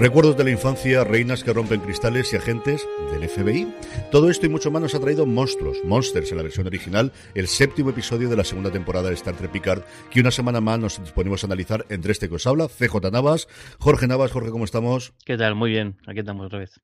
Recuerdos 0.00 0.34
de 0.38 0.44
la 0.44 0.50
infancia, 0.50 1.04
reinas 1.04 1.44
que 1.44 1.52
rompen 1.52 1.82
cristales 1.82 2.32
y 2.32 2.36
agentes 2.36 2.88
del 3.12 3.28
FBI. 3.28 3.70
Todo 4.10 4.30
esto 4.30 4.46
y 4.46 4.48
mucho 4.48 4.70
más 4.70 4.80
nos 4.80 4.94
ha 4.94 4.98
traído 4.98 5.26
Monstruos, 5.26 5.76
Monsters 5.84 6.30
en 6.30 6.38
la 6.38 6.42
versión 6.42 6.66
original, 6.66 7.12
el 7.34 7.46
séptimo 7.46 7.90
episodio 7.90 8.30
de 8.30 8.36
la 8.36 8.44
segunda 8.44 8.70
temporada 8.70 9.10
de 9.10 9.14
Star 9.16 9.36
Trek 9.36 9.50
Picard, 9.50 9.82
que 10.10 10.20
una 10.20 10.30
semana 10.30 10.62
más 10.62 10.78
nos 10.78 10.98
disponemos 10.98 11.44
a 11.44 11.48
analizar 11.48 11.84
entre 11.90 12.12
este 12.12 12.30
que 12.30 12.36
os 12.36 12.46
habla, 12.46 12.68
CJ 12.68 13.10
Navas, 13.12 13.46
Jorge 13.78 14.06
Navas, 14.06 14.32
Jorge, 14.32 14.50
¿cómo 14.50 14.64
estamos? 14.64 15.12
¿Qué 15.26 15.36
tal? 15.36 15.54
Muy 15.54 15.68
bien, 15.68 15.98
aquí 16.06 16.20
estamos 16.20 16.46
otra 16.46 16.60
vez. 16.60 16.80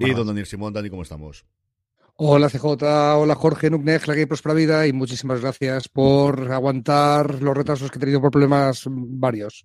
Y 0.00 0.14
don 0.14 0.26
Daniel 0.26 0.46
Simón, 0.46 0.72
Dani, 0.72 0.88
¿cómo 0.88 1.02
estamos? 1.02 1.44
Hola 2.16 2.48
CJ, 2.48 2.64
hola 3.18 3.34
Jorge 3.34 3.68
Nuknej, 3.68 4.06
la 4.06 4.14
que 4.14 4.26
Prospera 4.26 4.54
Vida 4.54 4.86
y 4.86 4.94
muchísimas 4.94 5.42
gracias 5.42 5.90
por 5.90 6.50
aguantar 6.50 7.42
los 7.42 7.54
retrasos 7.54 7.90
que 7.90 7.98
he 7.98 8.00
tenido 8.00 8.22
por 8.22 8.30
problemas 8.30 8.84
varios. 8.88 9.64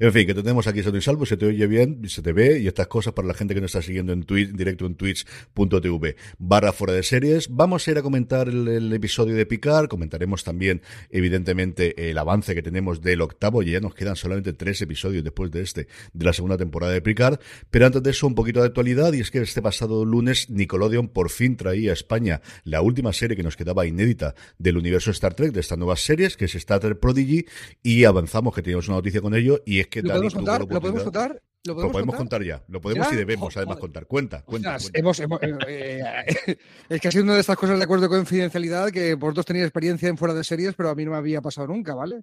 En 0.00 0.12
fin, 0.12 0.26
que 0.26 0.34
te 0.34 0.42
tenemos 0.42 0.66
aquí 0.66 0.82
sano 0.82 0.96
y 0.96 1.02
salvo, 1.02 1.26
se 1.26 1.36
te 1.36 1.46
oye 1.46 1.66
bien, 1.66 2.00
se 2.08 2.22
te 2.22 2.32
ve 2.32 2.60
y 2.60 2.66
estas 2.66 2.86
cosas 2.86 3.12
para 3.12 3.28
la 3.28 3.34
gente 3.34 3.54
que 3.54 3.60
nos 3.60 3.74
está 3.74 3.82
siguiendo 3.82 4.12
en 4.12 4.24
Twitch, 4.24 4.52
directo 4.52 4.86
en 4.86 4.94
twitch.tv 4.94 6.16
barra 6.38 6.72
fuera 6.72 6.94
de 6.94 7.02
series. 7.02 7.48
Vamos 7.50 7.86
a 7.86 7.90
ir 7.90 7.98
a 7.98 8.02
comentar 8.02 8.48
el, 8.48 8.66
el 8.68 8.92
episodio 8.92 9.34
de 9.34 9.44
Picard, 9.44 9.88
comentaremos 9.88 10.44
también, 10.44 10.80
evidentemente, 11.10 12.10
el 12.10 12.16
avance 12.16 12.54
que 12.54 12.62
tenemos 12.62 13.02
del 13.02 13.20
octavo, 13.20 13.62
y 13.62 13.72
ya 13.72 13.80
nos 13.80 13.94
quedan 13.94 14.16
solamente 14.16 14.52
tres 14.54 14.80
episodios 14.80 15.22
después 15.22 15.50
de 15.50 15.62
este, 15.62 15.88
de 16.12 16.24
la 16.24 16.32
segunda 16.32 16.56
temporada 16.56 16.92
de 16.92 17.02
Picard. 17.02 17.38
Pero 17.70 17.86
antes 17.86 18.02
de 18.02 18.10
eso, 18.10 18.26
un 18.26 18.34
poquito 18.34 18.60
de 18.60 18.66
actualidad, 18.66 19.12
y 19.12 19.20
es 19.20 19.30
que 19.30 19.40
este 19.40 19.60
pasado 19.60 20.04
lunes 20.04 20.48
Nickelodeon 20.48 21.08
por 21.08 21.30
fin 21.30 21.56
traía 21.56 21.90
a 21.90 21.94
España 21.94 22.40
la 22.64 22.80
última 22.80 23.12
serie 23.12 23.36
que 23.36 23.42
nos 23.42 23.56
quedaba 23.56 23.86
inédita 23.86 24.34
del 24.58 24.78
universo 24.78 25.10
Star 25.10 25.34
Trek, 25.34 25.52
de 25.52 25.60
estas 25.60 25.78
nuevas 25.78 26.00
series, 26.00 26.36
que 26.36 26.46
es 26.46 26.54
Star 26.54 26.80
Trek 26.80 26.98
Prodigy, 26.98 27.44
y 27.82 28.04
avanzamos 28.04 28.54
que 28.54 28.62
teníamos 28.62 28.88
una 28.88 28.96
noticia 28.96 29.20
con 29.20 29.33
ello, 29.36 29.60
y 29.64 29.80
es 29.80 29.88
que 29.88 30.02
¿Lo 30.02 30.08
Dani 30.08 30.28
podemos 30.30 30.34
contar? 30.34 30.60
¿Lo 30.60 30.80
podemos 30.80 31.02
contar? 31.02 31.42
¿Lo 31.66 31.74
Lo 31.80 31.90
podemos, 31.90 32.14
contar 32.16 32.42
ya, 32.44 32.62
lo 32.68 32.78
podemos 32.78 33.08
¿Ya? 33.08 33.14
y 33.14 33.16
debemos 33.16 33.56
además 33.56 33.78
contar. 33.78 34.06
Cuenta, 34.06 34.42
cuenta. 34.42 34.76
Cuenta. 34.78 34.98
hemos- 34.98 35.18
hemos- 35.18 35.42
eh, 35.42 35.56
eh, 35.66 36.56
es 36.90 37.00
que 37.00 37.08
ha 37.08 37.10
sido 37.10 37.24
una 37.24 37.34
de 37.34 37.40
estas 37.40 37.56
cosas 37.56 37.78
de 37.78 37.84
acuerdo 37.84 38.02
de 38.06 38.14
confidencialidad 38.16 38.90
que 38.90 39.14
vosotros 39.14 39.46
tenéis 39.46 39.64
experiencia 39.64 40.10
en 40.10 40.18
fuera 40.18 40.34
de 40.34 40.44
series, 40.44 40.74
pero 40.74 40.90
a 40.90 40.94
mí 40.94 41.06
no 41.06 41.12
me 41.12 41.16
había 41.16 41.40
pasado 41.40 41.66
nunca, 41.68 41.94
¿vale? 41.94 42.20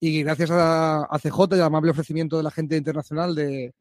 Y 0.00 0.24
gracias 0.24 0.50
a, 0.50 1.04
a 1.04 1.18
CJ 1.20 1.38
y 1.52 1.54
al 1.54 1.62
amable 1.62 1.92
ofrecimiento 1.92 2.36
de 2.36 2.42
la 2.42 2.50
gente 2.50 2.76
internacional 2.76 3.32
de, 3.36 3.72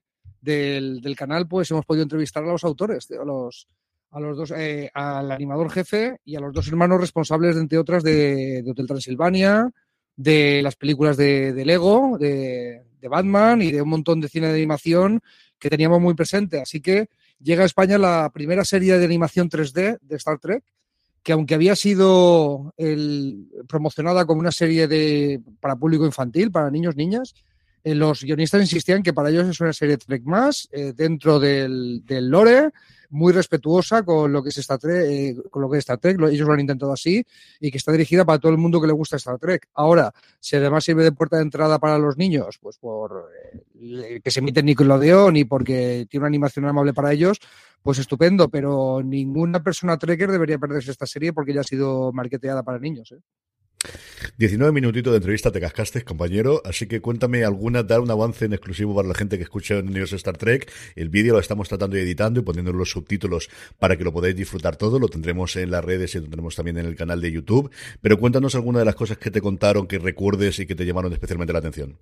del, 0.41 1.01
del 1.01 1.15
canal, 1.15 1.47
pues 1.47 1.71
hemos 1.71 1.85
podido 1.85 2.03
entrevistar 2.03 2.43
a 2.43 2.47
los 2.47 2.63
autores, 2.63 3.09
a 3.09 3.25
los, 3.25 3.67
a 4.11 4.19
los 4.19 4.37
dos, 4.37 4.51
eh, 4.55 4.91
al 4.93 5.31
animador 5.31 5.71
jefe 5.71 6.17
y 6.23 6.35
a 6.35 6.39
los 6.39 6.53
dos 6.53 6.67
hermanos 6.67 7.01
responsables, 7.01 7.55
entre 7.57 7.79
otras, 7.79 8.03
de, 8.03 8.61
de 8.61 8.71
Hotel 8.71 8.85
Transilvania, 8.85 9.71
de 10.19 10.61
las 10.61 10.75
películas 10.75 11.15
de, 11.15 11.53
de 11.53 11.63
Lego, 11.63 12.17
de, 12.19 12.83
de 12.99 13.07
Batman 13.07 13.61
y 13.61 13.71
de 13.71 13.81
un 13.81 13.87
montón 13.87 14.19
de 14.19 14.27
cine 14.27 14.47
de 14.47 14.55
animación 14.55 15.21
que 15.57 15.69
teníamos 15.69 16.01
muy 16.01 16.13
presente. 16.13 16.59
Así 16.59 16.81
que 16.81 17.07
llega 17.41 17.63
a 17.63 17.65
España 17.65 17.97
la 17.97 18.29
primera 18.33 18.65
serie 18.65 18.97
de 18.97 19.05
animación 19.05 19.49
3D 19.49 19.97
de 20.01 20.15
Star 20.17 20.37
Trek, 20.37 20.65
que 21.23 21.31
aunque 21.31 21.55
había 21.55 21.73
sido 21.77 22.73
promocionada 23.69 24.25
como 24.25 24.41
una 24.41 24.51
serie 24.51 24.89
de, 24.89 25.39
para 25.61 25.77
público 25.77 26.05
infantil, 26.05 26.51
para 26.51 26.69
niños, 26.69 26.97
niñas, 26.97 27.33
eh, 27.83 27.95
los 27.95 28.23
guionistas 28.23 28.61
insistían 28.61 29.03
que 29.03 29.13
para 29.13 29.29
ellos 29.29 29.47
es 29.47 29.59
una 29.61 29.73
serie 29.73 29.97
Trek 29.97 30.23
más, 30.23 30.67
eh, 30.71 30.93
dentro 30.95 31.39
del, 31.39 32.03
lore, 32.07 32.71
muy 33.11 33.33
respetuosa 33.33 34.03
con 34.03 34.31
lo 34.31 34.43
que 34.43 34.49
es 34.49 34.57
Star 34.59 34.77
Trek, 34.77 35.05
eh, 35.09 35.35
con 35.49 35.63
lo 35.63 35.69
que 35.69 35.77
es 35.77 35.81
Star 35.81 35.97
Trek, 35.97 36.19
lo- 36.19 36.27
ellos 36.27 36.47
lo 36.47 36.53
han 36.53 36.59
intentado 36.59 36.93
así, 36.93 37.25
y 37.59 37.71
que 37.71 37.77
está 37.79 37.91
dirigida 37.91 38.23
para 38.23 38.37
todo 38.37 38.51
el 38.51 38.57
mundo 38.59 38.79
que 38.79 38.85
le 38.87 38.93
gusta 38.93 39.15
Star 39.15 39.39
Trek. 39.39 39.67
Ahora, 39.73 40.13
si 40.39 40.55
además 40.57 40.83
sirve 40.83 41.03
de 41.03 41.11
puerta 41.11 41.37
de 41.37 41.43
entrada 41.43 41.79
para 41.79 41.97
los 41.97 42.17
niños, 42.17 42.59
pues 42.61 42.77
por 42.77 43.25
eh, 43.81 44.21
que 44.23 44.29
se 44.31 44.39
emite 44.41 44.61
Nickelodeon 44.61 45.35
y 45.37 45.45
porque 45.45 46.05
tiene 46.09 46.21
una 46.23 46.27
animación 46.27 46.65
amable 46.65 46.93
para 46.93 47.11
ellos, 47.11 47.39
pues 47.81 47.97
estupendo, 47.97 48.49
pero 48.49 49.01
ninguna 49.03 49.63
persona 49.63 49.97
trekker 49.97 50.29
debería 50.31 50.59
perderse 50.59 50.91
esta 50.91 51.07
serie 51.07 51.33
porque 51.33 51.53
ya 51.53 51.61
ha 51.61 51.63
sido 51.63 52.11
marketeada 52.11 52.61
para 52.61 52.77
niños. 52.77 53.15
¿Eh? 53.89 54.31
19 54.37 54.71
minutitos 54.71 55.11
de 55.11 55.17
entrevista 55.17 55.51
te 55.51 55.59
cascaste, 55.59 56.03
compañero, 56.03 56.61
así 56.65 56.87
que 56.87 57.01
cuéntame 57.01 57.43
alguna, 57.43 57.83
dar 57.83 57.99
un 57.99 58.11
avance 58.11 58.45
en 58.45 58.53
exclusivo 58.53 58.95
para 58.95 59.07
la 59.07 59.15
gente 59.15 59.37
que 59.37 59.43
escucha 59.43 59.75
en 59.75 59.87
Universo 59.87 60.15
Star 60.15 60.37
Trek. 60.37 60.71
El 60.95 61.09
vídeo 61.09 61.33
lo 61.33 61.39
estamos 61.39 61.67
tratando 61.67 61.97
y 61.97 62.01
editando 62.01 62.39
y 62.39 62.43
poniendo 62.43 62.71
los 62.73 62.91
subtítulos 62.91 63.49
para 63.79 63.97
que 63.97 64.03
lo 64.03 64.13
podáis 64.13 64.35
disfrutar 64.35 64.75
todo. 64.75 64.99
Lo 64.99 65.07
tendremos 65.07 65.55
en 65.55 65.71
las 65.71 65.83
redes 65.83 66.15
y 66.15 66.17
lo 66.19 66.23
tendremos 66.23 66.55
también 66.55 66.77
en 66.77 66.85
el 66.85 66.95
canal 66.95 67.21
de 67.21 67.31
YouTube. 67.31 67.71
Pero 68.01 68.19
cuéntanos 68.19 68.55
alguna 68.55 68.79
de 68.79 68.85
las 68.85 68.95
cosas 68.95 69.17
que 69.17 69.31
te 69.31 69.41
contaron, 69.41 69.87
que 69.87 69.99
recuerdes 69.99 70.59
y 70.59 70.65
que 70.65 70.75
te 70.75 70.85
llamaron 70.85 71.11
especialmente 71.13 71.53
la 71.53 71.59
atención. 71.59 71.97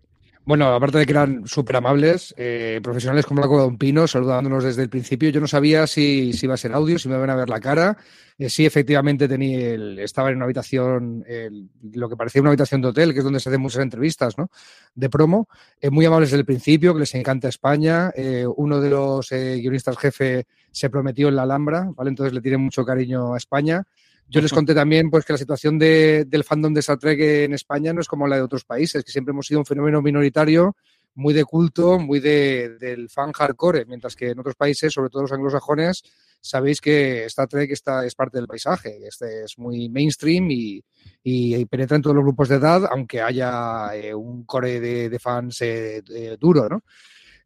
Bueno, 0.48 0.68
aparte 0.74 0.98
de 1.00 1.06
que 1.06 1.12
eran 1.12 1.46
súper 1.46 1.76
amables, 1.76 2.34
eh, 2.38 2.80
profesionales 2.82 3.26
como 3.26 3.42
la 3.42 3.50
Cueva 3.50 3.70
de 3.70 3.78
Pino, 3.78 4.08
saludándonos 4.08 4.64
desde 4.64 4.82
el 4.82 4.88
principio. 4.90 5.30
Yo 5.30 5.42
no 5.42 5.48
sabía 5.48 5.86
si, 5.88 6.32
si 6.32 6.46
iba 6.46 6.54
a 6.54 6.58
ser 6.58 6.72
audio, 6.72 6.98
si 6.98 7.10
me 7.10 7.16
iban 7.18 7.30
a 7.30 7.36
ver 7.36 7.50
la 7.50 7.60
cara. 7.60 7.98
Eh, 8.38 8.50
sí, 8.50 8.66
efectivamente, 8.66 9.28
tenía 9.28 9.74
el- 9.74 10.00
estaba 10.00 10.30
en 10.30 10.38
una 10.38 10.46
habitación, 10.46 11.26
el- 11.28 11.68
lo 11.92 12.08
que 12.08 12.16
parecía 12.16 12.40
una 12.40 12.52
habitación 12.52 12.82
de 12.82 12.88
hotel, 12.88 13.12
que 13.12 13.20
es 13.20 13.26
donde 13.26 13.42
se 13.42 13.50
hacen 13.50 13.60
muchas 13.60 13.82
entrevistas 13.82 14.38
¿no? 14.38 14.50
de 14.96 15.10
promo. 15.10 15.50
Eh, 15.82 15.90
muy 15.90 16.06
amables 16.06 16.30
desde 16.30 16.40
el 16.40 16.46
principio, 16.46 16.94
que 16.94 17.02
les 17.02 17.14
encanta 17.16 17.50
España. 17.50 18.12
Eh, 18.16 18.46
uno 18.56 18.80
de 18.80 18.90
los 18.90 19.30
eh, 19.34 19.58
guionistas 19.60 19.98
jefe 19.98 20.48
se 20.72 20.90
prometió 20.90 21.28
en 21.28 21.36
la 21.36 21.42
Alhambra, 21.44 21.90
¿vale? 21.94 22.10
entonces 22.10 22.32
le 22.34 22.40
tiene 22.40 22.58
mucho 22.58 22.86
cariño 22.86 23.34
a 23.34 23.38
España. 23.38 23.84
Yo 24.30 24.42
les 24.42 24.52
conté 24.52 24.76
también 24.76 25.10
pues, 25.10 25.24
que 25.26 25.34
la 25.34 25.38
situación 25.40 25.80
de- 25.80 26.26
del 26.26 26.44
fandom 26.44 26.74
de 26.74 26.82
Star 26.82 26.98
Trek 26.98 27.20
en 27.20 27.54
España 27.54 27.94
no 27.94 28.02
es 28.02 28.08
como 28.08 28.28
la 28.28 28.36
de 28.36 28.42
otros 28.42 28.66
países, 28.66 29.04
que 29.04 29.12
siempre 29.12 29.32
hemos 29.32 29.48
sido 29.48 29.60
un 29.62 29.66
fenómeno 29.66 30.02
minoritario, 30.02 30.76
muy 31.16 31.34
de 31.34 31.46
culto, 31.46 31.98
muy 31.98 32.20
de, 32.20 32.78
del 32.80 33.10
fan 33.10 33.32
hardcore, 33.32 33.86
mientras 33.86 34.16
que 34.16 34.30
en 34.32 34.40
otros 34.40 34.56
países, 34.56 34.94
sobre 34.94 35.10
todo 35.10 35.24
los 35.24 35.32
anglosajones, 35.32 36.04
sabéis 36.42 36.80
que 36.82 37.26
Star 37.26 37.48
Trek 37.48 37.72
está, 37.72 38.06
es 38.06 38.14
parte 38.14 38.38
del 38.38 38.48
paisaje, 38.48 39.00
este 39.08 39.46
es 39.46 39.58
muy 39.58 39.90
mainstream 39.90 40.52
y, 40.52 40.84
y- 41.24 41.56
y 41.56 41.66
penetra 41.66 41.96
en 41.96 42.04
todos 42.04 42.16
los 42.16 42.24
grupos 42.26 42.50
de 42.50 42.56
edad, 42.58 42.84
aunque 42.92 43.22
haya 43.22 43.96
eh, 43.96 44.14
un 44.14 44.44
core 44.44 44.80
de, 44.80 45.10
de 45.10 45.20
fans 45.20 45.62
eh, 45.62 46.04
eh, 46.14 46.38
duro, 46.40 46.68
¿no? 46.70 46.84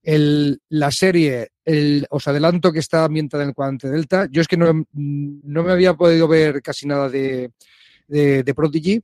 El- 0.04 0.60
la 0.69 0.92
serie 0.92 1.51
El, 1.63 2.05
os 2.09 2.27
adelanto 2.27 2.71
que 2.71 2.79
está 2.79 3.05
ambientada 3.05 3.43
en 3.43 3.49
el 3.49 3.55
cuadrante 3.55 3.89
Delta. 3.89 4.27
Yo 4.31 4.41
es 4.41 4.47
que 4.47 4.57
no, 4.57 4.85
no 4.93 5.63
me 5.63 5.71
había 5.71 5.93
podido 5.93 6.27
ver 6.27 6.61
casi 6.61 6.87
nada 6.87 7.09
de, 7.09 7.51
de, 8.07 8.53
Prodigy. 8.55 9.01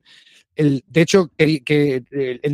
El, 0.56 0.84
de 0.88 1.02
hecho, 1.02 1.30
que, 1.38 2.04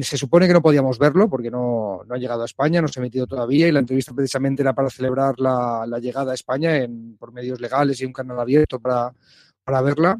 se 0.01 0.17
supone 0.17 0.45
que 0.45 0.53
no 0.53 0.61
podíamos 0.61 0.99
verlo 0.99 1.29
porque 1.29 1.49
no, 1.49 2.01
no, 2.05 2.15
ha 2.15 2.17
llegado 2.17 2.41
a 2.41 2.45
España, 2.45 2.81
no 2.81 2.89
se 2.89 2.99
ha 2.99 3.03
emitido 3.03 3.25
todavía 3.25 3.67
y 3.67 3.71
la 3.71 3.79
entrevista 3.79 4.13
precisamente 4.13 4.61
era 4.61 4.73
para 4.73 4.89
celebrar 4.89 5.39
la, 5.39 5.85
la 5.87 5.99
llegada 5.99 6.33
a 6.33 6.35
España 6.35 6.75
en, 6.77 7.15
por 7.17 7.31
medios 7.31 7.61
legales 7.61 8.01
y 8.01 8.05
un 8.05 8.11
canal 8.11 8.39
abierto 8.39 8.79
para, 8.79 9.13
para 9.63 9.81
verla. 9.81 10.19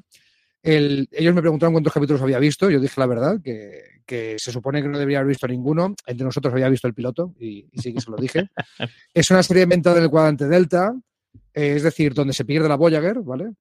El, 0.64 1.10
ellos 1.12 1.36
me 1.36 1.42
preguntaron 1.42 1.74
cuántos 1.74 1.94
capítulos 1.94 2.22
había 2.22 2.40
visto, 2.40 2.70
yo 2.70 2.80
dije 2.80 3.00
la 3.00 3.06
verdad, 3.06 3.42
que, 3.44 3.82
que, 4.06 4.40
se 4.40 4.50
supone 4.50 4.82
que 4.82 4.88
no 4.88 4.98
debería 4.98 5.20
haber 5.20 5.28
visto 5.28 5.46
ninguno, 5.46 5.94
entre 6.08 6.26
nosotros 6.26 6.54
había 6.54 6.70
visto 6.70 6.88
el 6.88 6.94
piloto 6.94 7.36
y, 7.38 7.68
y 7.70 7.82
sí 7.82 7.94
que 7.94 8.00
se 8.00 8.10
lo 8.10 8.16
dije. 8.16 8.50
es 9.14 9.30
una 9.30 9.44
serie 9.44 9.64
inventada 9.64 9.98
en 9.98 10.04
el 10.04 10.10
cuadrante 10.10 10.48
Delta, 10.48 10.96
eh, 11.54 11.74
es 11.76 11.84
decir, 11.84 12.14
donde 12.14 12.34
se 12.34 12.46
pierde 12.46 12.70
la 12.70 12.78
Voyager, 12.78 13.20
¿vale? 13.20 13.52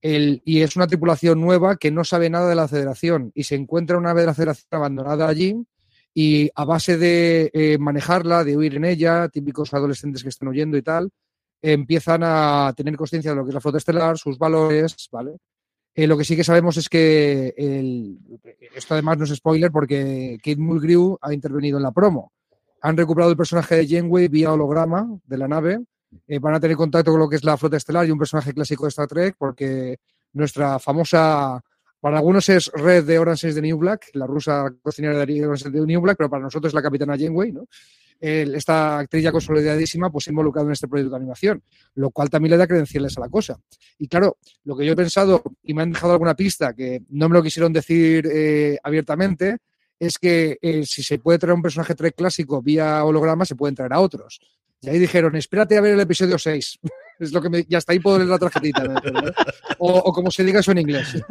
El, 0.00 0.40
y 0.46 0.62
es 0.62 0.76
una 0.76 0.86
tripulación 0.86 1.40
nueva 1.40 1.76
que 1.76 1.90
no 1.90 2.04
sabe 2.04 2.30
nada 2.30 2.48
de 2.48 2.54
la 2.54 2.68
federación 2.68 3.32
y 3.34 3.44
se 3.44 3.54
encuentra 3.54 3.98
una 3.98 4.14
vez 4.14 4.22
de 4.22 4.26
la 4.26 4.34
federación 4.34 4.68
abandonada 4.70 5.28
allí 5.28 5.56
y 6.14 6.50
a 6.54 6.64
base 6.64 6.96
de 6.96 7.50
eh, 7.52 7.76
manejarla, 7.78 8.44
de 8.44 8.56
huir 8.56 8.76
en 8.76 8.86
ella, 8.86 9.28
típicos 9.28 9.74
adolescentes 9.74 10.22
que 10.22 10.30
están 10.30 10.48
huyendo 10.48 10.78
y 10.78 10.82
tal, 10.82 11.10
empiezan 11.60 12.22
a 12.24 12.72
tener 12.74 12.96
conciencia 12.96 13.32
de 13.32 13.36
lo 13.36 13.44
que 13.44 13.50
es 13.50 13.54
la 13.54 13.60
flota 13.60 13.76
estelar, 13.76 14.16
sus 14.16 14.38
valores, 14.38 14.94
¿vale? 15.12 15.36
Eh, 15.98 16.06
lo 16.06 16.18
que 16.18 16.24
sí 16.24 16.36
que 16.36 16.44
sabemos 16.44 16.76
es 16.76 16.88
que 16.90 17.54
el, 17.56 18.18
esto 18.74 18.94
además 18.94 19.16
no 19.16 19.24
es 19.24 19.34
spoiler 19.34 19.72
porque 19.72 20.36
Kate 20.42 20.58
Mulgrew 20.58 21.18
ha 21.22 21.32
intervenido 21.32 21.78
en 21.78 21.82
la 21.82 21.90
promo. 21.90 22.32
Han 22.82 22.96
recuperado 22.96 23.30
el 23.30 23.36
personaje 23.36 23.76
de 23.76 23.88
Janeway 23.88 24.28
vía 24.28 24.52
holograma 24.52 25.18
de 25.24 25.38
la 25.38 25.48
nave 25.48 25.80
eh, 26.26 26.38
van 26.38 26.54
a 26.54 26.60
tener 26.60 26.76
contacto 26.76 27.10
con 27.10 27.20
lo 27.20 27.28
que 27.28 27.36
es 27.36 27.44
la 27.44 27.56
flota 27.56 27.76
estelar 27.76 28.06
y 28.06 28.10
un 28.10 28.18
personaje 28.18 28.52
clásico 28.52 28.84
de 28.84 28.88
Star 28.88 29.06
Trek, 29.06 29.36
porque 29.38 29.98
nuestra 30.32 30.78
famosa, 30.78 31.60
para 32.00 32.18
algunos 32.18 32.48
es 32.48 32.70
Red 32.72 33.04
de 33.04 33.18
Orange 33.18 33.52
the 33.52 33.62
New 33.62 33.78
Black, 33.78 34.10
la 34.14 34.26
rusa 34.26 34.72
cocinera 34.82 35.24
de 35.24 35.46
Orange 35.46 35.70
the 35.70 35.80
New 35.80 36.00
Black, 36.00 36.16
pero 36.16 36.30
para 36.30 36.42
nosotros 36.42 36.70
es 36.70 36.74
la 36.74 36.82
capitana 36.82 37.16
Janeway, 37.18 37.52
¿no? 37.52 37.66
Eh, 38.20 38.50
esta 38.54 38.98
actriz 38.98 39.22
ya 39.22 39.32
consolidadísima, 39.32 40.10
pues 40.10 40.26
involucrada 40.28 40.66
en 40.66 40.72
este 40.72 40.88
proyecto 40.88 41.10
de 41.10 41.16
animación, 41.16 41.62
lo 41.94 42.10
cual 42.10 42.30
también 42.30 42.52
le 42.52 42.56
da 42.56 42.66
credenciales 42.66 43.16
a 43.16 43.20
la 43.20 43.28
cosa. 43.28 43.58
Y 43.98 44.08
claro, 44.08 44.38
lo 44.64 44.76
que 44.76 44.86
yo 44.86 44.92
he 44.92 44.96
pensado, 44.96 45.42
y 45.62 45.74
me 45.74 45.82
han 45.82 45.92
dejado 45.92 46.12
alguna 46.12 46.34
pista 46.34 46.74
que 46.74 47.02
no 47.10 47.28
me 47.28 47.34
lo 47.34 47.42
quisieron 47.42 47.72
decir 47.72 48.28
eh, 48.32 48.78
abiertamente, 48.82 49.58
es 49.98 50.18
que 50.18 50.58
eh, 50.60 50.84
si 50.84 51.02
se 51.02 51.18
puede 51.18 51.38
traer 51.38 51.54
un 51.54 51.62
personaje 51.62 51.94
Trek 51.94 52.14
clásico 52.14 52.62
vía 52.62 53.04
holograma, 53.04 53.44
se 53.44 53.56
pueden 53.56 53.74
traer 53.74 53.92
a 53.92 54.00
otros. 54.00 54.40
Y 54.80 54.88
ahí 54.88 54.98
dijeron, 54.98 55.34
espérate 55.36 55.76
a 55.76 55.80
ver 55.80 55.94
el 55.94 56.00
episodio 56.00 56.38
6. 56.38 56.78
es 57.18 57.32
lo 57.32 57.40
que 57.40 57.48
me, 57.48 57.64
ya 57.68 57.78
está 57.78 57.92
ahí 57.92 57.98
puedo 57.98 58.18
leer 58.18 58.30
la 58.30 58.38
tarjetita. 58.38 58.84
¿no? 58.84 58.94
o, 59.78 59.92
o, 59.92 60.12
como 60.12 60.30
se 60.30 60.44
diga 60.44 60.60
eso 60.60 60.72
en 60.72 60.78
inglés. 60.78 61.16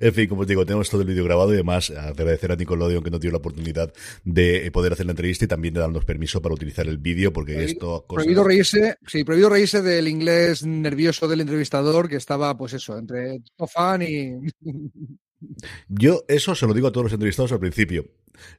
En 0.00 0.12
fin, 0.12 0.28
como 0.28 0.42
os 0.42 0.46
digo, 0.46 0.66
tenemos 0.66 0.90
todo 0.90 1.00
el 1.00 1.06
vídeo 1.06 1.24
grabado 1.24 1.50
y 1.52 1.54
además 1.54 1.90
agradecer 1.90 2.52
a 2.52 2.56
Nickelodeon 2.56 3.02
que 3.02 3.10
nos 3.10 3.20
dio 3.20 3.30
la 3.30 3.38
oportunidad 3.38 3.92
de 4.24 4.70
poder 4.72 4.92
hacer 4.92 5.06
la 5.06 5.12
entrevista 5.12 5.44
y 5.44 5.48
también 5.48 5.74
de 5.74 5.80
darnos 5.80 6.04
permiso 6.04 6.42
para 6.42 6.54
utilizar 6.54 6.86
el 6.86 6.98
vídeo 6.98 7.32
porque 7.32 7.54
prohibido, 7.54 7.72
esto... 7.72 8.04
Cosas... 8.06 8.24
Prohibido 8.24 8.44
reírse, 8.44 8.96
sí, 9.06 9.24
prohibido 9.24 9.48
reírse 9.48 9.82
del 9.82 10.08
inglés 10.08 10.64
nervioso 10.64 11.26
del 11.28 11.40
entrevistador 11.40 12.08
que 12.08 12.16
estaba, 12.16 12.56
pues 12.56 12.74
eso, 12.74 12.98
entre 12.98 13.40
fan 13.66 14.02
y... 14.02 14.34
Yo 15.88 16.24
eso 16.28 16.54
se 16.54 16.66
lo 16.66 16.74
digo 16.74 16.88
a 16.88 16.92
todos 16.92 17.04
los 17.04 17.12
entrevistados 17.12 17.52
al 17.52 17.60
principio. 17.60 18.06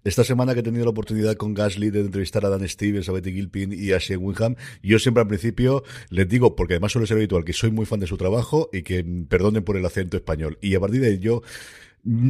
Esta 0.03 0.23
semana 0.23 0.53
que 0.53 0.61
he 0.61 0.63
tenido 0.63 0.85
la 0.85 0.91
oportunidad 0.91 1.35
con 1.35 1.53
Gasly 1.53 1.91
de 1.91 2.01
entrevistar 2.01 2.45
a 2.45 2.49
Dan 2.49 2.67
Stevens, 2.67 3.09
a 3.09 3.11
Betty 3.11 3.31
Gilpin 3.31 3.73
y 3.73 3.91
a 3.91 3.99
Shane 3.99 4.17
Winham, 4.17 4.55
yo 4.81 4.97
siempre 4.99 5.21
al 5.21 5.27
principio 5.27 5.83
les 6.09 6.27
digo, 6.27 6.55
porque 6.55 6.75
además 6.75 6.91
suele 6.91 7.07
ser 7.07 7.17
habitual, 7.17 7.45
que 7.45 7.53
soy 7.53 7.71
muy 7.71 7.85
fan 7.85 7.99
de 7.99 8.07
su 8.07 8.17
trabajo 8.17 8.69
y 8.73 8.81
que 8.81 9.05
perdonen 9.29 9.63
por 9.63 9.77
el 9.77 9.85
acento 9.85 10.17
español. 10.17 10.57
Y 10.61 10.75
a 10.75 10.79
partir 10.79 11.01
de 11.01 11.13
ello, 11.13 11.43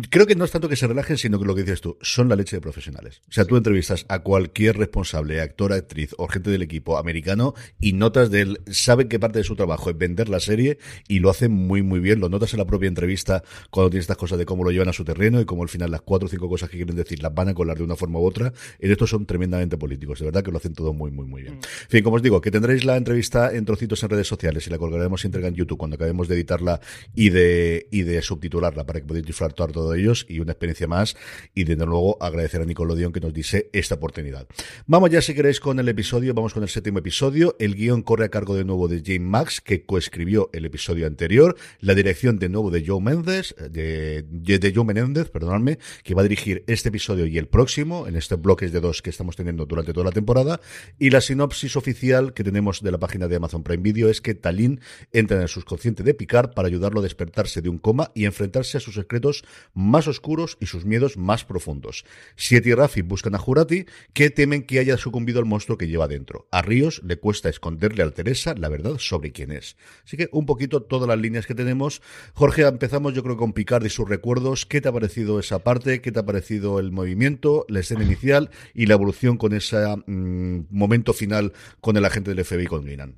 Creo 0.09 0.25
que 0.25 0.35
no 0.35 0.45
es 0.45 0.51
tanto 0.51 0.69
que 0.69 0.75
se 0.75 0.87
relajen, 0.87 1.17
sino 1.17 1.39
que 1.39 1.45
lo 1.45 1.53
que 1.53 1.61
dices 1.61 1.81
tú, 1.81 1.97
son 2.01 2.29
la 2.29 2.35
leche 2.35 2.55
de 2.55 2.61
profesionales. 2.61 3.21
O 3.29 3.31
sea, 3.31 3.45
tú 3.45 3.57
entrevistas 3.57 4.05
a 4.09 4.19
cualquier 4.19 4.77
responsable, 4.77 5.39
actor, 5.39 5.71
actriz 5.71 6.15
o 6.17 6.27
gente 6.27 6.49
del 6.49 6.63
equipo 6.63 6.97
americano 6.97 7.53
y 7.79 7.93
notas 7.93 8.31
de 8.31 8.41
él, 8.41 8.61
saben 8.67 9.07
que 9.07 9.19
parte 9.19 9.39
de 9.39 9.43
su 9.43 9.55
trabajo 9.55 9.89
es 9.89 9.97
vender 9.97 10.29
la 10.29 10.39
serie 10.39 10.79
y 11.07 11.19
lo 11.19 11.29
hacen 11.29 11.51
muy, 11.51 11.83
muy 11.83 11.99
bien. 11.99 12.19
Lo 12.19 12.29
notas 12.29 12.53
en 12.53 12.59
la 12.59 12.65
propia 12.65 12.87
entrevista 12.87 13.43
cuando 13.69 13.91
tienes 13.91 14.05
estas 14.05 14.17
cosas 14.17 14.39
de 14.39 14.45
cómo 14.45 14.63
lo 14.63 14.71
llevan 14.71 14.89
a 14.89 14.93
su 14.93 15.03
terreno 15.03 15.39
y 15.41 15.45
cómo 15.45 15.63
al 15.63 15.69
final 15.69 15.91
las 15.91 16.01
cuatro 16.01 16.25
o 16.25 16.29
cinco 16.29 16.49
cosas 16.49 16.69
que 16.69 16.77
quieren 16.77 16.95
decir 16.95 17.21
las 17.21 17.33
van 17.33 17.49
a 17.49 17.53
colar 17.53 17.77
de 17.77 17.83
una 17.83 17.95
forma 17.95 18.19
u 18.19 18.25
otra. 18.25 18.53
En 18.79 18.91
estos 18.91 19.09
son 19.09 19.25
tremendamente 19.25 19.77
políticos. 19.77 20.19
De 20.19 20.25
verdad 20.25 20.43
que 20.43 20.51
lo 20.51 20.57
hacen 20.57 20.73
todo 20.73 20.93
muy, 20.93 21.11
muy, 21.11 21.27
muy 21.27 21.43
bien. 21.43 21.55
Mm. 21.55 21.57
En 21.83 21.89
fin, 21.89 22.03
como 22.03 22.15
os 22.15 22.23
digo, 22.23 22.41
que 22.41 22.51
tendréis 22.51 22.83
la 22.85 22.97
entrevista 22.97 23.53
en 23.53 23.65
trocitos 23.65 24.01
en 24.03 24.09
redes 24.09 24.27
sociales 24.27 24.65
y 24.65 24.69
la 24.69 24.77
colgaremos 24.77 25.23
íntegra 25.23 25.49
en 25.49 25.55
YouTube 25.55 25.77
cuando 25.77 25.95
acabemos 25.95 26.27
de 26.27 26.35
editarla 26.35 26.79
y 27.13 27.29
de, 27.29 27.87
y 27.91 28.03
de 28.03 28.21
subtitularla 28.21 28.85
para 28.85 28.99
que 28.99 29.05
podáis 29.05 29.25
disfrutar 29.25 29.53
todo 29.65 29.93
ellos 29.95 30.25
y 30.29 30.39
una 30.39 30.53
experiencia 30.53 30.87
más 30.87 31.17
y 31.53 31.63
desde 31.63 31.85
luego 31.85 32.17
agradecer 32.21 32.61
a 32.61 32.65
Nickelodeon 32.65 33.11
que 33.11 33.19
nos 33.19 33.33
dice 33.33 33.69
esta 33.73 33.95
oportunidad. 33.95 34.47
Vamos 34.85 35.09
ya 35.09 35.21
si 35.21 35.33
queréis 35.33 35.59
con 35.59 35.79
el 35.79 35.89
episodio, 35.89 36.33
vamos 36.33 36.53
con 36.53 36.63
el 36.63 36.69
séptimo 36.69 36.99
episodio. 36.99 37.55
El 37.59 37.75
guion 37.75 38.01
corre 38.03 38.25
a 38.25 38.29
cargo 38.29 38.55
de 38.55 38.63
nuevo 38.63 38.87
de 38.87 39.01
James 39.05 39.27
Max 39.27 39.61
que 39.61 39.85
coescribió 39.85 40.49
el 40.53 40.65
episodio 40.65 41.07
anterior, 41.07 41.55
la 41.79 41.95
dirección 41.95 42.39
de 42.39 42.49
nuevo 42.49 42.71
de 42.71 42.85
Joe 42.85 43.01
Mendes, 43.01 43.55
de, 43.57 44.23
de 44.23 44.73
Joe 44.73 44.85
Menéndez, 44.85 45.29
perdonadme, 45.29 45.79
que 46.03 46.13
va 46.13 46.21
a 46.21 46.23
dirigir 46.23 46.63
este 46.67 46.89
episodio 46.89 47.25
y 47.25 47.37
el 47.37 47.47
próximo 47.47 48.07
en 48.07 48.15
este 48.15 48.35
bloques 48.35 48.71
de 48.71 48.79
dos 48.79 49.01
que 49.01 49.09
estamos 49.09 49.35
teniendo 49.35 49.65
durante 49.65 49.93
toda 49.93 50.05
la 50.05 50.11
temporada 50.11 50.61
y 50.99 51.09
la 51.09 51.21
sinopsis 51.21 51.75
oficial 51.75 52.33
que 52.33 52.43
tenemos 52.43 52.81
de 52.81 52.91
la 52.91 52.97
página 52.97 53.27
de 53.27 53.35
Amazon 53.35 53.63
Prime 53.63 53.83
Video 53.83 54.09
es 54.09 54.21
que 54.21 54.35
Talín 54.35 54.81
entra 55.11 55.37
en 55.37 55.43
el 55.43 55.49
subconsciente 55.49 56.03
de 56.03 56.13
Picard 56.13 56.53
para 56.53 56.67
ayudarlo 56.67 56.99
a 56.99 57.03
despertarse 57.03 57.61
de 57.61 57.69
un 57.69 57.77
coma 57.77 58.11
y 58.13 58.25
enfrentarse 58.25 58.77
a 58.77 58.79
sus 58.79 58.95
secretos 58.95 59.43
más 59.73 60.07
oscuros 60.07 60.57
y 60.59 60.65
sus 60.65 60.85
miedos 60.85 61.17
más 61.17 61.45
profundos. 61.45 62.05
Siete 62.35 62.69
y 62.69 62.73
Rafi 62.73 63.01
buscan 63.01 63.35
a 63.35 63.37
Jurati, 63.37 63.85
que 64.13 64.29
temen 64.29 64.63
que 64.63 64.79
haya 64.79 64.97
sucumbido 64.97 65.39
al 65.39 65.45
monstruo 65.45 65.77
que 65.77 65.87
lleva 65.87 66.07
dentro. 66.07 66.47
A 66.51 66.61
Ríos 66.61 67.01
le 67.03 67.17
cuesta 67.17 67.49
esconderle 67.49 68.03
a 68.03 68.11
Teresa 68.11 68.53
la 68.55 68.69
verdad 68.69 68.97
sobre 68.97 69.31
quién 69.31 69.51
es. 69.51 69.77
Así 70.03 70.17
que 70.17 70.29
un 70.31 70.45
poquito 70.45 70.83
todas 70.83 71.07
las 71.07 71.19
líneas 71.19 71.45
que 71.45 71.55
tenemos. 71.55 72.01
Jorge, 72.33 72.63
empezamos 72.63 73.13
yo 73.13 73.23
creo 73.23 73.37
con 73.37 73.53
Picard 73.53 73.85
y 73.85 73.89
sus 73.89 74.07
recuerdos. 74.07 74.65
¿Qué 74.65 74.81
te 74.81 74.89
ha 74.89 74.93
parecido 74.93 75.39
esa 75.39 75.59
parte? 75.59 76.01
¿Qué 76.01 76.11
te 76.11 76.19
ha 76.19 76.25
parecido 76.25 76.79
el 76.79 76.91
movimiento, 76.91 77.65
la 77.69 77.79
escena 77.79 78.03
inicial 78.03 78.49
y 78.73 78.85
la 78.85 78.95
evolución 78.95 79.37
con 79.37 79.53
ese 79.53 79.77
mmm, 80.05 80.61
momento 80.69 81.13
final 81.13 81.53
con 81.81 81.97
el 81.97 82.05
agente 82.05 82.33
del 82.33 82.43
FBI 82.43 82.65
con 82.65 82.85
Guinan? 82.85 83.15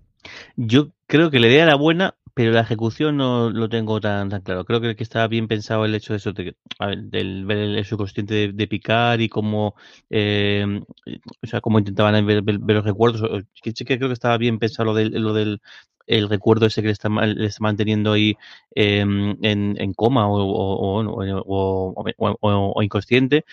Yo 0.56 0.92
creo 1.08 1.31
que 1.31 1.40
la 1.40 1.48
idea 1.48 1.64
era 1.64 1.76
buena, 1.76 2.18
pero 2.39 2.53
la 2.53 2.62
ejecución 2.62 3.18
no 3.18 3.49
lo 3.49 3.68
tengo 3.68 3.99
tan, 3.99 4.30
tan 4.30 4.42
claro. 4.42 4.64
Creo 4.64 4.80
que, 4.80 4.95
que 4.95 5.04
estaba 5.04 5.28
bien 5.28 5.49
pensado 5.49 5.83
el 5.83 5.94
hecho 5.94 6.14
de 6.14 6.18
eso, 6.18 6.31
de, 6.31 6.56
del 6.95 7.45
ver 7.45 7.57
el 7.57 7.83
subconsciente 7.83 8.54
de, 8.54 8.68
picar 8.69 9.19
y 9.19 9.28
cómo, 9.28 9.75
eh, 10.09 10.66
o 11.44 11.47
sea, 11.47 11.59
cómo 11.59 11.80
intentaban 11.80 12.25
ver, 12.25 12.42
ver, 12.42 12.59
ver 12.59 12.78
los 12.78 12.85
recuerdos. 12.85 13.44
Que 13.61 13.73
creo 13.73 14.07
que 14.07 14.14
estaba 14.14 14.37
bien 14.37 14.57
pensado 14.57 14.85
lo 14.85 14.94
del, 14.94 15.21
lo 15.21 15.33
del 15.33 15.61
el 16.07 16.30
recuerdo 16.30 16.66
ese 16.66 16.81
que 16.81 16.87
le 16.87 16.94
está, 16.94 17.09
le 17.09 17.45
está 17.45 17.61
manteniendo 17.61 18.14
ahí 18.14 18.37
eh, 18.73 19.02
en, 19.02 19.37
en, 19.42 19.94
coma 19.94 20.30
o, 20.30 20.37
o, 20.42 21.94
o, 22.40 22.83
inconsciente 22.83 23.44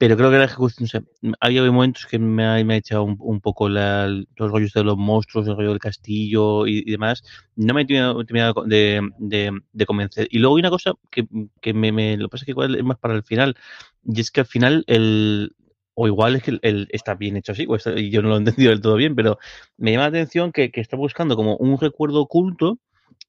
pero 0.00 0.16
creo 0.16 0.30
que 0.30 0.38
la 0.38 0.46
ejecución, 0.46 0.86
o 0.86 0.88
sea, 0.88 1.02
había 1.40 1.62
momentos 1.70 2.06
que 2.06 2.18
me 2.18 2.46
ha, 2.46 2.64
me 2.64 2.72
ha 2.72 2.76
echado 2.78 3.04
un, 3.04 3.40
poco 3.42 3.68
la, 3.68 4.06
los 4.08 4.50
rollos 4.50 4.72
de 4.72 4.82
los 4.82 4.96
monstruos, 4.96 5.46
el 5.46 5.54
rollo 5.54 5.68
del 5.68 5.78
castillo 5.78 6.66
y, 6.66 6.90
demás, 6.90 7.22
no 7.54 7.74
me 7.74 7.82
he 7.82 7.84
terminado 7.84 8.64
de, 8.64 9.06
de, 9.18 9.60
de, 9.70 9.86
convencer. 9.86 10.26
Y 10.30 10.38
luego 10.38 10.56
hay 10.56 10.60
una 10.60 10.70
cosa 10.70 10.94
que, 11.10 11.26
que 11.60 11.74
me, 11.74 11.92
me, 11.92 12.16
lo 12.16 12.30
pasa 12.30 12.46
que 12.46 12.52
igual 12.52 12.76
es 12.76 12.82
más 12.82 12.96
para 12.96 13.12
el 13.12 13.24
final, 13.24 13.58
y 14.02 14.22
es 14.22 14.30
que 14.30 14.40
al 14.40 14.46
final 14.46 14.84
el, 14.86 15.54
o 15.92 16.06
igual 16.06 16.36
es 16.36 16.44
que 16.44 16.58
el, 16.62 16.88
está 16.92 17.14
bien 17.14 17.36
hecho 17.36 17.52
así, 17.52 17.66
o 17.68 17.76
y 17.94 18.08
yo 18.08 18.22
no 18.22 18.30
lo 18.30 18.36
he 18.36 18.38
entendido 18.38 18.70
del 18.70 18.80
todo 18.80 18.96
bien, 18.96 19.14
pero 19.14 19.38
me 19.76 19.92
llama 19.92 20.04
la 20.04 20.08
atención 20.08 20.50
que, 20.50 20.70
que 20.70 20.80
está 20.80 20.96
buscando 20.96 21.36
como 21.36 21.58
un 21.58 21.78
recuerdo 21.78 22.22
oculto 22.22 22.78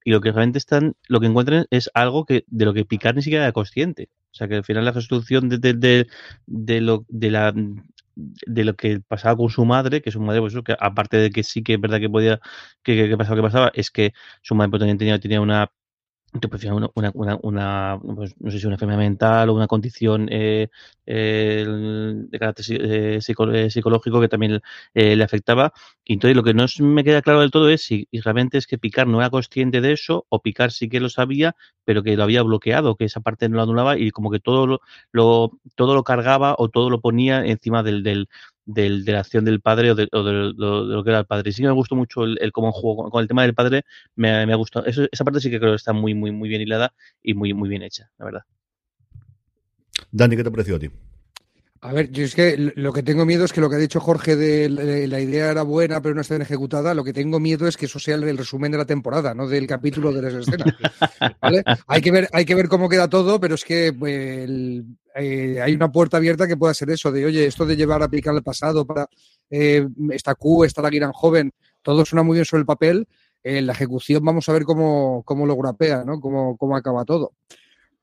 y 0.06 0.12
lo 0.12 0.22
que 0.22 0.32
realmente 0.32 0.60
están, 0.60 0.96
lo 1.10 1.20
que 1.20 1.28
encuentran 1.28 1.66
es 1.70 1.92
algo 1.94 2.26
que 2.26 2.46
de 2.48 2.64
lo 2.64 2.74
que 2.74 2.86
Picard 2.86 3.18
ni 3.18 3.24
siquiera 3.24 3.44
era 3.44 3.52
consciente. 3.52 4.08
O 4.32 4.36
sea 4.36 4.48
que 4.48 4.56
al 4.56 4.64
final 4.64 4.86
la 4.86 4.92
resolución 4.92 5.50
de, 5.50 5.58
de, 5.60 6.08
de, 6.46 6.82
lo 6.82 7.06
de 7.10 7.32
la 7.32 7.54
de 8.16 8.64
lo 8.66 8.76
que 8.76 9.00
pasaba 9.02 9.38
con 9.38 9.50
su 9.50 9.66
madre, 9.66 10.02
que 10.02 10.12
su 10.12 10.20
madre, 10.22 10.42
pues 10.42 10.54
que 10.66 10.76
aparte 10.80 11.18
de 11.18 11.32
que 11.32 11.44
sí 11.44 11.64
que 11.64 11.76
es 11.76 11.82
verdad 11.82 12.00
que 12.00 12.10
podía, 12.10 12.40
que, 12.84 12.96
que, 12.96 13.10
que 13.10 13.18
pasaba, 13.18 13.36
que 13.38 13.42
pasaba, 13.42 13.72
es 13.74 13.90
que 13.92 14.14
su 14.42 14.56
madre 14.56 14.70
pues, 14.72 14.80
también 14.82 14.98
tenía, 14.98 15.20
tenía 15.20 15.42
una 15.42 15.72
una, 16.34 18.00
pues, 18.16 18.36
no 18.40 18.52
sé 18.52 18.60
si 18.60 18.66
una 18.66 18.76
enfermedad 18.76 19.00
mental 19.00 19.50
o 19.50 19.54
una 19.54 19.68
condición 19.68 20.28
eh, 20.32 20.70
eh, 21.06 21.66
de 21.68 22.40
carácter 22.40 22.66
eh, 22.70 23.22
psicológico 23.70 24.22
que 24.22 24.30
también 24.30 24.62
le 24.94 25.24
afectaba. 25.24 25.74
Y 26.06 26.14
entonces 26.14 26.36
lo 26.36 26.44
que 26.44 26.54
no 26.54 26.66
me 26.80 27.04
queda 27.04 27.22
claro 27.22 27.42
del 27.42 27.52
todo 27.52 27.70
es 27.70 27.84
si 27.84 28.08
realmente 28.12 28.58
es 28.58 28.68
que 28.68 28.78
Picard 28.78 29.08
no 29.08 29.20
era 29.20 29.30
consciente 29.30 29.82
de 29.82 29.92
eso 29.94 30.26
o 30.30 30.42
Picard 30.42 30.72
sí 30.72 30.90
que 30.90 31.00
lo 31.00 31.10
sabía, 31.10 31.56
pero 31.84 32.04
que 32.04 32.16
lo 32.16 32.24
había 32.24 32.44
bloqueado, 32.44 32.96
que 32.96 33.06
esa 33.06 33.20
parte 33.22 33.50
no 33.50 33.58
lo 33.58 33.64
anulaba 33.64 33.98
y 33.98 34.12
como 34.12 34.32
que 34.32 34.40
todo 34.40 34.68
lo, 34.68 34.82
lo 35.12 35.52
todo 35.76 35.96
lo 35.96 36.04
cargaba 36.04 36.56
o 36.58 36.70
todo 36.70 36.90
lo 36.90 37.02
ponía 37.02 37.46
encima 37.46 37.84
del, 37.84 38.04
del, 38.04 38.30
del, 38.74 39.06
de 39.06 39.12
la 39.12 39.20
acción 39.20 39.46
del 39.46 39.62
padre 39.62 39.92
o 39.92 39.96
de, 39.96 40.08
lo, 40.12 40.24
de, 40.24 40.54
lo, 40.56 41.04
que 41.04 41.10
era 41.10 41.20
el 41.20 41.26
padre. 41.26 41.52
Sí 41.52 41.62
que 41.62 41.68
me 41.68 41.74
gustó 41.74 41.96
mucho 41.96 42.24
el, 42.24 42.38
el 42.42 42.52
cómo 42.52 42.72
jugó 42.72 43.10
con, 43.10 43.22
el 43.22 43.28
tema 43.28 43.44
del 43.44 43.54
padre, 43.54 43.84
me, 44.16 44.46
me 44.46 44.54
ha 44.54 44.58
gustado. 44.58 44.86
Eso, 44.86 45.08
esa 45.12 45.24
parte 45.24 45.40
sí 45.40 45.50
que 45.50 45.60
creo 45.60 45.72
que 45.72 45.78
está 45.78 45.94
muy, 45.94 46.14
muy, 46.14 46.32
muy 46.32 46.50
bien 46.50 46.62
hilada 46.62 46.94
y 47.22 47.34
muy, 47.34 47.54
muy 47.54 47.70
bien 47.70 47.84
hecha, 47.84 48.12
la 48.18 48.26
verdad. 48.26 48.42
Dani, 50.12 50.36
¿qué 50.36 50.44
te 50.44 50.52
pareció 50.52 50.76
a 50.76 50.80
ti? 50.80 50.90
A 51.84 51.94
ver, 51.94 52.12
yo 52.12 52.24
es 52.24 52.36
que 52.36 52.74
lo 52.76 52.94
que 52.94 53.02
tengo 53.02 53.26
miedo 53.26 53.44
es 53.44 53.52
que 53.52 53.60
lo 53.60 53.68
que 53.68 53.76
ha 53.76 53.80
dicho 53.80 54.00
Jorge 54.00 54.36
de 54.36 54.70
la 54.70 55.20
idea 55.20 55.50
era 55.50 55.64
buena, 55.64 56.00
pero 56.00 56.14
no 56.14 56.22
está 56.22 56.36
bien 56.36 56.44
ejecutada. 56.44 56.94
Lo 56.94 57.04
que 57.04 57.12
tengo 57.12 57.40
miedo 57.40 57.68
es 57.68 57.76
que 57.76 57.88
eso 57.88 57.98
sea 57.98 58.14
el 58.14 58.38
resumen 58.38 58.72
de 58.72 58.78
la 58.78 58.86
temporada, 58.86 59.34
no 59.34 59.48
del 59.48 59.66
capítulo 59.66 60.14
de 60.14 60.22
las 60.22 60.34
escenas. 60.36 60.76
¿vale? 61.42 61.64
Hay, 61.88 62.02
que 62.02 62.12
ver, 62.12 62.30
hay 62.34 62.46
que 62.46 62.54
ver 62.54 62.68
cómo 62.68 62.88
queda 62.88 63.10
todo, 63.10 63.40
pero 63.40 63.56
es 63.56 63.66
que 63.66 63.94
pues, 63.94 64.14
el, 64.14 64.86
eh, 65.16 65.60
hay 65.60 65.74
una 65.74 65.92
puerta 65.92 66.18
abierta 66.18 66.48
que 66.48 66.56
pueda 66.56 66.74
ser 66.76 66.92
eso, 66.92 67.12
de 67.12 67.26
oye, 67.26 67.48
esto 67.48 67.66
de 67.66 67.76
llevar 67.76 68.04
a 68.04 68.06
aplicar 68.06 68.36
el 68.36 68.44
pasado 68.44 68.86
para 68.86 69.08
eh, 69.50 69.88
esta 70.12 70.36
Q, 70.36 70.66
esta 70.66 70.84
la 70.84 70.90
Guiran 70.92 71.14
joven, 71.14 71.52
todo 71.82 72.06
suena 72.06 72.22
muy 72.22 72.36
bien 72.36 72.46
sobre 72.46 72.62
el 72.62 72.68
papel. 72.68 73.08
En 73.44 73.66
la 73.66 73.74
ejecución 73.74 74.24
vamos 74.24 74.48
a 74.48 74.54
ver 74.54 74.66
cómo, 74.66 75.24
cómo 75.26 75.48
lo 75.48 75.56
grapea, 75.56 76.04
¿no? 76.06 76.20
Cómo, 76.20 76.56
cómo 76.58 76.78
acaba 76.78 77.06
todo. 77.06 77.34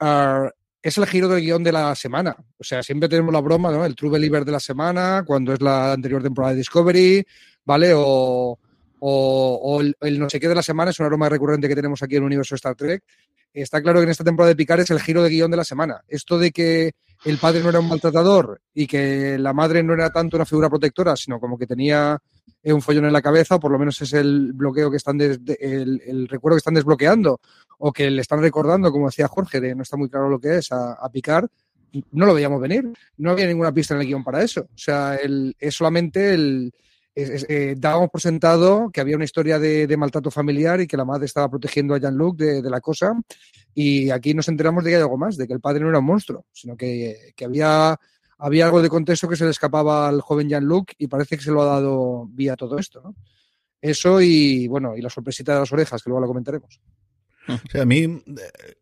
Uh, 0.01 0.49
es 0.83 0.99
el 0.99 1.07
giro 1.07 1.29
del 1.29 1.41
guion 1.41 1.65
de 1.65 1.73
la 1.73 1.95
semana. 1.95 2.37
O 2.59 2.65
sea, 2.65 2.83
siempre 2.83 3.09
tenemos 3.09 3.33
la 3.33 3.41
broma, 3.41 3.71
¿no? 3.71 3.85
El 3.85 3.95
True 3.95 4.13
Believer 4.13 4.45
de 4.45 4.53
la 4.53 4.61
semana, 4.61 5.25
cuando 5.27 5.53
es 5.53 5.61
la 5.61 5.93
anterior 5.93 6.23
temporada 6.23 6.53
de 6.53 6.59
Discovery, 6.59 7.27
¿vale? 7.65 7.93
O, 7.95 8.59
el, 10.01 10.19
no 10.19 10.29
sé 10.29 10.41
qué 10.41 10.49
de 10.49 10.55
la 10.55 10.63
semana 10.63 10.91
es 10.91 10.99
una 10.99 11.09
broma 11.09 11.29
recurrente 11.29 11.69
que 11.69 11.75
tenemos 11.75 12.03
aquí 12.03 12.17
en 12.17 12.23
el 12.23 12.27
universo 12.27 12.55
Star 12.55 12.75
Trek. 12.75 13.03
Está 13.53 13.81
claro 13.83 14.01
que 14.01 14.05
en 14.05 14.11
esta 14.11 14.25
temporada 14.25 14.51
de 14.51 14.57
Picard 14.57 14.81
es 14.81 14.91
el 14.91 15.01
giro 15.01 15.23
de 15.23 15.31
guion 15.31 15.51
de 15.51 15.57
la 15.57 15.65
semana. 15.65 16.03
Esto 16.07 16.39
de 16.39 16.51
que 16.53 16.93
el 17.25 17.39
padre 17.39 17.63
no 17.63 17.71
era 17.71 17.81
un 17.81 17.89
maltratador 17.89 18.61
y 18.75 18.87
que 18.87 19.39
la 19.39 19.53
madre 19.53 19.83
no 19.83 19.95
era 19.95 20.11
tanto 20.11 20.37
una 20.37 20.47
figura 20.47 20.69
protectora, 20.69 21.17
sino 21.17 21.41
como 21.41 21.59
que 21.59 21.67
tenía 21.67 22.19
un 22.65 22.83
follón 22.83 23.07
en 23.07 23.13
la 23.13 23.23
cabeza, 23.23 23.57
o 23.57 23.61
por 23.61 23.71
lo 23.71 23.79
menos 23.79 24.01
es 24.03 24.13
el 24.13 24.53
bloqueo 24.53 24.91
que 24.91 24.97
están, 24.97 25.21
el, 25.21 26.29
recuerdo 26.29 26.57
que 26.57 26.61
están 26.61 26.75
desbloqueando, 26.75 27.41
o 27.79 27.93
que 27.93 28.11
le 28.11 28.21
están 28.23 28.41
recordando, 28.41 28.91
como 28.93 29.07
decía 29.07 29.29
Jorge, 29.29 29.61
de 29.61 29.75
no 29.75 29.83
está 29.83 29.97
muy 29.97 30.09
claro 30.09 30.29
lo 30.29 30.39
que 30.39 30.59
es, 30.59 30.73
a, 30.73 31.09
Picard, 31.13 31.49
no 32.13 32.27
lo 32.27 32.35
veíamos 32.35 32.61
venir. 32.61 32.93
No 33.17 33.31
había 33.31 33.47
ninguna 33.47 33.73
pista 33.73 33.95
en 33.95 34.01
el 34.01 34.07
guion 34.07 34.23
para 34.23 34.43
eso. 34.43 34.63
O 34.63 34.79
sea, 34.79 35.17
el, 35.17 35.57
es 35.59 35.75
solamente 35.75 36.35
el. 36.35 36.73
Es, 37.15 37.31
es, 37.31 37.47
eh, 37.49 37.75
dábamos 37.77 38.11
por 38.11 38.21
sentado 38.21 38.91
que 38.93 39.01
había 39.01 39.17
una 39.17 39.25
historia 39.25 39.59
de, 39.59 39.89
de, 39.89 39.97
maltrato 39.97 40.31
familiar 40.31 40.81
y 40.81 40.87
que 40.87 40.97
la 40.97 41.05
madre 41.05 41.27
estaba 41.27 41.51
protegiendo 41.51 41.95
a 41.95 41.99
Jean-Luc 41.99 42.37
de, 42.37 42.63
de, 42.63 42.71
la 42.71 42.81
cosa. 42.81 43.13
Y 43.75 44.11
aquí 44.11 44.35
nos 44.35 44.49
enteramos 44.49 44.85
de 44.85 44.91
que 44.91 44.97
hay 44.97 45.03
algo 45.03 45.17
más, 45.17 45.37
de 45.37 45.49
que 45.49 45.55
el 45.55 45.61
padre 45.61 45.81
no 45.81 45.89
era 45.89 45.99
un 45.99 46.05
monstruo, 46.05 46.45
sino 46.53 46.77
que, 46.77 47.33
que 47.35 47.45
había 47.45 47.99
había 48.39 48.67
algo 48.67 48.81
de 48.81 48.89
contexto 48.89 49.29
que 49.29 49.37
se 49.37 49.45
le 49.45 49.51
escapaba 49.51 50.09
al 50.09 50.21
joven 50.21 50.49
Jean-Luc 50.49 50.93
y 50.99 51.09
parece 51.09 51.37
que 51.37 51.43
se 51.43 51.51
lo 51.51 51.63
ha 51.63 51.67
dado 51.67 52.27
vía 52.31 52.57
todo 52.57 52.79
esto, 52.79 53.01
¿no? 53.03 53.15
Eso 53.81 54.21
y, 54.21 54.67
bueno, 54.67 54.97
y 54.97 55.03
la 55.03 55.11
sorpresita 55.11 55.55
de 55.55 55.61
las 55.61 55.73
orejas, 55.73 56.03
que 56.03 56.11
luego 56.11 56.21
la 56.21 56.27
comentaremos. 56.27 56.81
O 57.49 57.71
sea, 57.71 57.83
a 57.83 57.87
mí, 57.87 58.23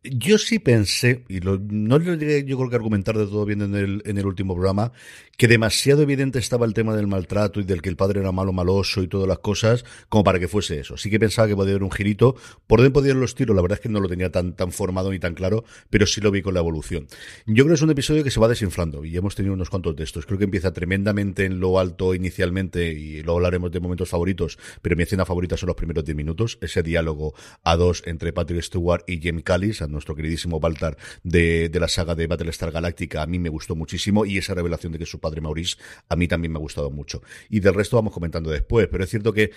yo 0.03 0.37
sí 0.37 0.59
pensé, 0.59 1.23
y 1.29 1.39
lo, 1.39 1.57
no 1.59 1.97
lo 1.99 2.15
llegué 2.15 2.43
yo 2.43 2.57
creo 2.57 2.69
que 2.69 2.75
argumentar 2.75 3.17
de 3.17 3.25
todo 3.25 3.45
bien 3.45 3.61
en 3.61 3.75
el, 3.75 4.01
en 4.05 4.17
el 4.17 4.25
último 4.25 4.53
programa, 4.53 4.91
que 5.37 5.47
demasiado 5.47 6.01
evidente 6.01 6.39
estaba 6.39 6.65
el 6.65 6.73
tema 6.73 6.95
del 6.95 7.07
maltrato 7.07 7.59
y 7.59 7.63
del 7.63 7.81
que 7.81 7.89
el 7.89 7.95
padre 7.95 8.21
era 8.21 8.31
malo, 8.31 8.53
maloso 8.53 9.03
y 9.03 9.07
todas 9.07 9.27
las 9.27 9.39
cosas, 9.39 9.85
como 10.09 10.23
para 10.23 10.39
que 10.39 10.47
fuese 10.47 10.79
eso. 10.79 10.97
Sí 10.97 11.09
que 11.09 11.19
pensaba 11.19 11.47
que 11.47 11.55
podía 11.55 11.73
haber 11.73 11.83
un 11.83 11.91
girito. 11.91 12.35
Por 12.65 12.79
dónde 12.79 12.91
podían 12.91 13.19
los 13.19 13.35
tiros, 13.35 13.55
la 13.55 13.61
verdad 13.61 13.77
es 13.77 13.81
que 13.81 13.89
no 13.89 13.99
lo 13.99 14.09
tenía 14.09 14.31
tan, 14.31 14.55
tan 14.55 14.71
formado 14.71 15.11
ni 15.11 15.19
tan 15.19 15.35
claro, 15.35 15.63
pero 15.89 16.07
sí 16.07 16.21
lo 16.21 16.31
vi 16.31 16.41
con 16.41 16.53
la 16.53 16.59
evolución. 16.59 17.07
Yo 17.45 17.63
creo 17.63 17.67
que 17.67 17.73
es 17.75 17.81
un 17.81 17.91
episodio 17.91 18.23
que 18.23 18.31
se 18.31 18.39
va 18.39 18.47
desinflando 18.47 19.05
y 19.05 19.15
hemos 19.15 19.35
tenido 19.35 19.53
unos 19.53 19.69
cuantos 19.69 19.95
de 19.95 20.03
estos. 20.03 20.25
Creo 20.25 20.39
que 20.39 20.45
empieza 20.45 20.73
tremendamente 20.73 21.45
en 21.45 21.59
lo 21.59 21.79
alto 21.79 22.15
inicialmente 22.15 22.91
y 22.91 23.21
luego 23.21 23.37
hablaremos 23.37 23.71
de 23.71 23.79
momentos 23.79 24.09
favoritos, 24.09 24.57
pero 24.81 24.95
mi 24.95 25.03
escena 25.03 25.25
favorita 25.25 25.55
son 25.55 25.67
los 25.67 25.75
primeros 25.75 26.03
10 26.03 26.15
minutos. 26.15 26.57
Ese 26.61 26.81
diálogo 26.81 27.33
a 27.63 27.75
dos 27.75 28.03
entre 28.05 28.33
Patrick 28.33 28.56
Stewart 28.61 29.03
y 29.07 29.19
Jim 29.19 29.41
Callis, 29.41 29.81
a 29.81 29.87
nuestro 29.87 30.15
queridísimo 30.15 30.59
Baltar 30.59 30.97
de, 31.23 31.69
de, 31.69 31.79
la 31.79 31.87
saga 31.87 32.15
de 32.15 32.27
Battlestar 32.27 32.71
Galactica, 32.71 33.21
a 33.21 33.27
mí 33.27 33.39
me 33.39 33.49
gustó 33.49 33.75
muchísimo 33.75 34.25
y 34.25 34.37
esa 34.37 34.53
revelación 34.53 34.91
de 34.91 34.99
que 34.99 35.05
su 35.05 35.19
padre 35.19 35.41
Maurice 35.41 35.77
a 36.09 36.15
mí 36.15 36.27
también 36.27 36.51
me 36.51 36.57
ha 36.57 36.61
gustado 36.61 36.91
mucho. 36.91 37.21
Y 37.49 37.59
del 37.59 37.73
resto 37.73 37.95
vamos 37.95 38.13
comentando 38.13 38.49
después, 38.49 38.87
pero 38.89 39.03
es 39.03 39.09
cierto 39.09 39.33
que 39.33 39.51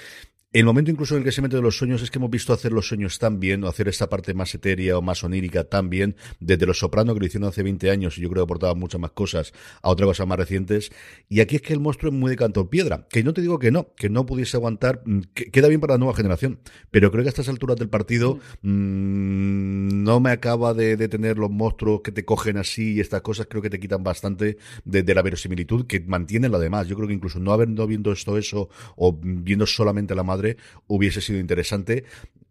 el 0.53 0.65
momento 0.65 0.91
incluso 0.91 1.15
en 1.15 1.19
el 1.19 1.25
que 1.25 1.31
se 1.31 1.43
mete 1.43 1.55
de 1.55 1.63
los 1.63 1.77
sueños 1.77 2.03
es 2.03 2.11
que 2.11 2.19
hemos 2.19 2.31
visto 2.31 2.53
hacer 2.53 2.73
los 2.73 2.89
sueños 2.89 3.21
tan 3.21 3.39
bien, 3.39 3.63
o 3.63 3.69
hacer 3.69 3.87
esta 3.87 4.09
parte 4.09 4.35
más 4.35 4.53
etérea 4.53 4.99
o 4.99 5.03
más 5.03 5.23
onírica 5.23 5.63
tan 5.63 5.91
bien, 5.91 6.17
desde 6.41 6.67
Los 6.67 6.81
Soprano, 6.81 7.15
que 7.15 7.21
lo 7.21 7.27
hicieron 7.27 7.49
hace 7.49 7.63
20 7.63 7.89
años 7.89 8.19
y 8.19 8.23
yo 8.23 8.29
creo 8.29 8.43
que 8.43 8.47
aportaba 8.47 8.75
muchas 8.75 9.01
más 9.01 9.13
cosas 9.13 9.53
a 9.81 9.91
otras 9.91 10.09
cosas 10.09 10.27
más 10.27 10.39
recientes. 10.39 10.91
Y 11.29 11.39
aquí 11.39 11.55
es 11.55 11.63
que 11.63 11.73
el 11.73 11.79
monstruo 11.79 12.13
es 12.13 12.19
muy 12.19 12.31
de 12.31 12.37
canto 12.37 12.69
piedra, 12.69 13.07
que 13.09 13.23
no 13.23 13.33
te 13.33 13.43
digo 13.43 13.61
que 13.61 13.71
no, 13.71 13.95
que 13.95 14.09
no 14.11 14.27
pudiese 14.27 14.57
aguantar, 14.57 15.05
que 15.35 15.53
queda 15.53 15.69
bien 15.69 15.81
para 15.81 15.95
la 15.95 15.99
nueva 15.99 16.15
generación, 16.15 16.59
pero 16.91 17.13
creo 17.13 17.23
que 17.23 17.29
a 17.29 17.31
estas 17.31 17.49
alturas 17.49 17.77
del 17.77 17.89
partido 17.89 18.41
mmm, 18.63 20.03
no 20.03 20.19
me 20.19 20.31
acaba 20.33 20.75
de, 20.75 20.97
de, 20.97 21.09
tener 21.09 21.39
los 21.39 21.51
monstruos 21.51 22.01
que 22.03 22.11
te 22.11 22.25
cogen 22.25 22.57
así 22.57 22.95
y 22.95 23.01
estas 23.01 23.23
cosas 23.23 23.47
creo 23.49 23.63
que 23.63 23.71
te 23.71 23.79
quitan 23.79 24.03
bastante 24.03 24.59
de, 24.85 25.03
de 25.05 25.15
la 25.15 25.23
verosimilitud 25.23 25.87
que 25.87 26.01
mantienen 26.01 26.51
lo 26.51 26.59
demás. 26.59 26.89
Yo 26.89 26.97
creo 26.97 27.07
que 27.07 27.15
incluso 27.15 27.39
no 27.39 27.53
habiendo 27.53 27.87
viendo 27.87 28.11
esto 28.11 28.37
eso 28.37 28.69
o 28.97 29.17
viendo 29.23 29.65
solamente 29.67 30.15
la 30.17 30.25
madre 30.25 30.40
hubiese 30.87 31.21
sido 31.21 31.39
interesante 31.39 32.05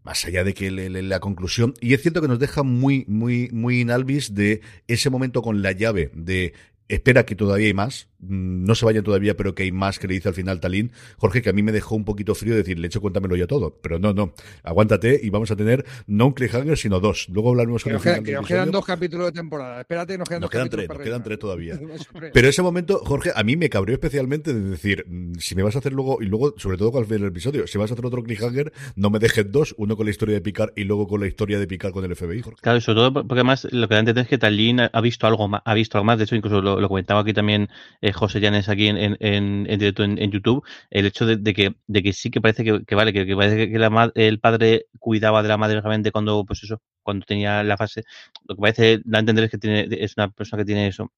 más 0.03 0.25
allá 0.25 0.43
de 0.43 0.53
que 0.53 0.71
la 0.71 1.19
conclusión. 1.19 1.73
Y 1.81 1.93
es 1.93 2.01
cierto 2.01 2.21
que 2.21 2.27
nos 2.27 2.39
deja 2.39 2.63
muy 2.63 3.05
muy 3.07 3.49
muy 3.51 3.81
inalvis 3.81 4.33
de 4.33 4.61
ese 4.87 5.09
momento 5.09 5.41
con 5.41 5.61
la 5.61 5.71
llave 5.71 6.11
de 6.13 6.53
espera 6.87 7.25
que 7.25 7.35
todavía 7.35 7.67
hay 7.67 7.73
más, 7.73 8.08
no 8.19 8.75
se 8.75 8.85
vayan 8.85 9.03
todavía, 9.03 9.35
pero 9.37 9.55
que 9.55 9.63
hay 9.63 9.71
más 9.71 9.99
que 9.99 10.07
le 10.07 10.15
dice 10.15 10.29
al 10.29 10.35
final 10.35 10.59
Talín. 10.59 10.91
Jorge, 11.17 11.41
que 11.41 11.49
a 11.49 11.53
mí 11.53 11.63
me 11.63 11.71
dejó 11.71 11.95
un 11.95 12.05
poquito 12.05 12.35
frío 12.35 12.55
decir, 12.55 12.77
le 12.79 12.87
hecho 12.87 13.01
cuéntamelo 13.01 13.35
ya 13.35 13.47
todo. 13.47 13.77
Pero 13.81 13.99
no, 13.99 14.13
no, 14.13 14.33
aguántate 14.63 15.19
y 15.21 15.29
vamos 15.29 15.51
a 15.51 15.55
tener 15.55 15.85
no 16.07 16.27
un 16.27 16.33
cliffhanger, 16.33 16.77
sino 16.77 16.99
dos. 16.99 17.27
Luego 17.29 17.49
hablaremos 17.49 17.83
con 17.83 17.93
el 17.93 17.99
final 17.99 18.23
Que 18.23 18.33
nos 18.33 18.47
quedan 18.47 18.71
dos 18.71 18.85
capítulos 18.85 19.27
de 19.27 19.31
temporada. 19.31 19.81
Espérate, 19.81 20.17
nos 20.17 20.27
quedan 20.27 20.41
nos 20.41 20.49
dos 20.49 20.51
quedan 20.51 20.69
tres, 20.69 20.89
nos 20.89 20.99
quedan 20.99 21.23
tres 21.23 21.39
todavía. 21.39 21.79
pero 22.33 22.47
ese 22.47 22.61
momento, 22.61 22.99
Jorge, 23.05 23.31
a 23.35 23.43
mí 23.43 23.55
me 23.55 23.69
cabreó 23.69 23.93
especialmente 23.95 24.53
de 24.53 24.61
decir, 24.61 25.05
si 25.39 25.55
me 25.55 25.63
vas 25.63 25.75
a 25.75 25.79
hacer 25.79 25.93
luego, 25.93 26.21
y 26.21 26.25
luego, 26.25 26.55
sobre 26.57 26.77
todo 26.77 26.91
con 26.91 27.05
el 27.09 27.23
episodio, 27.25 27.67
si 27.67 27.77
vas 27.77 27.89
a 27.91 27.93
hacer 27.93 28.05
otro 28.05 28.23
cliffhanger, 28.23 28.73
no 28.95 29.09
me 29.09 29.19
dejes 29.19 29.51
dos, 29.51 29.73
uno 29.77 29.95
con 29.95 30.05
la 30.05 30.11
historia 30.11 30.35
de 30.35 30.41
Picard 30.41 30.71
y 30.75 30.83
luego 30.83 31.07
con 31.07 31.21
la 31.21 31.27
historia 31.27 31.59
de 31.59 31.67
Picard 31.67 31.93
con 31.93 32.03
el 32.03 32.15
FBI, 32.15 32.41
Jorge. 32.41 32.61
Claro, 32.61 32.81
sobre 32.81 32.97
todo 32.97 33.13
porque 33.13 33.33
además 33.33 33.67
lo 33.71 33.87
que 33.87 33.93
da 33.93 33.97
a 33.97 34.01
entender 34.01 34.23
es 34.23 34.29
que 34.29 34.37
Talín 34.37 34.79
ha 34.81 35.01
visto 35.01 35.27
algo 35.27 35.47
más, 35.47 35.61
ha 35.65 35.73
visto 35.73 35.97
algo 35.97 36.05
más, 36.05 36.17
de 36.17 36.25
hecho 36.25 36.35
incluso 36.35 36.61
lo, 36.61 36.79
lo 36.79 36.87
comentaba 36.87 37.21
aquí 37.21 37.33
también 37.33 37.69
eh, 38.01 38.08
José 38.13 38.39
Llanes 38.39 38.69
aquí 38.69 38.87
en, 38.87 38.97
en, 38.97 39.17
en, 39.19 39.65
directo 39.79 40.03
en, 40.03 40.31
YouTube, 40.31 40.63
el 40.89 41.05
hecho 41.05 41.25
de, 41.25 41.53
que, 41.53 41.75
de 41.87 42.03
que 42.03 42.13
sí 42.13 42.29
que 42.31 42.41
parece 42.41 42.63
que, 42.63 42.83
que 42.85 42.95
vale, 42.95 43.13
que, 43.13 43.25
que, 43.25 43.35
parece 43.35 43.69
que 43.69 43.79
la, 43.79 44.11
el 44.15 44.39
padre 44.39 44.85
cuidaba 44.99 45.43
de 45.43 45.49
la 45.49 45.57
madre 45.57 45.81
realmente 45.81 46.11
cuando, 46.11 46.45
pues 46.45 46.63
eso, 46.63 46.81
cuando 47.09 47.25
tenía 47.25 47.63
la 47.63 47.75
fase, 47.75 48.03
lo 48.47 48.55
que 48.55 48.61
parece 48.61 49.01
da 49.03 49.17
a 49.17 49.21
entender 49.21 49.45
es 49.45 49.51
que 49.51 49.57
tiene, 49.57 49.87
es 49.89 50.15
una 50.17 50.29
persona 50.29 50.61
que 50.61 50.65
tiene 50.65 50.87
eso. 50.87 51.11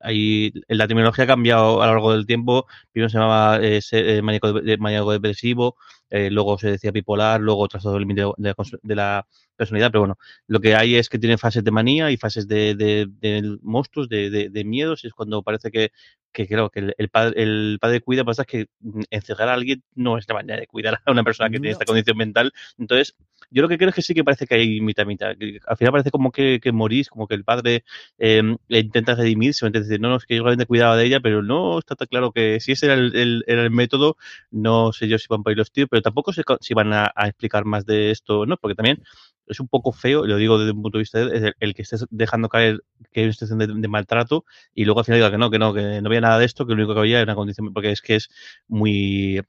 Ahí, 0.00 0.52
la 0.68 0.86
terminología 0.86 1.24
ha 1.24 1.26
cambiado 1.26 1.82
a 1.82 1.86
lo 1.86 1.92
largo 1.92 2.12
del 2.12 2.26
tiempo, 2.26 2.66
primero 2.92 3.08
se 3.08 3.18
llamaba 3.18 3.58
eh, 3.62 3.80
eh, 3.90 4.22
maníaco, 4.22 4.52
de, 4.52 4.76
maníaco 4.76 5.12
depresivo, 5.12 5.76
eh, 6.10 6.30
luego 6.30 6.58
se 6.58 6.70
decía 6.72 6.92
bipolar, 6.92 7.40
luego 7.40 7.66
trastorno 7.66 7.94
del 7.94 8.06
límite 8.06 8.20
de, 8.36 8.54
de, 8.54 8.78
de 8.82 8.94
la 8.94 9.26
personalidad, 9.56 9.90
pero 9.90 10.00
bueno, 10.02 10.18
lo 10.46 10.60
que 10.60 10.74
hay 10.76 10.96
es 10.96 11.08
que 11.08 11.18
tienen 11.18 11.38
fases 11.38 11.64
de 11.64 11.70
manía 11.70 12.10
y 12.10 12.16
fases 12.16 12.46
de, 12.46 12.74
de, 12.74 13.06
de 13.08 13.58
monstruos, 13.62 14.08
de, 14.08 14.62
miedos, 14.66 15.04
y 15.04 15.08
es 15.08 15.14
cuando 15.14 15.42
parece 15.42 15.70
que, 15.70 15.90
que 16.32 16.46
creo 16.46 16.70
que 16.70 16.80
el, 16.80 16.94
el, 16.98 17.08
padre, 17.08 17.42
el 17.42 17.78
padre 17.80 18.00
cuida, 18.00 18.24
pasa 18.24 18.44
que 18.44 18.66
encerrar 19.10 19.48
a 19.48 19.54
alguien 19.54 19.82
no 19.94 20.18
es 20.18 20.28
la 20.28 20.34
manera 20.34 20.60
de 20.60 20.66
cuidar 20.66 21.00
a 21.04 21.10
una 21.10 21.24
persona 21.24 21.48
que 21.48 21.56
no. 21.56 21.62
tiene 21.62 21.72
esta 21.72 21.86
condición 21.86 22.16
mental. 22.18 22.52
Entonces, 22.78 23.16
yo 23.54 23.62
lo 23.62 23.68
que 23.68 23.78
creo 23.78 23.90
es 23.90 23.94
que 23.94 24.02
sí 24.02 24.14
que 24.14 24.24
parece 24.24 24.46
que 24.46 24.56
hay 24.56 24.80
mitad 24.80 25.06
mitad. 25.06 25.30
Al 25.68 25.76
final 25.76 25.92
parece 25.92 26.10
como 26.10 26.32
que, 26.32 26.58
que 26.60 26.72
morís, 26.72 27.08
como 27.08 27.28
que 27.28 27.36
el 27.36 27.44
padre 27.44 27.84
eh, 28.18 28.42
intenta 28.68 29.14
redimirse, 29.14 29.64
intenta 29.64 29.86
decir, 29.86 30.00
no, 30.00 30.08
no, 30.08 30.16
es 30.16 30.26
que 30.26 30.36
yo 30.36 30.42
realmente 30.42 30.66
cuidaba 30.66 30.96
de 30.96 31.06
ella, 31.06 31.20
pero 31.20 31.40
no 31.42 31.78
está 31.78 31.94
tan 31.94 32.08
claro 32.08 32.32
que 32.32 32.58
si 32.58 32.72
ese 32.72 32.86
era 32.86 32.94
el, 32.94 33.14
el, 33.14 33.44
el 33.46 33.70
método, 33.70 34.16
no 34.50 34.92
sé 34.92 35.06
yo 35.06 35.18
si 35.18 35.26
van 35.30 35.44
por 35.44 35.50
ahí 35.50 35.56
los 35.56 35.70
tíos, 35.70 35.88
pero 35.88 36.02
tampoco 36.02 36.32
sé 36.32 36.42
si 36.60 36.74
van 36.74 36.92
a, 36.92 37.12
explicar 37.26 37.64
más 37.64 37.86
de 37.86 38.10
esto, 38.10 38.44
¿no? 38.44 38.56
Porque 38.56 38.74
también 38.74 39.02
es 39.46 39.60
un 39.60 39.68
poco 39.68 39.92
feo, 39.92 40.26
lo 40.26 40.36
digo 40.36 40.58
desde 40.58 40.72
un 40.72 40.82
punto 40.82 40.98
de 40.98 41.02
vista 41.02 41.20
el, 41.20 41.74
que 41.74 41.82
estés 41.82 42.06
dejando 42.10 42.48
caer 42.48 42.82
que 43.12 43.20
hay 43.20 43.26
una 43.26 43.32
situación 43.34 43.58
de, 43.58 43.68
de, 43.68 43.88
maltrato 43.88 44.44
y 44.74 44.84
luego 44.84 45.00
al 45.00 45.06
final 45.06 45.20
diga 45.20 45.30
que 45.30 45.38
no, 45.38 45.50
que 45.50 45.58
no, 45.60 45.72
que 45.74 46.00
no 46.02 46.08
había 46.08 46.20
nada 46.22 46.38
de 46.38 46.46
esto, 46.46 46.66
que 46.66 46.72
lo 46.72 46.78
único 46.78 46.94
que 46.94 47.00
había 47.00 47.18
era 47.20 47.32
una 47.32 47.36
condición, 47.36 47.72
porque 47.72 47.92
es 47.92 48.00
que 48.00 48.16
es 48.16 48.30
muy, 48.66 49.40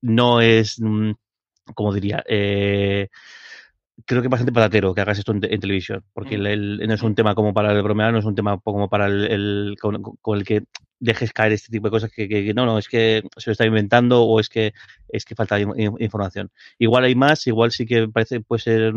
no 0.00 0.40
es, 0.40 0.80
mm, 0.80 1.12
como 1.74 1.92
diría, 1.94 2.24
eh, 2.28 3.08
creo 4.06 4.22
que 4.22 4.26
es 4.26 4.30
bastante 4.30 4.52
patatero 4.52 4.94
que 4.94 5.00
hagas 5.00 5.18
esto 5.18 5.32
en, 5.32 5.40
en 5.44 5.60
televisión, 5.60 6.04
porque 6.12 6.36
el, 6.36 6.46
el, 6.46 6.86
no 6.86 6.94
es 6.94 7.02
un 7.02 7.14
tema 7.14 7.34
como 7.34 7.54
para 7.54 7.72
el 7.72 7.82
bromear, 7.82 8.12
no 8.12 8.18
es 8.18 8.24
un 8.24 8.34
tema 8.34 8.58
como 8.60 8.88
para 8.88 9.06
el, 9.06 9.24
el 9.24 9.76
con, 9.80 10.02
con, 10.02 10.38
el 10.38 10.44
que 10.44 10.64
dejes 11.00 11.32
caer 11.32 11.52
este 11.52 11.70
tipo 11.70 11.88
de 11.88 11.90
cosas 11.90 12.10
que, 12.10 12.28
que, 12.28 12.44
que, 12.44 12.54
no, 12.54 12.66
no, 12.66 12.78
es 12.78 12.88
que 12.88 13.22
se 13.36 13.50
lo 13.50 13.52
está 13.52 13.66
inventando 13.66 14.22
o 14.24 14.40
es 14.40 14.48
que 14.48 14.72
es 15.08 15.24
que 15.24 15.34
falta 15.34 15.60
información. 15.60 16.50
Igual 16.78 17.04
hay 17.04 17.14
más, 17.14 17.46
igual 17.46 17.72
sí 17.72 17.86
que 17.86 18.08
parece 18.08 18.40
puede 18.40 18.62
ser 18.62 18.94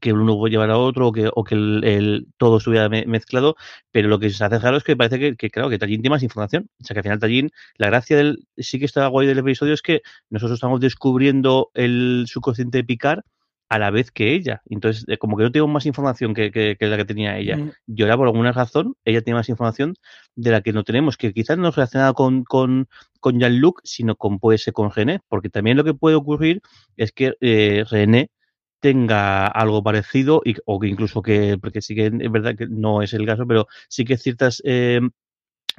que 0.00 0.12
uno 0.12 0.36
puede 0.36 0.50
llevar 0.50 0.70
a 0.70 0.78
otro 0.78 1.08
o 1.08 1.12
que, 1.12 1.30
o 1.32 1.44
que 1.44 1.54
el, 1.54 2.26
todo 2.38 2.58
estuviera 2.58 2.88
mezclado, 2.88 3.56
pero 3.92 4.08
lo 4.08 4.18
que 4.18 4.30
se 4.30 4.44
hace 4.44 4.58
claro 4.58 4.76
es 4.76 4.84
que 4.84 4.96
parece 4.96 5.18
que, 5.18 5.36
que 5.36 5.50
claro, 5.50 5.70
que 5.70 5.78
Tallín 5.78 6.02
tiene 6.02 6.14
más 6.14 6.22
información. 6.22 6.68
O 6.80 6.84
sea, 6.84 6.94
que 6.94 7.00
al 7.00 7.04
final 7.04 7.18
Tallín, 7.20 7.50
la 7.76 7.88
gracia 7.88 8.16
del, 8.16 8.46
sí 8.56 8.78
que 8.78 8.84
está 8.84 9.06
guay 9.06 9.26
del 9.26 9.38
episodio 9.38 9.74
es 9.74 9.82
que 9.82 10.02
nosotros 10.30 10.56
estamos 10.56 10.80
descubriendo 10.80 11.70
el 11.74 12.24
subconsciente 12.28 12.78
de 12.78 12.84
Picard 12.84 13.20
a 13.68 13.78
la 13.78 13.90
vez 13.90 14.10
que 14.10 14.34
ella. 14.34 14.62
Entonces, 14.68 15.04
eh, 15.08 15.18
como 15.18 15.36
que 15.36 15.44
no 15.44 15.52
tengo 15.52 15.68
más 15.68 15.86
información 15.86 16.34
que, 16.34 16.50
que, 16.50 16.76
la 16.80 16.96
que 16.96 17.04
tenía 17.04 17.36
ella. 17.38 17.56
Mm. 17.56 17.72
Y 17.88 18.02
ahora, 18.02 18.16
por 18.16 18.26
alguna 18.28 18.52
razón, 18.52 18.96
ella 19.04 19.22
tiene 19.22 19.38
más 19.38 19.48
información 19.48 19.94
de 20.34 20.50
la 20.50 20.60
que 20.60 20.72
no 20.72 20.84
tenemos, 20.84 21.16
que 21.16 21.32
quizás 21.32 21.58
no 21.58 21.70
relacionada 21.70 22.12
con, 22.12 22.44
con, 22.44 22.88
con 23.20 23.40
Jean-Luc, 23.40 23.80
sino 23.84 24.16
con, 24.16 24.38
puede 24.38 24.58
ser 24.58 24.72
con 24.72 24.90
René, 24.90 25.20
porque 25.28 25.48
también 25.50 25.76
lo 25.76 25.84
que 25.84 25.94
puede 25.94 26.16
ocurrir 26.16 26.62
es 26.96 27.12
que 27.12 27.34
eh, 27.40 27.84
René 27.90 28.30
tenga 28.80 29.46
algo 29.46 29.82
parecido 29.82 30.42
y, 30.44 30.54
o 30.64 30.78
que 30.78 30.88
incluso 30.88 31.22
que, 31.22 31.58
porque 31.60 31.82
sí 31.82 31.94
que 31.94 32.06
es 32.06 32.30
verdad 32.30 32.54
que 32.56 32.66
no 32.68 33.02
es 33.02 33.14
el 33.14 33.26
caso, 33.26 33.46
pero 33.46 33.66
sí 33.88 34.04
que 34.04 34.16
ciertas 34.16 34.62
eh, 34.64 35.00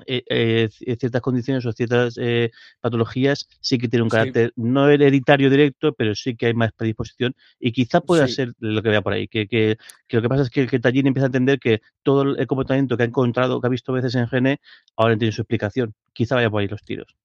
eh, 0.05 0.23
eh, 0.27 0.69
ciertas 0.99 1.21
condiciones 1.21 1.65
o 1.65 1.71
ciertas 1.73 2.17
eh, 2.21 2.51
patologías 2.79 3.47
sí 3.59 3.79
que 3.79 3.87
tiene 3.87 4.03
un 4.03 4.09
carácter 4.09 4.53
no 4.55 4.89
hereditario 4.89 5.49
directo, 5.49 5.93
pero 5.93 6.13
sí 6.13 6.35
que 6.35 6.45
hay 6.47 6.53
más 6.53 6.71
predisposición 6.71 7.35
y 7.59 7.71
quizá 7.71 8.01
pueda 8.01 8.27
ser 8.27 8.53
lo 8.59 8.83
que 8.83 8.89
vea 8.89 9.01
por 9.01 9.13
ahí, 9.13 9.27
que, 9.27 9.47
que, 9.47 9.77
lo 10.09 10.21
que 10.21 10.29
pasa 10.29 10.43
es 10.43 10.49
que, 10.51 10.67
que 10.67 10.79
Tallín 10.79 11.07
empieza 11.07 11.25
a 11.25 11.27
entender 11.27 11.59
que 11.59 11.81
todo 12.03 12.35
el 12.35 12.45
comportamiento 12.45 12.95
que 12.95 13.03
ha 13.03 13.07
encontrado, 13.07 13.59
que 13.59 13.67
ha 13.67 13.71
visto 13.71 13.91
veces 13.91 14.13
en 14.15 14.27
Gene, 14.27 14.59
ahora 14.95 15.17
tiene 15.17 15.31
su 15.31 15.41
explicación. 15.41 15.95
Quizá 16.13 16.35
vaya 16.35 16.49
por 16.49 16.61
ahí 16.61 16.67
los 16.67 16.83
tiros. 16.83 17.15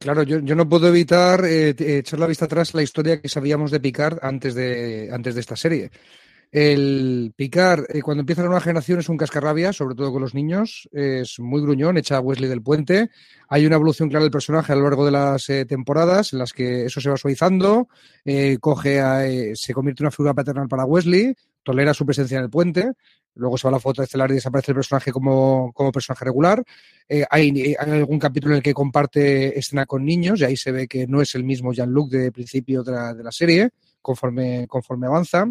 Claro, 0.00 0.22
yo, 0.24 0.40
yo, 0.40 0.54
no 0.54 0.68
puedo 0.68 0.88
evitar 0.88 1.44
echar 1.46 2.18
la 2.18 2.26
vista 2.26 2.44
atrás 2.44 2.74
la 2.74 2.82
historia 2.82 3.22
que 3.22 3.28
sabíamos 3.28 3.70
de 3.70 3.80
Picard 3.80 4.18
antes 4.20 4.54
de, 4.54 5.10
antes 5.12 5.34
de 5.34 5.40
esta 5.40 5.56
serie. 5.56 5.90
El 6.50 7.34
picar, 7.36 7.84
eh, 7.90 8.00
cuando 8.00 8.22
empieza 8.22 8.40
la 8.40 8.48
nueva 8.48 8.62
generación, 8.62 9.00
es 9.00 9.10
un 9.10 9.18
cascarrabia, 9.18 9.72
sobre 9.74 9.94
todo 9.94 10.12
con 10.12 10.22
los 10.22 10.34
niños. 10.34 10.88
Es 10.92 11.38
muy 11.38 11.60
gruñón, 11.60 11.98
echa 11.98 12.16
a 12.16 12.20
Wesley 12.20 12.48
del 12.48 12.62
puente. 12.62 13.10
Hay 13.48 13.66
una 13.66 13.76
evolución 13.76 14.08
clara 14.08 14.22
del 14.22 14.30
personaje 14.30 14.72
a 14.72 14.76
lo 14.76 14.84
largo 14.84 15.04
de 15.04 15.12
las 15.12 15.48
eh, 15.50 15.66
temporadas 15.66 16.32
en 16.32 16.38
las 16.38 16.54
que 16.54 16.86
eso 16.86 17.02
se 17.02 17.10
va 17.10 17.18
suavizando. 17.18 17.88
Eh, 18.24 18.56
coge 18.60 19.54
se 19.56 19.74
convierte 19.74 20.02
en 20.02 20.06
una 20.06 20.10
figura 20.10 20.32
paternal 20.32 20.68
para 20.68 20.86
Wesley, 20.86 21.34
tolera 21.62 21.92
su 21.92 22.06
presencia 22.06 22.38
en 22.38 22.44
el 22.44 22.50
puente. 22.50 22.92
Luego 23.34 23.58
se 23.58 23.68
va 23.68 23.70
a 23.70 23.72
la 23.72 23.80
foto 23.80 24.02
estelar 24.02 24.30
y 24.30 24.34
desaparece 24.34 24.72
el 24.72 24.76
personaje 24.76 25.12
como, 25.12 25.70
como 25.74 25.92
personaje 25.92 26.24
regular. 26.24 26.64
hay, 27.30 27.76
algún 27.78 28.18
capítulo 28.18 28.54
en 28.54 28.56
el 28.56 28.62
que 28.62 28.74
comparte 28.74 29.56
escena 29.56 29.84
con 29.84 30.04
niños 30.04 30.40
y 30.40 30.44
ahí 30.44 30.56
se 30.56 30.72
ve 30.72 30.88
que 30.88 31.06
no 31.06 31.20
es 31.20 31.34
el 31.34 31.44
mismo 31.44 31.72
Jean-Luc 31.72 32.10
de 32.10 32.32
principio 32.32 32.82
de 32.82 33.14
de 33.14 33.22
la 33.22 33.30
serie 33.30 33.70
conforme, 34.02 34.66
conforme 34.68 35.06
avanza. 35.06 35.46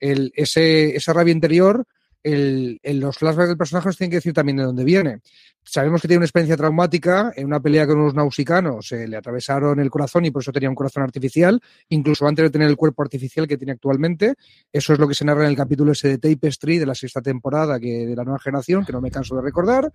El, 0.00 0.32
ese, 0.34 0.96
esa 0.96 1.12
rabia 1.12 1.32
interior, 1.32 1.86
el, 2.22 2.80
los 2.82 3.16
flashbacks 3.16 3.48
del 3.48 3.56
personaje 3.56 3.88
nos 3.88 3.96
tienen 3.96 4.10
que 4.10 4.16
decir 4.16 4.32
también 4.32 4.56
de 4.56 4.64
dónde 4.64 4.84
viene. 4.84 5.20
Sabemos 5.62 6.00
que 6.00 6.08
tiene 6.08 6.18
una 6.18 6.26
experiencia 6.26 6.56
traumática 6.56 7.32
en 7.36 7.46
una 7.46 7.60
pelea 7.60 7.86
con 7.86 7.98
unos 7.98 8.14
nausicanos, 8.14 8.90
le 8.90 9.16
atravesaron 9.16 9.78
el 9.80 9.90
corazón 9.90 10.24
y 10.24 10.30
por 10.30 10.42
eso 10.42 10.50
tenía 10.50 10.68
un 10.68 10.74
corazón 10.74 11.02
artificial, 11.02 11.60
incluso 11.90 12.26
antes 12.26 12.44
de 12.44 12.50
tener 12.50 12.68
el 12.68 12.76
cuerpo 12.76 13.02
artificial 13.02 13.46
que 13.46 13.56
tiene 13.56 13.72
actualmente. 13.72 14.34
Eso 14.72 14.92
es 14.92 14.98
lo 14.98 15.06
que 15.06 15.14
se 15.14 15.24
narra 15.24 15.44
en 15.44 15.50
el 15.50 15.56
capítulo 15.56 15.92
ese 15.92 16.16
de 16.16 16.18
Tapestry 16.18 16.78
de 16.78 16.86
la 16.86 16.94
sexta 16.94 17.20
temporada 17.20 17.78
que, 17.78 18.06
de 18.06 18.16
la 18.16 18.24
nueva 18.24 18.38
generación, 18.38 18.84
que 18.84 18.92
no 18.92 19.00
me 19.00 19.10
canso 19.10 19.36
de 19.36 19.42
recordar. 19.42 19.92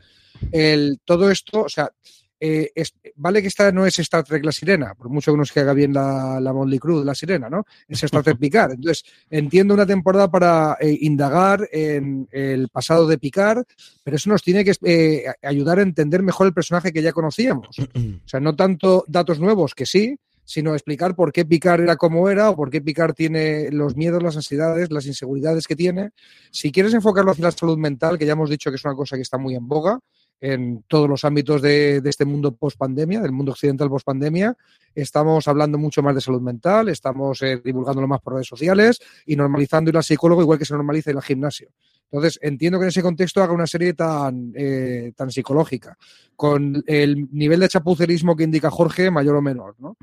El, 0.51 1.00
todo 1.03 1.31
esto, 1.31 1.63
o 1.63 1.69
sea, 1.69 1.91
eh, 2.45 2.83
vale 3.15 3.41
que 3.41 3.47
esta 3.47 3.71
no 3.71 3.85
es 3.85 3.97
Star 4.00 4.25
Trek 4.25 4.43
La 4.43 4.51
Sirena, 4.51 4.93
por 4.95 5.07
mucho 5.07 5.31
que 5.31 5.38
nos 5.38 5.55
haga 5.55 5.73
bien 5.73 5.93
la, 5.93 6.41
la 6.41 6.51
Motley 6.51 6.77
Crue 6.77 7.05
La 7.05 7.15
Sirena, 7.15 7.50
¿no? 7.50 7.65
Es 7.88 8.03
Star 8.03 8.21
Trek 8.21 8.38
Picard. 8.39 8.73
Entonces, 8.73 9.05
entiendo 9.29 9.73
una 9.73 9.85
temporada 9.85 10.29
para 10.29 10.75
eh, 10.81 10.97
indagar 11.01 11.69
en 11.71 12.27
el 12.31 12.67
pasado 12.67 13.07
de 13.07 13.17
Picard, 13.17 13.63
pero 14.03 14.17
eso 14.17 14.29
nos 14.29 14.43
tiene 14.43 14.65
que 14.65 14.73
eh, 14.83 15.23
ayudar 15.41 15.79
a 15.79 15.83
entender 15.83 16.21
mejor 16.21 16.47
el 16.47 16.53
personaje 16.53 16.91
que 16.91 17.01
ya 17.01 17.13
conocíamos. 17.13 17.79
O 17.79 18.27
sea, 18.27 18.41
no 18.41 18.57
tanto 18.57 19.05
datos 19.07 19.39
nuevos, 19.39 19.73
que 19.73 19.85
sí, 19.85 20.19
sino 20.43 20.73
explicar 20.73 21.15
por 21.15 21.31
qué 21.31 21.45
Picard 21.45 21.81
era 21.81 21.95
como 21.95 22.29
era 22.29 22.50
o 22.50 22.57
por 22.57 22.69
qué 22.69 22.81
Picard 22.81 23.13
tiene 23.13 23.71
los 23.71 23.95
miedos, 23.95 24.21
las 24.21 24.35
ansiedades, 24.35 24.91
las 24.91 25.05
inseguridades 25.05 25.65
que 25.65 25.77
tiene. 25.77 26.09
Si 26.51 26.73
quieres 26.73 26.93
enfocarlo 26.93 27.31
hacia 27.31 27.45
la 27.45 27.51
salud 27.51 27.77
mental, 27.77 28.17
que 28.17 28.25
ya 28.25 28.34
hemos 28.34 28.49
dicho 28.49 28.69
que 28.69 28.75
es 28.75 28.84
una 28.84 28.95
cosa 28.95 29.15
que 29.15 29.21
está 29.21 29.38
muy 29.38 29.56
en 29.56 29.65
boga, 29.65 29.99
en 30.43 30.84
todos 30.89 31.08
los 31.08 31.23
ámbitos 31.23 31.62
de, 31.62 32.01
este 32.03 32.25
mundo 32.25 32.53
post 32.53 32.77
pandemia, 32.77 33.21
del 33.21 33.32
mundo 33.32 33.53
occidental 33.53 33.88
post 33.88 34.06
pandemia. 34.06 34.53
Estamos 34.93 35.47
hablando 35.47 35.77
mucho 35.77 36.03
más 36.03 36.13
de 36.15 36.19
salud 36.19 36.41
mental, 36.41 36.89
estamos 36.89 37.41
eh, 37.43 37.62
divulgándolo 37.63 38.10
más 38.10 38.19
por 38.19 38.34
redes 38.34 38.47
sociales 38.47 38.99
y 39.25 39.38
normalizando 39.38 39.89
ir 39.89 39.95
al 39.95 40.03
psicólogo 40.03 40.41
igual 40.41 40.60
que 40.60 40.65
se 40.65 40.73
normaliza 40.73 41.12
ir 41.12 41.15
al 41.15 41.23
gimnasio. 41.23 41.69
Entonces, 42.12 42.39
entiendo 42.41 42.77
que 42.77 42.84
en 42.84 42.89
ese 42.89 43.01
contexto 43.01 43.41
haga 43.41 43.53
una 43.53 43.65
serie 43.65 43.93
tan, 43.93 44.51
eh, 44.53 45.13
tan 45.15 45.32
psicológica, 45.32 45.97
con 46.36 46.84
el 46.88 47.29
nivel 47.32 47.62
de 47.62 47.69
chapucerismo 47.69 48.36
que 48.36 48.43
indica 48.43 48.69
Jorge, 48.69 49.10
mayor 49.12 49.38
o 49.38 49.41
menor, 49.41 49.75
¿no? 49.79 49.95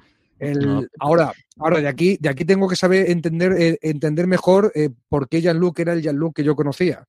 Ahora, 1.01 1.35
ahora 1.59 1.83
de 1.83 1.89
aquí, 1.89 2.17
de 2.19 2.31
aquí 2.31 2.47
tengo 2.47 2.67
que 2.67 2.77
saber 2.77 3.11
entender, 3.11 3.53
eh, 3.59 3.79
entender 3.83 4.27
mejor 4.27 4.73
por 5.11 5.29
qué 5.29 5.43
Jean-Luc 5.43 5.81
era 5.81 5.93
el 5.93 6.01
Jean-Luc 6.01 6.35
que 6.35 6.45
yo 6.45 6.57
conocía. 6.57 7.07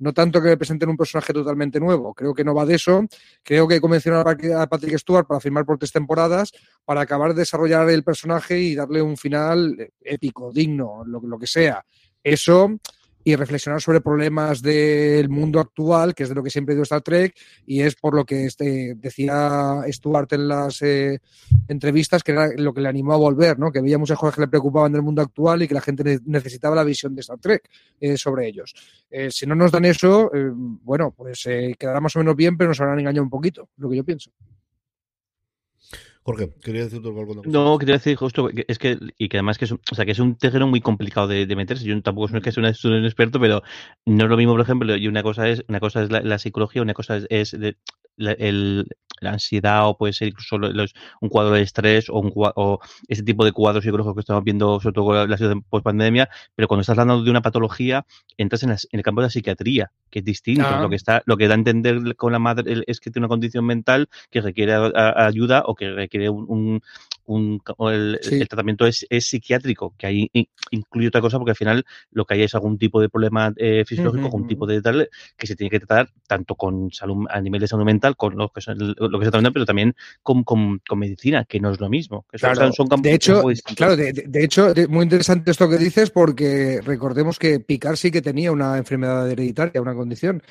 No 0.00 0.12
tanto 0.12 0.42
que 0.42 0.48
me 0.48 0.56
presenten 0.56 0.88
un 0.88 0.96
personaje 0.96 1.32
totalmente 1.32 1.78
nuevo, 1.78 2.12
creo 2.14 2.34
que 2.34 2.42
no 2.42 2.54
va 2.54 2.66
de 2.66 2.74
eso. 2.74 3.06
Creo 3.42 3.68
que 3.68 3.80
convencionar 3.80 4.26
a 4.26 4.66
Patrick 4.66 4.98
Stewart 4.98 5.26
para 5.26 5.40
firmar 5.40 5.64
por 5.64 5.78
tres 5.78 5.92
temporadas, 5.92 6.52
para 6.84 7.02
acabar 7.02 7.34
de 7.34 7.40
desarrollar 7.40 7.88
el 7.90 8.02
personaje 8.02 8.58
y 8.58 8.74
darle 8.74 9.02
un 9.02 9.16
final 9.16 9.92
épico, 10.00 10.52
digno, 10.52 11.04
lo, 11.04 11.20
lo 11.20 11.38
que 11.38 11.46
sea. 11.46 11.84
Eso 12.22 12.78
y 13.22 13.36
reflexionar 13.36 13.80
sobre 13.80 14.00
problemas 14.00 14.62
del 14.62 15.28
mundo 15.28 15.60
actual, 15.60 16.14
que 16.14 16.22
es 16.22 16.28
de 16.28 16.34
lo 16.34 16.42
que 16.42 16.50
siempre 16.50 16.74
dio 16.74 16.82
Star 16.84 17.02
Trek, 17.02 17.36
y 17.66 17.82
es 17.82 17.94
por 17.94 18.14
lo 18.14 18.24
que 18.24 18.46
este, 18.46 18.94
decía 18.96 19.82
Stuart 19.88 20.32
en 20.32 20.48
las 20.48 20.80
eh, 20.82 21.20
entrevistas, 21.68 22.22
que 22.22 22.32
era 22.32 22.48
lo 22.56 22.72
que 22.72 22.80
le 22.80 22.88
animó 22.88 23.12
a 23.12 23.18
volver, 23.18 23.58
¿no? 23.58 23.70
que 23.70 23.80
veía 23.80 23.98
muchas 23.98 24.18
cosas 24.18 24.36
que 24.36 24.40
le 24.42 24.48
preocupaban 24.48 24.92
del 24.92 25.02
mundo 25.02 25.22
actual 25.22 25.62
y 25.62 25.68
que 25.68 25.74
la 25.74 25.80
gente 25.80 26.20
necesitaba 26.24 26.74
la 26.74 26.84
visión 26.84 27.14
de 27.14 27.20
Star 27.20 27.38
Trek 27.38 27.68
eh, 28.00 28.16
sobre 28.16 28.46
ellos. 28.46 28.74
Eh, 29.10 29.30
si 29.30 29.46
no 29.46 29.54
nos 29.54 29.70
dan 29.70 29.84
eso, 29.84 30.30
bueno, 30.82 31.12
pues 31.16 31.44
quedará 31.78 32.00
más 32.00 32.16
o 32.16 32.20
menos 32.20 32.36
bien, 32.36 32.56
pero 32.56 32.68
nos 32.68 32.80
habrán 32.80 33.00
engañado 33.00 33.24
un 33.24 33.30
poquito, 33.30 33.68
lo 33.76 33.90
que 33.90 33.96
yo 33.96 34.04
pienso. 34.04 34.30
Jorge, 36.22 36.52
quería 36.62 36.84
decir 36.84 37.00
algo. 37.04 37.42
No, 37.46 37.78
quería 37.78 37.94
decir 37.94 38.14
justo 38.16 38.48
que 38.48 38.66
es 38.68 38.78
que, 38.78 38.98
y 39.16 39.28
que 39.28 39.38
además 39.38 39.56
que 39.56 39.64
es, 39.64 39.72
un, 39.72 39.80
o 39.90 39.94
sea, 39.94 40.04
que 40.04 40.12
es 40.12 40.18
un 40.18 40.36
terreno 40.36 40.66
muy 40.66 40.82
complicado 40.82 41.26
de, 41.26 41.56
meterse. 41.56 41.84
Yo 41.84 42.00
tampoco 42.02 42.28
soy 42.28 42.42
que 42.42 42.52
sea 42.52 42.62
un 42.62 43.04
experto, 43.04 43.40
pero 43.40 43.62
no 44.04 44.24
es 44.24 44.30
lo 44.30 44.36
mismo, 44.36 44.52
por 44.52 44.60
ejemplo, 44.60 44.96
y 44.96 45.08
una 45.08 45.22
cosa 45.22 45.48
es, 45.48 45.64
una 45.68 45.80
cosa 45.80 46.02
es 46.02 46.10
la, 46.10 46.38
psicología, 46.38 46.82
una 46.82 46.92
cosa 46.92 47.20
es, 47.30 47.56
la, 48.16 48.32
el, 48.32 48.86
la, 49.20 49.32
ansiedad 49.32 49.88
o 49.88 49.96
puede 49.96 50.12
ser 50.12 50.28
incluso 50.28 50.56
un 50.56 51.28
cuadro 51.28 51.54
de 51.54 51.62
estrés 51.62 52.08
o, 52.08 52.20
un, 52.20 52.32
o 52.34 52.80
ese 53.08 53.22
tipo 53.22 53.44
de 53.44 53.52
cuadros 53.52 53.84
psicológicos 53.84 54.14
que 54.14 54.20
estamos 54.20 54.44
viendo, 54.44 54.80
sobre 54.80 54.94
todo 54.94 55.04
con 55.06 55.30
la 55.30 55.36
situación 55.36 55.62
post 55.62 55.84
pandemia, 55.84 56.28
pero 56.54 56.68
cuando 56.68 56.82
estás 56.82 56.98
hablando 56.98 57.22
de 57.22 57.30
una 57.30 57.42
patología, 57.42 58.06
entras 58.36 58.62
en, 58.62 58.76
el 58.92 59.02
campo 59.02 59.20
de 59.20 59.26
la 59.26 59.30
psiquiatría, 59.30 59.92
que 60.10 60.20
es 60.20 60.24
distinto. 60.24 60.68
Lo 60.80 60.88
que 60.88 60.96
está, 60.96 61.22
lo 61.26 61.36
que 61.36 61.48
da 61.48 61.54
a 61.54 61.58
entender 61.58 62.16
con 62.16 62.32
la 62.32 62.38
madre 62.38 62.82
es 62.86 63.00
que 63.00 63.10
tiene 63.10 63.24
una 63.24 63.32
condición 63.32 63.64
mental 63.64 64.08
que 64.30 64.40
requiere 64.40 64.74
ayuda 64.74 65.62
o 65.66 65.74
que 65.74 65.90
requiere 65.90 66.28
un, 66.30 66.46
un, 66.48 66.82
el, 67.26 68.18
tratamiento 68.48 68.86
es, 68.86 69.06
psiquiátrico, 69.20 69.94
que 69.96 70.06
ahí 70.06 70.30
incluye 70.70 71.08
otra 71.08 71.20
cosa 71.20 71.38
porque 71.38 71.52
al 71.52 71.56
final 71.56 71.84
lo 72.10 72.24
que 72.24 72.34
hay 72.34 72.42
es 72.42 72.54
algún 72.54 72.78
tipo 72.78 73.00
de 73.00 73.08
problema 73.08 73.52
eh, 73.56 73.84
fisiológico, 73.86 74.26
algún 74.26 74.46
tipo 74.46 74.66
de 74.66 74.82
tal 74.82 75.08
que 75.36 75.46
se 75.46 75.56
tiene 75.56 75.70
que 75.70 75.80
tratar 75.80 76.10
tanto 76.26 76.54
con 76.54 76.90
salud 76.92 77.26
a 77.30 77.40
nivel 77.40 77.60
de 77.60 77.68
salud 77.68 77.84
mental, 77.84 78.16
con 78.16 78.36
lo 78.36 78.48
que, 78.48 78.60
lo 78.74 79.18
que 79.18 79.24
se 79.24 79.30
trata, 79.30 79.50
pero 79.50 79.64
también 79.64 79.94
con, 80.22 80.44
con, 80.44 80.80
medicina, 80.96 81.44
que 81.44 81.60
no 81.60 81.70
es 81.70 81.80
lo 81.80 81.88
mismo. 81.88 82.26
de 82.32 83.14
hecho, 83.14 83.42
claro, 83.76 83.96
de, 83.96 84.44
hecho, 84.44 84.72
muy 84.88 85.04
interesante 85.04 85.50
esto 85.50 85.68
que 85.68 85.78
dices 85.78 86.10
porque 86.10 86.80
recordemos 86.84 87.38
que 87.38 87.60
Picard 87.60 87.96
sí 87.96 88.10
que 88.10 88.22
tenía 88.22 88.52
una 88.52 88.76
enfermedad 88.76 89.30
hereditaria, 89.30 89.80
una 89.80 89.94
condición. 89.94 90.42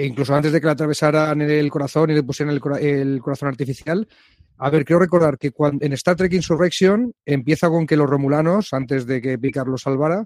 E 0.00 0.06
incluso 0.06 0.34
antes 0.34 0.50
de 0.50 0.60
que 0.60 0.66
le 0.66 0.72
atravesaran 0.72 1.42
el 1.42 1.70
corazón 1.70 2.08
y 2.08 2.14
le 2.14 2.22
pusieran 2.22 2.54
el 2.54 3.20
corazón 3.20 3.48
artificial, 3.48 4.08
a 4.56 4.70
ver, 4.70 4.82
quiero 4.82 4.98
recordar 4.98 5.36
que 5.36 5.50
cuando, 5.50 5.84
en 5.84 5.92
Star 5.92 6.16
Trek 6.16 6.32
Insurrection 6.32 7.12
empieza 7.26 7.68
con 7.68 7.86
que 7.86 7.96
los 7.96 8.08
romulanos, 8.08 8.72
antes 8.72 9.04
de 9.04 9.20
que 9.20 9.38
Picard 9.38 9.68
los 9.68 9.82
salvara, 9.82 10.24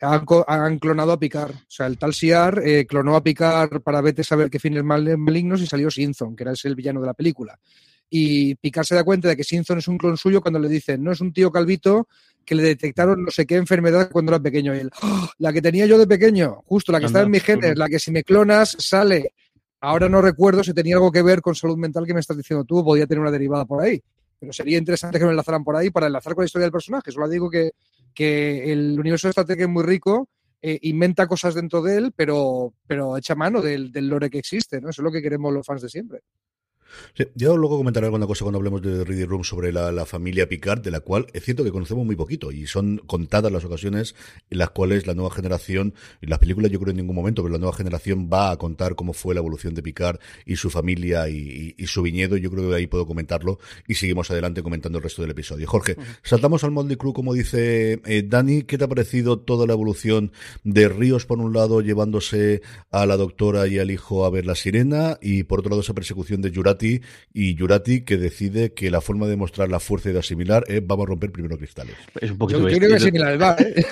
han, 0.00 0.78
clonado 0.78 1.12
a 1.12 1.20
Picard. 1.20 1.54
O 1.54 1.64
sea, 1.68 1.86
el 1.86 1.98
tal 1.98 2.14
Siar 2.14 2.62
eh, 2.64 2.86
clonó 2.86 3.14
a 3.14 3.22
Picard 3.22 3.82
para 3.82 4.00
vete 4.00 4.24
saber 4.24 4.48
qué 4.48 4.58
fines 4.58 4.84
malignos 4.84 5.60
y 5.60 5.66
salió 5.66 5.90
Sinzon, 5.90 6.34
que 6.34 6.44
era 6.44 6.54
el 6.64 6.74
villano 6.74 7.02
de 7.02 7.06
la 7.06 7.14
película. 7.14 7.58
Y 8.10 8.56
Picard 8.56 8.84
se 8.84 8.96
da 8.96 9.04
cuenta 9.04 9.28
de 9.28 9.36
que 9.36 9.44
Sinzon 9.44 9.78
es 9.78 9.88
un 9.88 9.96
clon 9.96 10.16
suyo 10.16 10.42
cuando 10.42 10.58
le 10.58 10.68
dicen, 10.68 11.02
no 11.02 11.12
es 11.12 11.20
un 11.20 11.32
tío 11.32 11.50
calvito 11.50 12.08
que 12.44 12.56
le 12.56 12.62
detectaron 12.62 13.22
no 13.22 13.30
sé 13.30 13.46
qué 13.46 13.54
enfermedad 13.56 14.10
cuando 14.10 14.32
era 14.32 14.42
pequeño. 14.42 14.74
Y 14.74 14.78
él, 14.80 14.90
¡Ah! 15.00 15.30
la 15.38 15.52
que 15.52 15.62
tenía 15.62 15.86
yo 15.86 15.96
de 15.96 16.06
pequeño, 16.06 16.62
justo 16.66 16.90
la 16.90 16.98
que 16.98 17.06
está 17.06 17.22
en 17.22 17.30
mis 17.30 17.42
genes, 17.42 17.78
la 17.78 17.88
que 17.88 17.98
si 17.98 18.10
me 18.10 18.24
clonas 18.24 18.76
sale. 18.78 19.32
Ahora 19.82 20.08
no 20.08 20.20
recuerdo 20.20 20.62
si 20.62 20.74
tenía 20.74 20.96
algo 20.96 21.10
que 21.10 21.22
ver 21.22 21.40
con 21.40 21.54
salud 21.54 21.78
mental 21.78 22.04
que 22.04 22.12
me 22.12 22.20
estás 22.20 22.36
diciendo 22.36 22.64
tú, 22.64 22.84
podía 22.84 23.06
tener 23.06 23.22
una 23.22 23.30
derivada 23.30 23.64
por 23.64 23.82
ahí. 23.82 24.02
Pero 24.38 24.52
sería 24.52 24.76
interesante 24.76 25.18
que 25.18 25.24
me 25.24 25.30
enlazaran 25.30 25.64
por 25.64 25.76
ahí 25.76 25.90
para 25.90 26.06
enlazar 26.06 26.34
con 26.34 26.42
la 26.42 26.46
historia 26.46 26.64
del 26.64 26.72
personaje. 26.72 27.12
Solo 27.12 27.28
digo 27.28 27.48
que, 27.48 27.70
que 28.12 28.72
el 28.72 28.98
universo 28.98 29.28
de 29.28 29.30
Star 29.30 29.46
Trek 29.46 29.60
es 29.60 29.68
muy 29.68 29.84
rico 29.84 30.28
eh, 30.62 30.78
inventa 30.82 31.26
cosas 31.26 31.54
dentro 31.54 31.80
de 31.80 31.96
él, 31.96 32.12
pero, 32.14 32.74
pero 32.86 33.16
echa 33.16 33.34
mano 33.34 33.62
del, 33.62 33.90
del 33.90 34.08
lore 34.08 34.28
que 34.28 34.38
existe, 34.38 34.78
¿no? 34.78 34.90
Eso 34.90 35.00
es 35.00 35.04
lo 35.04 35.10
que 35.10 35.22
queremos 35.22 35.52
los 35.54 35.64
fans 35.64 35.80
de 35.80 35.88
siempre. 35.88 36.20
Sí, 37.14 37.24
yo 37.34 37.56
luego 37.56 37.76
comentaré 37.78 38.06
alguna 38.06 38.26
cosa 38.26 38.44
cuando 38.44 38.58
hablemos 38.58 38.82
de 38.82 39.04
Reading 39.04 39.26
Room 39.26 39.44
sobre 39.44 39.72
la, 39.72 39.92
la, 39.92 40.06
familia 40.06 40.48
Picard, 40.48 40.80
de 40.80 40.90
la 40.90 41.00
cual 41.00 41.26
es 41.32 41.44
cierto 41.44 41.64
que 41.64 41.70
conocemos 41.70 42.04
muy 42.04 42.16
poquito 42.16 42.52
y 42.52 42.66
son 42.66 42.98
contadas 43.06 43.52
las 43.52 43.64
ocasiones 43.64 44.14
en 44.50 44.58
las 44.58 44.70
cuales 44.70 45.06
la 45.06 45.14
nueva 45.14 45.30
generación, 45.30 45.94
y 46.20 46.26
las 46.26 46.38
películas 46.38 46.70
yo 46.70 46.78
creo 46.80 46.90
en 46.90 46.98
ningún 46.98 47.16
momento, 47.16 47.42
pero 47.42 47.52
la 47.52 47.58
nueva 47.58 47.76
generación 47.76 48.28
va 48.32 48.50
a 48.50 48.56
contar 48.56 48.94
cómo 48.94 49.12
fue 49.12 49.34
la 49.34 49.40
evolución 49.40 49.74
de 49.74 49.82
Picard 49.82 50.18
y 50.46 50.56
su 50.56 50.70
familia 50.70 51.28
y, 51.28 51.36
y, 51.36 51.74
y 51.82 51.86
su 51.86 52.02
viñedo. 52.02 52.36
Yo 52.36 52.50
creo 52.50 52.70
que 52.70 52.76
ahí 52.76 52.86
puedo 52.86 53.06
comentarlo 53.06 53.58
y 53.86 53.94
seguimos 53.94 54.30
adelante 54.30 54.62
comentando 54.62 54.98
el 54.98 55.04
resto 55.04 55.22
del 55.22 55.30
episodio. 55.32 55.66
Jorge, 55.66 55.96
uh 55.98 56.02
-huh. 56.02 56.18
saltamos 56.22 56.64
al 56.64 56.70
Moldy 56.70 56.96
Crew, 56.96 57.12
como 57.12 57.34
dice 57.34 58.00
eh, 58.04 58.22
Dani. 58.26 58.62
¿Qué 58.62 58.78
te 58.78 58.84
ha 58.84 58.88
parecido 58.88 59.38
toda 59.38 59.66
la 59.66 59.72
evolución 59.72 60.32
de 60.64 60.88
Ríos, 60.88 61.26
por 61.26 61.38
un 61.38 61.52
lado, 61.52 61.80
llevándose 61.80 62.62
a 62.90 63.06
la 63.06 63.16
doctora 63.16 63.66
y 63.66 63.78
al 63.78 63.90
hijo 63.90 64.24
a 64.24 64.30
ver 64.30 64.46
la 64.46 64.54
sirena, 64.54 65.18
y 65.20 65.44
por 65.44 65.60
otro 65.60 65.70
lado, 65.70 65.82
esa 65.82 65.94
persecución 65.94 66.42
de 66.42 66.50
Jurati 66.80 67.00
y 67.32 67.56
Jurati 67.56 68.04
que 68.04 68.16
decide 68.16 68.72
que 68.72 68.90
la 68.90 69.00
forma 69.00 69.26
de 69.26 69.36
mostrar 69.36 69.68
la 69.68 69.80
fuerza 69.80 70.10
y 70.10 70.12
de 70.12 70.18
asimilar 70.18 70.64
es 70.66 70.84
vamos 70.86 71.04
a 71.04 71.08
romper 71.08 71.30
primero 71.30 71.56
cristales. 71.58 71.94
Es 72.20 72.30
un 72.30 72.38
yo, 72.48 72.68
yo 72.68 72.78
creo 72.78 72.90
que 72.90 72.96
es 72.96 73.02
similar 73.02 73.28
al 73.28 73.38
bar, 73.38 73.60
¿eh? 73.60 73.84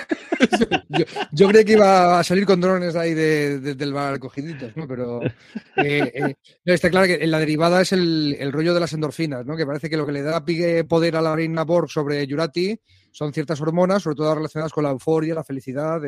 yo, 0.88 1.04
yo, 1.32 1.48
que 1.48 1.72
iba 1.72 2.18
a 2.18 2.24
salir 2.24 2.46
con 2.46 2.60
drones 2.60 2.96
ahí 2.96 3.14
de, 3.14 3.60
de, 3.60 3.74
del 3.74 3.92
bar 3.92 4.18
cogiditos, 4.18 4.76
¿no? 4.76 4.86
Pero 4.86 5.22
eh, 5.22 5.32
eh, 5.76 6.34
no, 6.64 6.72
está 6.72 6.90
claro 6.90 7.06
que 7.06 7.26
la 7.26 7.38
derivada 7.38 7.82
es 7.82 7.92
el, 7.92 8.36
el, 8.38 8.52
rollo 8.52 8.74
de 8.74 8.80
las 8.80 8.92
endorfinas, 8.92 9.44
¿no? 9.44 9.56
Que 9.56 9.66
parece 9.66 9.90
que 9.90 9.96
lo 9.96 10.06
que 10.06 10.12
le 10.12 10.22
da 10.22 10.44
poder 10.88 11.16
a 11.16 11.22
la 11.22 11.36
reina 11.36 11.64
Borg 11.64 11.90
sobre 11.90 12.26
Jurati 12.26 12.78
son 13.10 13.32
ciertas 13.32 13.60
hormonas, 13.60 14.02
sobre 14.02 14.16
todo 14.16 14.34
relacionadas 14.34 14.72
con 14.72 14.84
la 14.84 14.90
euforia, 14.90 15.34
la 15.34 15.44
felicidad. 15.44 16.00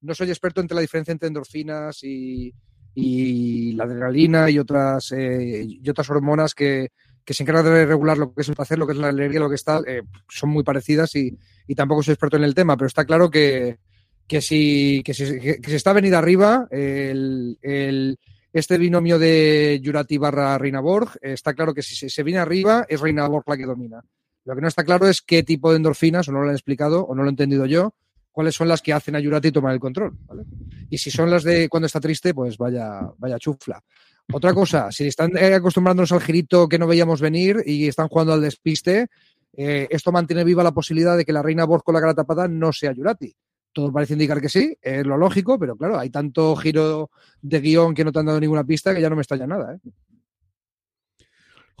no 0.00 0.14
soy 0.14 0.28
experto 0.28 0.60
entre 0.60 0.74
la 0.74 0.80
diferencia 0.80 1.12
entre 1.12 1.28
endorfinas 1.28 2.02
y, 2.02 2.52
y 2.94 3.72
la 3.72 3.84
adrenalina 3.84 4.50
y 4.50 4.58
otras, 4.58 5.12
eh, 5.12 5.64
y 5.66 5.88
otras 5.88 6.10
hormonas 6.10 6.54
que, 6.54 6.88
que, 7.24 7.34
se 7.34 7.42
encargan 7.42 7.64
de 7.64 7.86
regular 7.86 8.18
lo 8.18 8.32
que 8.34 8.42
es 8.42 8.48
el 8.48 8.56
placer, 8.56 8.78
lo 8.78 8.86
que 8.86 8.92
es 8.92 8.98
la 8.98 9.08
alegría, 9.08 9.40
lo 9.40 9.48
que 9.48 9.54
está, 9.54 9.80
eh, 9.86 10.02
son 10.28 10.50
muy 10.50 10.64
parecidas 10.64 11.14
y, 11.14 11.36
y, 11.66 11.74
tampoco 11.74 12.02
soy 12.02 12.12
experto 12.12 12.36
en 12.36 12.44
el 12.44 12.54
tema, 12.54 12.76
pero 12.76 12.88
está 12.88 13.04
claro 13.04 13.30
que, 13.30 13.78
que 14.26 14.40
si, 14.40 15.02
que 15.04 15.14
si, 15.14 15.38
que 15.40 15.60
si 15.62 15.74
está 15.74 15.92
venida 15.92 16.18
arriba, 16.18 16.66
el, 16.70 17.58
el, 17.62 18.18
este 18.52 18.78
binomio 18.78 19.18
de 19.18 19.80
Jurati 19.84 20.18
barra 20.18 20.58
Reina 20.58 20.80
Borg, 20.80 21.10
eh, 21.22 21.32
está 21.32 21.54
claro 21.54 21.74
que 21.74 21.82
si 21.82 21.94
se, 21.94 22.10
se, 22.10 22.22
viene 22.22 22.40
arriba 22.40 22.84
es 22.88 23.00
Reina 23.00 23.28
Borg 23.28 23.44
la 23.46 23.56
que 23.56 23.66
domina. 23.66 24.02
Lo 24.44 24.54
que 24.54 24.62
no 24.62 24.68
está 24.68 24.84
claro 24.84 25.06
es 25.06 25.22
qué 25.22 25.42
tipo 25.42 25.70
de 25.70 25.76
endorfinas, 25.76 26.28
o 26.28 26.32
no 26.32 26.40
lo 26.40 26.48
han 26.48 26.54
explicado, 26.54 27.04
o 27.04 27.14
no 27.14 27.22
lo 27.22 27.28
he 27.28 27.30
entendido 27.30 27.66
yo, 27.66 27.94
cuáles 28.40 28.54
son 28.54 28.68
las 28.68 28.80
que 28.80 28.94
hacen 28.94 29.14
a 29.14 29.22
Jurati 29.22 29.52
tomar 29.52 29.74
el 29.74 29.78
control. 29.78 30.16
¿vale? 30.26 30.44
Y 30.88 30.96
si 30.96 31.10
son 31.10 31.30
las 31.30 31.44
de 31.44 31.68
cuando 31.68 31.84
está 31.84 32.00
triste, 32.00 32.32
pues 32.32 32.56
vaya, 32.56 33.02
vaya 33.18 33.38
chufla. 33.38 33.84
Otra 34.32 34.54
cosa, 34.54 34.90
si 34.90 35.08
están 35.08 35.36
eh, 35.36 35.52
acostumbrándonos 35.52 36.10
al 36.12 36.22
girito 36.22 36.66
que 36.66 36.78
no 36.78 36.86
veíamos 36.86 37.20
venir 37.20 37.62
y 37.66 37.86
están 37.86 38.08
jugando 38.08 38.32
al 38.32 38.40
despiste, 38.40 39.08
eh, 39.54 39.88
esto 39.90 40.10
mantiene 40.10 40.42
viva 40.42 40.62
la 40.62 40.72
posibilidad 40.72 41.18
de 41.18 41.26
que 41.26 41.34
la 41.34 41.42
reina 41.42 41.66
Borg 41.66 41.84
con 41.84 41.94
la 41.94 42.00
cara 42.00 42.14
tapada 42.14 42.48
no 42.48 42.72
sea 42.72 42.94
Jurati. 42.94 43.30
Todo 43.74 43.92
parece 43.92 44.14
indicar 44.14 44.40
que 44.40 44.48
sí, 44.48 44.74
es 44.80 45.04
lo 45.04 45.18
lógico, 45.18 45.58
pero 45.58 45.76
claro, 45.76 45.98
hay 45.98 46.08
tanto 46.08 46.56
giro 46.56 47.10
de 47.42 47.60
guion 47.60 47.92
que 47.92 48.06
no 48.06 48.10
te 48.10 48.20
han 48.20 48.26
dado 48.26 48.40
ninguna 48.40 48.64
pista 48.64 48.94
que 48.94 49.02
ya 49.02 49.10
no 49.10 49.16
me 49.16 49.22
estalla 49.22 49.46
nada. 49.46 49.74
¿eh? 49.74 49.90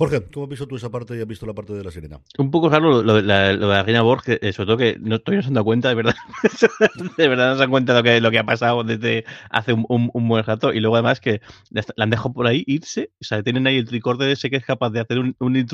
Jorge, 0.00 0.22
¿cómo 0.32 0.44
has 0.44 0.48
visto 0.48 0.66
tú 0.66 0.76
esa 0.76 0.88
parte 0.88 1.14
y 1.14 1.20
has 1.20 1.26
visto 1.26 1.44
la 1.44 1.52
parte 1.52 1.74
de 1.74 1.84
la 1.84 1.90
sirena? 1.90 2.20
Un 2.38 2.50
poco 2.50 2.70
raro 2.70 3.02
lo, 3.02 3.02
lo, 3.02 3.20
lo 3.20 3.20
de 3.20 3.56
la 3.58 3.82
reina 3.82 4.00
Borg, 4.00 4.22
eh, 4.28 4.50
sobre 4.54 4.66
todo 4.66 4.76
que 4.78 4.96
no, 4.98 5.18
todavía 5.18 5.40
no 5.40 5.42
se 5.42 5.48
han 5.48 5.54
dado 5.54 5.64
cuenta, 5.66 5.90
de 5.90 5.94
verdad. 5.94 6.14
de 7.18 7.28
verdad 7.28 7.50
no 7.50 7.58
se 7.58 7.64
han 7.64 7.70
cuenta 7.70 7.92
de 7.92 7.98
lo 7.98 8.02
que, 8.02 8.20
lo 8.22 8.30
que 8.30 8.38
ha 8.38 8.44
pasado 8.44 8.82
desde 8.82 9.26
hace 9.50 9.74
un, 9.74 9.84
un, 9.90 10.10
un, 10.14 10.26
buen 10.26 10.42
rato. 10.42 10.72
Y 10.72 10.80
luego 10.80 10.96
además 10.96 11.20
que 11.20 11.42
la 11.68 11.84
han 11.98 12.08
dejado 12.08 12.32
por 12.32 12.46
ahí 12.46 12.64
irse. 12.66 13.10
O 13.20 13.24
sea, 13.24 13.42
tienen 13.42 13.66
ahí 13.66 13.76
el 13.76 13.84
tricorder 13.84 14.30
ese 14.30 14.48
que 14.48 14.56
es 14.56 14.64
capaz 14.64 14.88
de 14.88 15.00
hacer 15.00 15.18
un, 15.18 15.36
un, 15.38 15.66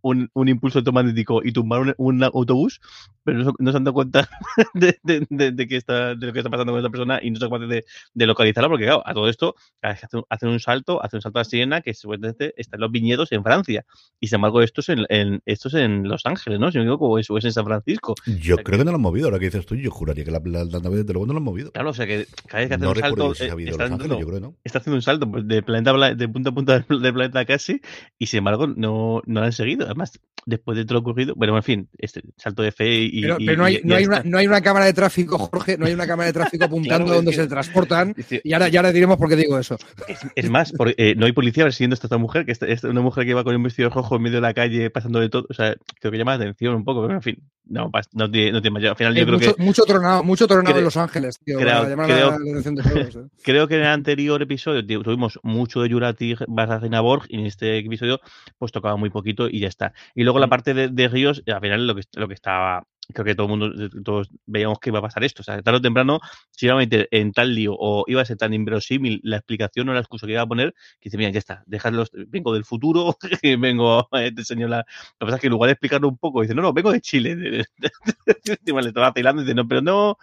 un 0.32 0.48
impulso 0.48 0.78
automático 0.78 1.42
y 1.44 1.52
tumbar 1.52 1.94
un, 1.98 2.24
autobús, 2.24 2.80
pero 3.24 3.40
no, 3.40 3.52
no, 3.58 3.72
se 3.72 3.76
han 3.76 3.84
dado 3.84 3.92
cuenta 3.92 4.26
de, 4.72 4.98
de, 5.02 5.26
de, 5.28 5.52
de, 5.52 5.68
que 5.68 5.76
está, 5.76 6.14
de 6.14 6.26
lo 6.28 6.32
que 6.32 6.38
está 6.38 6.48
pasando 6.48 6.72
con 6.72 6.78
esta 6.78 6.90
persona 6.90 7.20
y 7.22 7.30
no 7.30 7.38
son 7.38 7.50
capaces 7.50 7.84
de, 8.14 8.26
localizarla, 8.26 8.70
porque 8.70 8.86
claro, 8.86 9.02
a 9.04 9.12
todo 9.12 9.28
esto 9.28 9.54
hacen, 9.82 10.48
un 10.48 10.60
salto, 10.60 11.04
hacen 11.04 11.18
un 11.18 11.20
salto 11.20 11.38
a 11.38 11.42
la 11.42 11.44
sirena 11.44 11.82
que 11.82 11.92
supuestamente 11.92 12.54
está 12.56 12.78
en 12.78 12.80
los 12.80 12.90
viñedos 12.90 13.33
en 13.34 13.42
Francia. 13.42 13.84
Y 14.20 14.28
sin 14.28 14.36
embargo, 14.36 14.62
esto 14.62 14.80
es 14.80 14.88
en, 14.88 15.04
en, 15.10 15.42
esto 15.44 15.68
es 15.68 15.74
en 15.74 16.08
Los 16.08 16.24
Ángeles, 16.24 16.58
¿no? 16.58 16.70
Si 16.70 16.78
no 16.78 16.84
me 16.84 16.90
equivoco, 16.90 17.18
eso 17.18 17.36
es 17.36 17.44
en 17.44 17.52
San 17.52 17.64
Francisco. 17.64 18.14
Yo 18.26 18.54
o 18.54 18.56
sea, 18.56 18.64
creo 18.64 18.64
que, 18.64 18.78
que 18.78 18.84
no 18.84 18.90
lo 18.92 18.96
han 18.96 19.02
movido, 19.02 19.26
ahora 19.26 19.38
que 19.38 19.46
dices 19.46 19.66
tú, 19.66 19.74
yo 19.74 19.90
juraría 19.90 20.24
que 20.24 20.30
la, 20.30 20.40
la, 20.44 20.64
la 20.64 20.78
nave 20.78 21.04
de 21.04 21.12
luego 21.12 21.26
no 21.26 21.34
lo 21.34 21.38
han 21.38 21.44
movido. 21.44 21.72
Claro, 21.72 21.90
o 21.90 21.94
sea 21.94 22.06
que 22.06 22.26
cada 22.46 22.60
vez 22.60 22.68
que 22.68 22.74
hace 22.74 22.84
no 22.84 22.90
un 22.90 22.96
salto. 22.96 23.34
Si 23.34 23.44
eh, 23.44 23.54
está, 23.68 23.84
Ángeles, 23.84 24.08
no, 24.08 24.26
creo, 24.26 24.40
¿no? 24.40 24.56
está, 24.64 24.78
haciendo 24.78 24.96
un 24.96 25.02
salto 25.02 25.26
de 25.26 25.62
planeta 25.62 26.14
de 26.14 26.28
punta 26.28 26.50
a 26.50 26.54
punta 26.54 26.78
del 26.88 27.12
planeta 27.12 27.44
casi, 27.44 27.80
y 28.18 28.26
sin 28.26 28.38
embargo, 28.38 28.66
no, 28.66 29.20
no 29.26 29.40
lo 29.40 29.46
han 29.46 29.52
seguido. 29.52 29.84
Además, 29.84 30.18
después 30.46 30.76
de 30.76 30.84
todo 30.84 30.94
lo 30.94 31.00
ocurrido, 31.00 31.34
bueno, 31.36 31.56
en 31.56 31.62
fin, 31.62 31.88
este 31.98 32.22
salto 32.36 32.62
de 32.62 32.72
fe 32.72 32.94
y. 32.94 33.22
Pero, 33.22 33.36
y, 33.38 33.46
pero 33.46 33.58
no, 33.58 33.64
hay, 33.64 33.76
y 33.76 33.86
no, 33.86 33.94
hay 33.94 34.04
una, 34.06 34.22
no, 34.24 34.38
hay, 34.38 34.46
una, 34.46 34.60
cámara 34.60 34.84
de 34.86 34.92
tráfico, 34.92 35.38
Jorge, 35.38 35.76
no 35.78 35.86
hay 35.86 35.92
una 35.92 36.06
cámara 36.06 36.26
de 36.26 36.32
tráfico 36.32 36.64
apuntando 36.64 37.06
claro, 37.06 37.16
donde 37.16 37.32
se 37.32 37.46
transportan, 37.46 38.14
y 38.42 38.52
ahora 38.52 38.68
ya 38.68 38.82
le 38.82 38.92
diremos 38.92 39.16
por 39.16 39.28
qué 39.28 39.36
digo 39.36 39.58
eso. 39.58 39.76
Es, 40.08 40.20
es 40.34 40.50
más, 40.50 40.72
porque, 40.72 40.94
eh, 40.98 41.14
no 41.16 41.26
hay 41.26 41.32
policía 41.32 41.64
persiguiendo 41.64 41.94
a 41.94 41.98
esta 42.02 42.18
mujer, 42.18 42.44
que 42.44 42.52
es, 42.52 42.62
es 42.62 42.84
una 42.84 43.00
mujer 43.00 43.26
que 43.26 43.34
va 43.34 43.44
con 43.44 43.54
un 43.54 43.62
vestido 43.62 43.90
rojo 43.90 44.16
en 44.16 44.22
medio 44.22 44.36
de 44.36 44.42
la 44.42 44.54
calle 44.54 44.90
pasando 44.90 45.20
de 45.20 45.28
todo. 45.28 45.46
O 45.48 45.54
sea, 45.54 45.74
creo 46.00 46.12
que 46.12 46.18
llama 46.18 46.36
la 46.36 46.44
atención 46.44 46.74
un 46.74 46.84
poco, 46.84 47.02
pero 47.02 47.14
en 47.14 47.22
fin, 47.22 47.42
no, 47.66 47.90
no 48.12 48.30
tiene, 48.30 48.52
no 48.52 48.60
tiene 48.60 48.74
mayor. 48.74 48.90
Al 48.90 48.96
final, 48.96 49.14
yo 49.14 49.24
creo 49.24 49.38
mucho, 49.38 49.54
que. 49.54 49.62
Mucho 49.62 49.82
tronado, 49.84 50.22
mucho 50.22 50.46
tronado 50.46 50.66
creo, 50.66 50.78
en 50.78 50.84
Los 50.84 50.96
Ángeles, 50.96 51.38
tío. 51.38 51.58
Creo, 51.58 51.84
creo, 51.84 51.96
la 51.96 52.38
de 52.38 52.82
todos. 52.82 53.16
¿eh? 53.16 53.28
creo 53.42 53.68
que 53.68 53.76
en 53.76 53.80
el 53.80 53.86
anterior 53.86 54.40
episodio 54.42 54.84
tío, 54.84 55.02
tuvimos 55.02 55.38
mucho 55.42 55.80
de 55.80 55.90
Jurati 55.90 56.34
barra 56.46 56.78
Reina 56.78 57.00
Borg 57.00 57.24
y 57.28 57.38
en 57.38 57.46
este 57.46 57.78
episodio, 57.78 58.20
pues 58.58 58.72
tocaba 58.72 58.96
muy 58.96 59.10
poquito 59.10 59.48
y 59.48 59.60
ya 59.60 59.68
está. 59.68 59.92
Y 60.14 60.24
luego 60.24 60.33
la 60.40 60.48
parte 60.48 60.74
de, 60.74 60.88
de 60.88 61.08
Ríos, 61.08 61.42
al 61.46 61.60
final 61.60 61.86
lo 61.86 61.94
que, 61.94 62.02
lo 62.14 62.28
que 62.28 62.34
estaba 62.34 62.86
creo 63.12 63.24
que 63.24 63.34
todo 63.34 63.46
el 63.46 63.50
mundo, 63.50 63.90
todos 64.02 64.30
veíamos 64.46 64.78
que 64.78 64.90
iba 64.90 64.98
a 64.98 65.02
pasar 65.02 65.24
esto. 65.24 65.42
O 65.42 65.44
sea, 65.44 65.60
tarde 65.62 65.78
o 65.78 65.82
temprano, 65.82 66.20
si 66.50 66.66
iba 66.66 66.74
a 66.74 66.78
meter 66.78 67.08
en 67.10 67.32
tal 67.32 67.54
lío 67.54 67.74
o 67.78 68.04
iba 68.06 68.22
a 68.22 68.24
ser 68.24 68.36
tan 68.36 68.54
inverosímil 68.54 69.20
la 69.22 69.36
explicación 69.36 69.88
o 69.88 69.94
la 69.94 70.00
excusa 70.00 70.26
que 70.26 70.32
iba 70.32 70.42
a 70.42 70.46
poner, 70.46 70.72
que 71.00 71.08
dice, 71.08 71.18
mira, 71.18 71.30
ya 71.30 71.38
está, 71.38 71.62
dejadlos, 71.66 72.10
vengo 72.28 72.54
del 72.54 72.64
futuro, 72.64 73.16
vengo, 73.58 74.08
eh, 74.12 74.32
te 74.32 74.40
enseño 74.40 74.68
la... 74.68 74.78
Lo 74.78 74.84
que 74.84 75.26
pasa 75.26 75.36
es 75.36 75.40
que 75.40 75.46
en 75.48 75.52
lugar 75.52 75.68
de 75.68 75.72
explicarlo 75.72 76.08
un 76.08 76.18
poco, 76.18 76.42
dice, 76.42 76.54
no, 76.54 76.62
no, 76.62 76.72
vengo 76.72 76.92
de 76.92 77.00
Chile. 77.00 77.36
le 78.84 78.88
estaba 78.88 79.10
vacilando 79.10 79.42
y 79.42 79.44
dice, 79.44 79.54
no, 79.54 79.68
pero 79.68 79.82
no, 79.82 80.18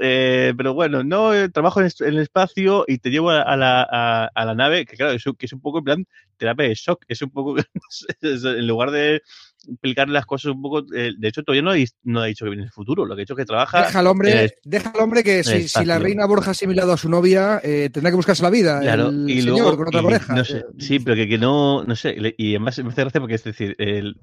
eh, 0.00 0.52
pero 0.56 0.74
bueno, 0.74 1.04
no, 1.04 1.32
eh, 1.32 1.48
trabajo 1.48 1.80
en, 1.80 1.88
el 2.00 2.18
espacio 2.18 2.84
y 2.86 2.98
te 2.98 3.10
llevo 3.10 3.30
a, 3.30 3.42
a, 3.42 3.56
la, 3.56 3.86
a, 3.90 4.30
a 4.34 4.44
la 4.44 4.54
nave, 4.54 4.86
que 4.86 4.96
claro, 4.96 5.12
es, 5.12 5.24
que 5.38 5.46
es 5.46 5.52
un 5.52 5.60
poco 5.60 5.78
en 5.78 5.84
plan 5.84 6.06
terapia 6.36 6.68
de 6.68 6.74
shock, 6.74 7.04
es 7.08 7.22
un 7.22 7.30
poco, 7.30 7.56
en 8.22 8.66
lugar 8.66 8.90
de 8.90 9.22
explicarle 9.68 10.14
las 10.14 10.26
cosas 10.26 10.52
un 10.52 10.62
poco. 10.62 10.84
Eh, 10.94 11.12
de 11.16 11.28
hecho, 11.28 11.42
todavía 11.42 11.62
no 11.62 11.72
ha, 11.72 11.76
no 12.04 12.20
ha, 12.20 12.26
dicho 12.26 12.44
que 12.44 12.50
viene 12.50 12.64
el 12.64 12.70
futuro. 12.70 13.04
Lo 13.04 13.14
que 13.14 13.20
ha 13.20 13.24
dicho 13.24 13.34
es 13.34 13.38
que 13.38 13.44
trabaja. 13.44 13.82
Deja 13.82 13.98
al 13.98 14.06
hombre, 14.06 14.44
el, 14.44 14.52
deja 14.64 14.90
al 14.90 15.00
hombre 15.00 15.22
que 15.22 15.44
si, 15.44 15.68
si, 15.68 15.84
la 15.84 15.98
reina 15.98 16.26
Borja 16.26 16.48
ha 16.48 16.52
asimilado 16.52 16.92
a 16.92 16.96
su 16.96 17.08
novia, 17.08 17.60
eh, 17.62 17.90
tendrá 17.92 18.10
que 18.10 18.16
buscarse 18.16 18.42
la 18.42 18.50
vida. 18.50 18.80
Claro, 18.80 19.08
el 19.08 19.28
y 19.28 19.42
señor, 19.42 19.58
luego, 19.58 19.76
con 19.76 19.88
otra 19.88 20.00
y, 20.00 20.04
pareja. 20.04 20.34
No 20.34 20.44
sé, 20.44 20.64
sí, 20.78 20.98
pero 20.98 21.16
que, 21.16 21.28
que, 21.28 21.38
no, 21.38 21.84
no 21.84 21.96
sé. 21.96 22.14
Y 22.36 22.50
además 22.50 22.78
me 22.78 22.88
hace 22.90 23.00
gracia 23.02 23.20
porque 23.20 23.34
es 23.34 23.44
decir, 23.44 23.74
el, 23.78 24.16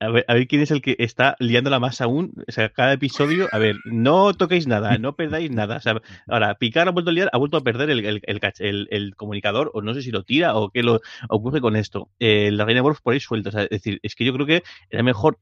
a 0.00 0.08
ver, 0.08 0.24
a 0.28 0.34
ver, 0.34 0.46
quién 0.46 0.62
es 0.62 0.70
el 0.70 0.82
que 0.82 0.96
está 0.98 1.36
liándola 1.38 1.78
más 1.78 2.00
aún. 2.00 2.32
O 2.46 2.52
sea, 2.52 2.68
cada 2.70 2.92
episodio, 2.92 3.48
a 3.52 3.58
ver, 3.58 3.76
no 3.84 4.34
toquéis 4.34 4.66
nada, 4.66 4.98
no 4.98 5.16
perdáis 5.16 5.50
nada. 5.50 5.76
O 5.76 5.80
sea, 5.80 6.00
ahora, 6.28 6.54
Picard 6.56 6.88
ha 6.88 6.92
vuelto 6.92 7.10
a 7.10 7.12
liar, 7.12 7.30
ha 7.32 7.38
vuelto 7.38 7.56
a 7.56 7.62
perder 7.62 7.90
el, 7.90 8.04
el, 8.04 8.22
el, 8.24 8.88
el 8.90 9.16
comunicador, 9.16 9.70
o 9.74 9.82
no 9.82 9.94
sé 9.94 10.02
si 10.02 10.10
lo 10.10 10.22
tira 10.22 10.56
o 10.56 10.70
qué 10.70 10.82
lo 10.82 11.00
ocurre 11.28 11.60
con 11.60 11.76
esto. 11.76 12.08
Eh, 12.18 12.50
la 12.52 12.64
reina 12.64 12.82
Worf 12.82 13.00
por 13.00 13.14
ahí 13.14 13.20
suelta. 13.20 13.50
O 13.50 13.52
sea, 13.52 13.62
es 13.64 13.70
decir, 13.70 14.00
es 14.02 14.14
que 14.14 14.24
yo 14.24 14.32
creo 14.32 14.46
que 14.46 14.62
era 14.90 15.02
mejor 15.02 15.38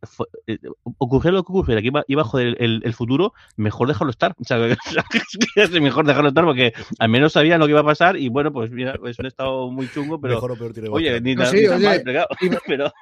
eh, 0.47 0.59
ocurrir 0.99 1.33
lo 1.33 1.45
que 1.45 1.53
ocurriera, 1.53 1.81
que 1.81 1.89
iba, 1.89 2.05
iba 2.09 2.23
a 2.23 2.25
joder 2.25 2.57
el, 2.61 2.83
el, 2.85 2.95
futuro, 2.95 3.35
mejor 3.57 3.89
dejarlo 3.89 4.11
estar. 4.11 4.35
O 4.39 4.45
sea, 4.45 4.59
es 5.57 5.71
mejor 5.81 6.07
dejarlo 6.07 6.29
estar 6.29 6.45
porque 6.45 6.73
al 6.99 7.09
menos 7.09 7.33
sabían 7.33 7.61
lo 7.61 7.67
que 7.67 7.73
iba 7.73 7.81
a 7.81 7.85
pasar 7.85 8.17
y 8.17 8.29
bueno, 8.29 8.53
pues 8.53 8.71
mira, 8.71 8.99
es 9.05 9.19
un 9.19 9.27
estado 9.27 9.71
muy 9.71 9.89
chungo, 9.89 10.21
pero. 10.21 10.35
Mejor 10.35 10.53
o 10.53 10.57
peor 10.57 10.73
tiene 10.73 10.89
oye, 10.89 11.21
ni, 11.21 11.35
no, 11.35 11.41
nada, 11.41 11.51
sí, 11.51 11.59
ni 11.59 11.67
oye, 11.67 11.87
mal, 11.87 12.03
pero, 12.05 12.27
pero, 12.67 12.93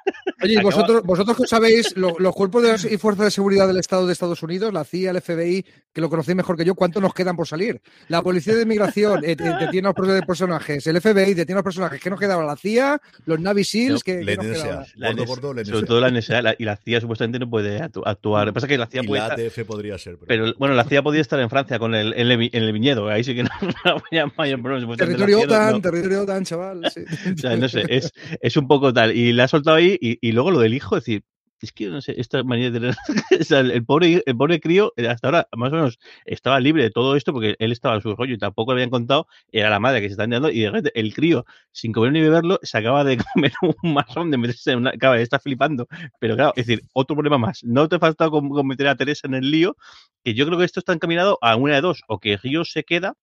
oye, 0.43 0.61
vosotros, 0.61 0.84
vosotros 1.03 1.37
que 1.37 1.47
sabéis, 1.47 1.95
lo, 1.95 2.15
los 2.19 2.33
cuerpos 2.33 2.63
de, 2.63 2.93
y 2.93 2.97
fuerzas 2.97 3.25
de 3.25 3.31
seguridad 3.31 3.67
del 3.67 3.77
Estado 3.77 4.05
de 4.07 4.13
Estados 4.13 4.41
Unidos, 4.43 4.73
la 4.73 4.83
CIA, 4.83 5.11
el 5.11 5.21
FBI, 5.21 5.65
que 5.93 6.01
lo 6.01 6.09
conocéis 6.09 6.35
mejor 6.35 6.57
que 6.57 6.65
yo, 6.65 6.75
¿cuántos 6.75 7.01
nos 7.01 7.13
quedan 7.13 7.35
por 7.35 7.47
salir? 7.47 7.81
La 8.09 8.21
Policía 8.21 8.55
de 8.55 8.63
Inmigración 8.63 9.23
eh, 9.23 9.35
detiene 9.35 9.87
a 9.87 9.93
los 9.95 10.25
personajes, 10.25 10.85
el 10.87 11.01
FBI 11.01 11.33
detiene 11.33 11.53
a 11.53 11.55
los 11.57 11.63
personajes, 11.63 12.01
¿qué 12.01 12.09
nos 12.09 12.19
quedaba? 12.19 12.43
La 12.43 12.55
CIA, 12.55 13.01
los 13.25 13.39
Navy 13.39 13.63
SEALs, 13.63 14.03
¿qué, 14.03 14.23
la 14.23 14.31
¿qué 14.31 14.37
nos 14.37 14.61
quedaba? 14.61 14.85
La 14.95 15.13
gordo, 15.13 15.25
gordo, 15.25 15.53
la 15.53 15.65
sobre 15.65 15.85
todo 15.85 16.01
la 16.01 16.11
NSA 16.11 16.41
la, 16.41 16.55
y 16.57 16.65
la 16.65 16.75
CIA 16.75 17.01
supuestamente 17.01 17.39
no 17.39 17.49
puede 17.49 17.81
actuar. 17.81 18.45
Lo 18.45 18.51
que 18.51 18.55
pasa 18.55 18.67
es 18.67 18.69
que 18.69 18.77
la 18.77 18.87
CIA 18.87 19.03
y 19.03 19.07
puede 19.07 19.21
la 19.21 19.27
estar, 19.35 19.45
ATF 19.45 19.67
podría 19.67 19.97
ser. 19.97 20.17
Pero... 20.17 20.45
pero... 20.45 20.55
bueno, 20.57 20.75
la 20.75 20.83
CIA 20.83 21.01
podría 21.01 21.21
estar 21.21 21.39
en 21.39 21.49
Francia 21.49 21.79
con 21.79 21.95
el, 21.95 22.13
en, 22.13 22.31
el, 22.31 22.49
en 22.51 22.63
el 22.63 22.73
viñedo, 22.73 23.07
ahí 23.09 23.23
sí 23.23 23.33
que 23.33 23.43
no, 23.43 23.49
no 23.85 24.33
mayor 24.37 24.61
problema. 24.61 24.95
Territorio 24.95 25.41
OTAN, 25.41 25.71
no. 25.73 25.81
territorio 25.81 26.21
OTAN, 26.21 26.43
chaval. 26.43 26.91
Sí. 26.93 27.01
o 27.35 27.37
sea, 27.37 27.55
no 27.55 27.69
sé, 27.69 27.85
es, 27.89 28.11
es 28.41 28.57
un 28.57 28.67
poco 28.67 28.93
tal. 28.93 29.15
Y 29.15 29.33
la 29.33 29.45
ha 29.45 29.47
soltado 29.47 29.77
ahí 29.77 29.97
y, 29.99 30.17
y 30.21 30.31
luego 30.31 30.51
lo 30.51 30.59
del 30.59 30.73
hijo, 30.75 30.97
es 30.97 31.05
decir, 31.05 31.23
es 31.61 31.71
que 31.71 31.87
no 31.87 32.01
sé, 32.01 32.15
esta 32.17 32.43
manía 32.43 32.69
de 32.71 32.79
tener, 32.79 32.95
el 33.73 33.85
pobre, 33.85 34.23
el 34.25 34.37
pobre 34.37 34.59
crío, 34.59 34.93
eh, 34.97 35.07
hasta 35.07 35.27
ahora 35.27 35.47
más 35.55 35.71
o 35.71 35.75
menos 35.75 35.99
estaba 36.25 36.59
libre 36.59 36.83
de 36.83 36.91
todo 36.91 37.15
esto 37.15 37.33
porque 37.33 37.55
él 37.59 37.71
estaba 37.71 37.95
en 37.95 38.01
su 38.01 38.15
rollo 38.15 38.33
y 38.33 38.37
tampoco 38.37 38.73
le 38.73 38.81
habían 38.81 38.89
contado, 38.89 39.27
era 39.51 39.69
la 39.69 39.79
madre 39.79 40.01
que 40.01 40.07
se 40.07 40.11
está 40.11 40.27
dando 40.27 40.49
y 40.49 40.61
de 40.61 40.67
repente 40.67 40.91
el 40.99 41.13
crío, 41.13 41.45
sin 41.71 41.91
comer 41.91 42.11
ni 42.11 42.21
beberlo, 42.21 42.59
se 42.61 42.77
acaba 42.77 43.03
de 43.03 43.17
comer 43.33 43.53
un 43.61 43.93
marrón 43.93 44.31
de 44.31 44.37
meterse 44.37 44.71
en 44.71 44.79
una, 44.79 44.91
de 44.91 45.21
estar 45.21 45.41
flipando, 45.41 45.87
pero 46.19 46.35
claro, 46.35 46.53
es 46.55 46.67
decir, 46.67 46.85
otro 46.93 47.15
problema 47.15 47.37
más, 47.37 47.63
no 47.63 47.87
te 47.89 47.99
falta 47.99 48.29
con, 48.29 48.49
con 48.49 48.67
meter 48.67 48.87
a 48.87 48.95
Teresa 48.95 49.27
en 49.27 49.35
el 49.35 49.49
lío, 49.51 49.75
que 50.23 50.33
yo 50.33 50.45
creo 50.45 50.57
que 50.57 50.65
esto 50.65 50.79
está 50.79 50.93
encaminado 50.93 51.37
a 51.41 51.55
una 51.55 51.75
de 51.75 51.81
dos, 51.81 52.01
o 52.07 52.19
que 52.19 52.37
Río 52.37 52.65
se 52.65 52.83
queda 52.83 53.15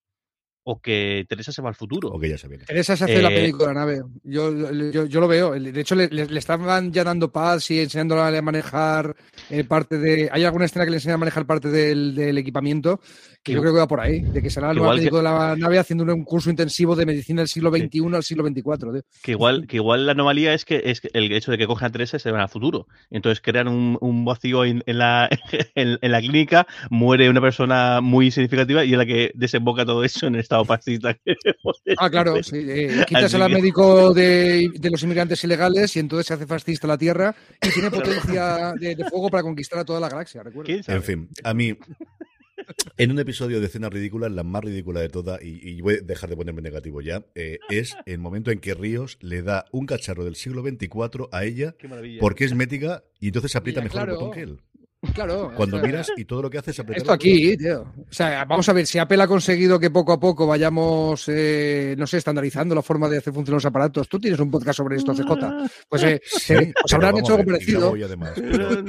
o 0.64 0.81
que 0.81 1.25
Teresa 1.29 1.51
se 1.53 1.61
va 1.62 1.68
al 1.70 1.75
futuro. 1.75 2.09
O 2.11 2.20
que 2.20 2.29
ya 2.29 2.38
se 2.38 2.48
viene. 2.48 2.64
Teresa 2.64 2.96
se 2.96 3.05
hace 3.05 3.20
la 3.22 3.31
Eh, 3.33 3.35
película 3.35 3.68
de 3.68 3.75
la 3.75 3.81
nave. 3.81 4.03
Yo, 4.25 4.53
yo, 4.92 5.07
yo 5.07 5.20
lo 5.20 5.29
veo. 5.29 5.53
De 5.53 5.81
hecho, 5.81 5.94
le, 5.94 6.09
le- 6.09 6.27
le 6.27 6.38
estaban 6.38 6.92
ya 6.92 7.05
dando 7.05 7.31
paz 7.33 7.70
y 7.70 7.81
enseñándole 7.81 8.37
a 8.38 8.42
manejar 8.42 9.16
eh, 9.51 9.64
parte 9.64 9.98
de. 9.98 10.29
Hay 10.33 10.44
alguna 10.44 10.64
escena 10.66 10.85
que 10.85 10.90
le 10.92 10.98
enseña 10.98 11.14
a 11.14 11.18
manejar 11.18 11.46
parte 11.46 11.68
del, 11.68 12.14
del 12.14 12.38
equipamiento 12.38 13.01
que 13.42 13.53
yo 13.53 13.61
creo 13.61 13.72
que 13.72 13.81
va 13.81 13.88
por 13.88 14.01
ahí. 14.01 14.20
De 14.20 14.40
que 14.40 14.51
será 14.51 14.70
el 14.70 14.77
nuevo 14.77 14.87
Igual 14.87 14.96
que- 14.98 15.01
médico 15.03 15.16
de 15.16 15.22
la 15.25 15.57
nave 15.57 15.79
haciendo 15.79 16.05
un 16.14 16.25
curso 16.25 16.48
intensivo 16.51 16.94
de 16.94 17.07
medicina 17.07 17.40
del 17.42 17.48
siglo 17.48 17.70
XXI 17.70 18.14
al 18.14 18.22
siglo 18.22 18.44
XXIV. 18.46 18.92
tío. 18.92 19.03
Que 19.22 19.33
igual, 19.33 19.66
que 19.66 19.77
igual 19.77 20.07
la 20.07 20.12
anomalía 20.12 20.55
es 20.55 20.64
que 20.64 20.81
es 20.85 21.01
que 21.01 21.09
el 21.12 21.33
hecho 21.33 21.51
de 21.51 21.59
que 21.59 21.66
cojan 21.66 21.88
a 21.88 21.92
Teresa 21.92 22.16
y 22.16 22.20
se 22.20 22.31
van 22.31 22.40
al 22.40 22.48
futuro. 22.48 22.87
Entonces 23.11 23.40
crean 23.40 23.66
un, 23.66 23.98
un 24.01 24.25
vacío 24.25 24.64
en, 24.64 24.83
en 24.87 24.98
la, 24.98 25.29
en, 25.75 25.98
en 26.01 26.12
la 26.12 26.20
clínica, 26.20 26.66
muere 26.88 27.29
una 27.29 27.40
persona 27.40 28.01
muy 28.01 28.31
significativa 28.31 28.85
y 28.85 28.92
es 28.92 28.98
la 28.98 29.07
que 29.07 29.33
desemboca 29.35 29.85
todo 29.85 30.05
eso 30.05 30.27
en 30.29 30.35
el 30.37 30.40
que 30.52 30.98
vemos 31.44 31.82
Ah, 31.98 32.10
claro, 32.10 32.42
sí. 32.42 32.56
eh, 32.58 33.04
quitas 33.08 33.34
al 33.34 33.48
que- 33.48 33.54
médico 33.54 34.12
de, 34.14 34.68
de 34.74 34.90
los 34.90 35.02
inmigrantes 35.02 35.42
ilegales 35.44 35.96
y 35.96 36.00
entonces 36.00 36.26
se 36.26 36.34
hace 36.34 36.46
fascista 36.46 36.86
la 36.86 36.98
Tierra 36.98 37.34
y 37.62 37.70
tiene 37.70 37.90
potencia 37.90 38.72
de, 38.78 38.94
de 38.94 39.04
fuego 39.08 39.28
para 39.30 39.42
conquistar 39.42 39.78
a 39.80 39.84
toda 39.84 40.00
la 40.00 40.08
galaxia, 40.08 40.42
recuerda. 40.42 40.72
En 40.86 41.02
fin, 41.02 41.28
a 41.44 41.54
mí, 41.54 41.74
en 42.96 43.10
un 43.10 43.18
episodio 43.18 43.58
de 43.60 43.66
escenas 43.66 43.90
ridículas, 43.92 44.30
la 44.30 44.42
más 44.44 44.62
ridícula 44.62 45.00
de 45.00 45.08
todas, 45.08 45.42
y, 45.42 45.58
y 45.68 45.80
voy 45.80 45.94
a 45.94 46.00
dejar 46.00 46.30
de 46.30 46.36
ponerme 46.36 46.62
negativo 46.62 47.00
ya, 47.00 47.24
eh, 47.34 47.58
es 47.68 47.96
el 48.06 48.18
momento 48.18 48.50
en 48.50 48.60
que 48.60 48.74
Ríos 48.74 49.18
le 49.20 49.42
da 49.42 49.64
un 49.72 49.86
cacharro 49.86 50.24
del 50.24 50.36
siglo 50.36 50.62
XXIV 50.62 51.28
a 51.32 51.44
ella 51.44 51.74
porque 52.20 52.44
es 52.44 52.54
mética 52.54 53.02
y 53.20 53.28
entonces 53.28 53.56
aprieta 53.56 53.80
Mira, 53.80 53.92
mejor 53.92 54.00
claro. 54.06 54.12
el 54.12 54.18
botón 54.18 54.32
que 54.34 54.40
él. 54.42 54.60
Claro. 55.14 55.50
Cuando 55.56 55.78
miras 55.80 56.10
y 56.16 56.24
todo 56.24 56.42
lo 56.42 56.50
que 56.50 56.58
hace 56.58 56.70
es 56.70 56.78
apretar 56.80 57.02
Esto 57.02 57.12
aquí, 57.12 57.56
tío. 57.56 57.82
O 57.82 58.12
sea, 58.12 58.44
vamos 58.44 58.68
a 58.68 58.72
ver, 58.72 58.86
si 58.86 58.98
Apple 58.98 59.22
ha 59.22 59.26
conseguido 59.26 59.78
que 59.80 59.90
poco 59.90 60.12
a 60.12 60.20
poco 60.20 60.46
vayamos, 60.46 61.24
eh, 61.28 61.94
no 61.98 62.06
sé, 62.06 62.18
estandarizando 62.18 62.74
la 62.74 62.82
forma 62.82 63.08
de 63.08 63.18
hacer 63.18 63.32
funcionar 63.32 63.56
los 63.56 63.66
aparatos. 63.66 64.08
Tú 64.08 64.18
tienes 64.20 64.38
un 64.40 64.50
podcast 64.50 64.76
sobre 64.76 64.96
esto, 64.96 65.12
CJ. 65.12 65.32
Pues 65.88 66.02
eh, 66.04 66.20
Sí, 66.24 66.54
eh, 66.54 66.72
os 66.84 66.90
pero 66.92 66.96
habrán 67.08 67.18
hecho 67.20 67.32
algo 67.34 67.44
parecido. 67.46 67.94
además, 68.04 68.32
pero, 68.36 68.84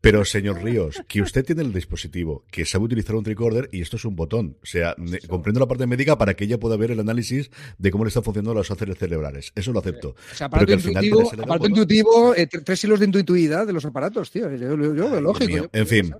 pero, 0.00 0.24
señor 0.24 0.62
Ríos, 0.62 1.02
que 1.08 1.20
usted 1.22 1.44
tiene 1.44 1.62
el 1.62 1.72
dispositivo, 1.72 2.44
que 2.50 2.64
sabe 2.64 2.84
utilizar 2.84 3.16
un 3.16 3.24
tricorder 3.24 3.68
y 3.72 3.80
esto 3.82 3.96
es 3.96 4.04
un 4.04 4.14
botón. 4.16 4.56
O 4.62 4.66
sea, 4.66 4.94
ne- 4.98 5.18
comprendo 5.28 5.60
la 5.60 5.66
parte 5.66 5.86
médica 5.86 6.16
para 6.16 6.34
que 6.34 6.44
ella 6.44 6.58
pueda 6.58 6.76
ver 6.76 6.92
el 6.92 7.00
análisis 7.00 7.50
de 7.78 7.90
cómo 7.90 8.04
le 8.04 8.08
están 8.08 8.22
funcionando 8.22 8.54
los 8.54 8.70
ácidos 8.70 8.98
cerebrales. 8.98 9.52
Eso 9.54 9.72
lo 9.72 9.80
acepto. 9.80 10.10
O 10.10 10.34
sea, 10.34 10.48
Pero 10.48 10.62
aparato 10.62 10.66
que 10.66 10.72
al 10.74 10.80
final 10.80 11.04
intuitivo, 11.04 11.32
el 11.32 11.40
aparato 11.42 11.66
intuitivo 11.68 12.34
eh, 12.36 12.48
tre- 12.48 12.62
tres 12.64 12.84
hilos 12.84 13.00
de 13.00 13.06
intuitividad 13.06 13.66
de 13.66 13.72
los 13.72 13.84
aparatos, 13.84 14.30
tío. 14.30 14.48
Yo, 14.54 14.76
yo- 14.76 14.94
yo 14.94 15.20
lógico. 15.20 15.55
En 15.72 15.86
fin. 15.86 16.14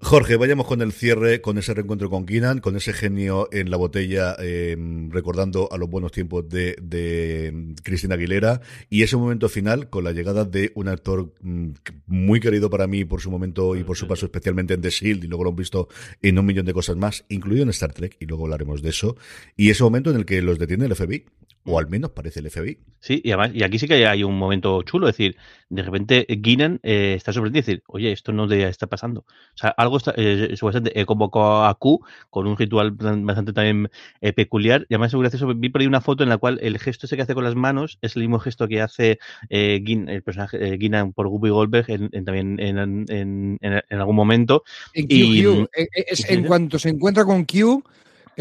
Jorge, 0.00 0.36
vayamos 0.36 0.66
con 0.66 0.80
el 0.80 0.92
cierre, 0.92 1.40
con 1.40 1.58
ese 1.58 1.74
reencuentro 1.74 2.08
con 2.08 2.24
Keenan, 2.24 2.60
con 2.60 2.76
ese 2.76 2.92
genio 2.92 3.48
en 3.50 3.68
la 3.68 3.76
botella, 3.76 4.36
eh, 4.38 4.76
recordando 5.08 5.68
a 5.72 5.76
los 5.76 5.90
buenos 5.90 6.12
tiempos 6.12 6.48
de, 6.48 6.76
de 6.80 7.74
Cristina 7.82 8.14
Aguilera, 8.14 8.60
y 8.90 9.02
ese 9.02 9.16
momento 9.16 9.48
final 9.48 9.90
con 9.90 10.04
la 10.04 10.12
llegada 10.12 10.44
de 10.44 10.70
un 10.76 10.86
actor 10.86 11.32
mm, 11.40 11.70
muy 12.06 12.38
querido 12.38 12.70
para 12.70 12.86
mí 12.86 13.04
por 13.04 13.20
su 13.20 13.30
momento 13.30 13.74
y 13.74 13.82
por 13.82 13.96
su 13.96 14.06
paso 14.06 14.26
especialmente 14.26 14.74
en 14.74 14.82
The 14.82 14.90
Shield, 14.90 15.24
y 15.24 15.26
luego 15.26 15.44
lo 15.44 15.50
hemos 15.50 15.58
visto 15.58 15.88
en 16.20 16.38
un 16.38 16.46
millón 16.46 16.66
de 16.66 16.74
cosas 16.74 16.96
más, 16.96 17.24
incluido 17.28 17.64
en 17.64 17.70
Star 17.70 17.92
Trek, 17.92 18.16
y 18.20 18.26
luego 18.26 18.44
hablaremos 18.44 18.82
de 18.82 18.90
eso, 18.90 19.16
y 19.56 19.70
ese 19.70 19.82
momento 19.82 20.10
en 20.10 20.16
el 20.16 20.24
que 20.24 20.42
los 20.42 20.60
detiene 20.60 20.86
el 20.86 20.94
FBI, 20.94 21.24
o 21.64 21.78
al 21.78 21.88
menos 21.88 22.10
parece 22.10 22.40
el 22.40 22.46
FBI. 22.50 22.78
Sí, 22.98 23.20
y 23.24 23.30
además, 23.32 23.50
y 23.54 23.62
aquí 23.64 23.78
sí 23.78 23.88
que 23.88 24.06
hay 24.06 24.22
un 24.24 24.38
momento 24.38 24.82
chulo, 24.82 25.08
es 25.08 25.16
decir, 25.16 25.36
de 25.68 25.82
repente 25.82 26.24
Guinan 26.28 26.78
eh, 26.82 27.14
está 27.16 27.32
sorprendido, 27.32 27.60
es 27.60 27.66
decir, 27.66 27.82
oye, 27.88 28.12
esto 28.12 28.32
no 28.32 28.46
debería 28.46 28.68
estar 28.68 28.88
pasando. 28.88 29.20
O 29.20 29.56
sea, 29.56 29.70
algo 29.70 29.96
está, 29.96 30.14
eh, 30.16 30.50
supuestamente 30.54 30.98
he 31.00 31.04
convocado 31.04 31.64
a 31.64 31.74
Q 31.78 32.00
con 32.30 32.46
un 32.46 32.56
ritual 32.56 32.96
tan- 32.96 33.26
bastante 33.26 33.52
también 33.52 33.90
eh, 34.20 34.32
peculiar, 34.32 34.86
y 34.88 34.94
además 34.94 35.12
es 35.14 35.20
gracioso, 35.20 35.52
vi 35.54 35.68
por 35.68 35.80
ahí 35.80 35.86
una 35.86 36.00
foto 36.00 36.22
en 36.22 36.28
la 36.28 36.38
cual 36.38 36.58
el 36.62 36.78
gesto 36.78 37.06
ese 37.06 37.16
que 37.16 37.22
hace 37.22 37.34
con 37.34 37.44
las 37.44 37.54
manos 37.56 37.98
es 38.02 38.14
el 38.16 38.22
mismo 38.22 38.38
gesto 38.38 38.68
que 38.68 38.80
hace 38.80 39.18
eh, 39.48 39.80
Guin- 39.84 40.08
el 40.08 40.22
personaje 40.22 40.64
eh, 40.74 40.76
Guinan 40.78 41.12
por 41.12 41.28
Guppy 41.28 41.48
Goldberg 41.50 41.90
en, 41.90 42.08
en- 42.12 42.24
también 42.24 42.60
en, 42.60 42.78
en, 42.78 43.06
en- 43.08 43.58
en 43.60 43.98
algún 43.98 44.16
momento. 44.16 44.62
En 44.94 45.06
Q, 45.06 45.12
Y- 45.14 45.42
Q, 45.42 45.68
eh, 45.76 45.88
eh, 45.96 46.04
es 46.08 46.28
¿en 46.30 46.44
cuanto 46.44 46.78
se 46.78 46.88
encuentra 46.90 47.24
con 47.24 47.44
Q, 47.44 47.82
eh, 47.84 47.88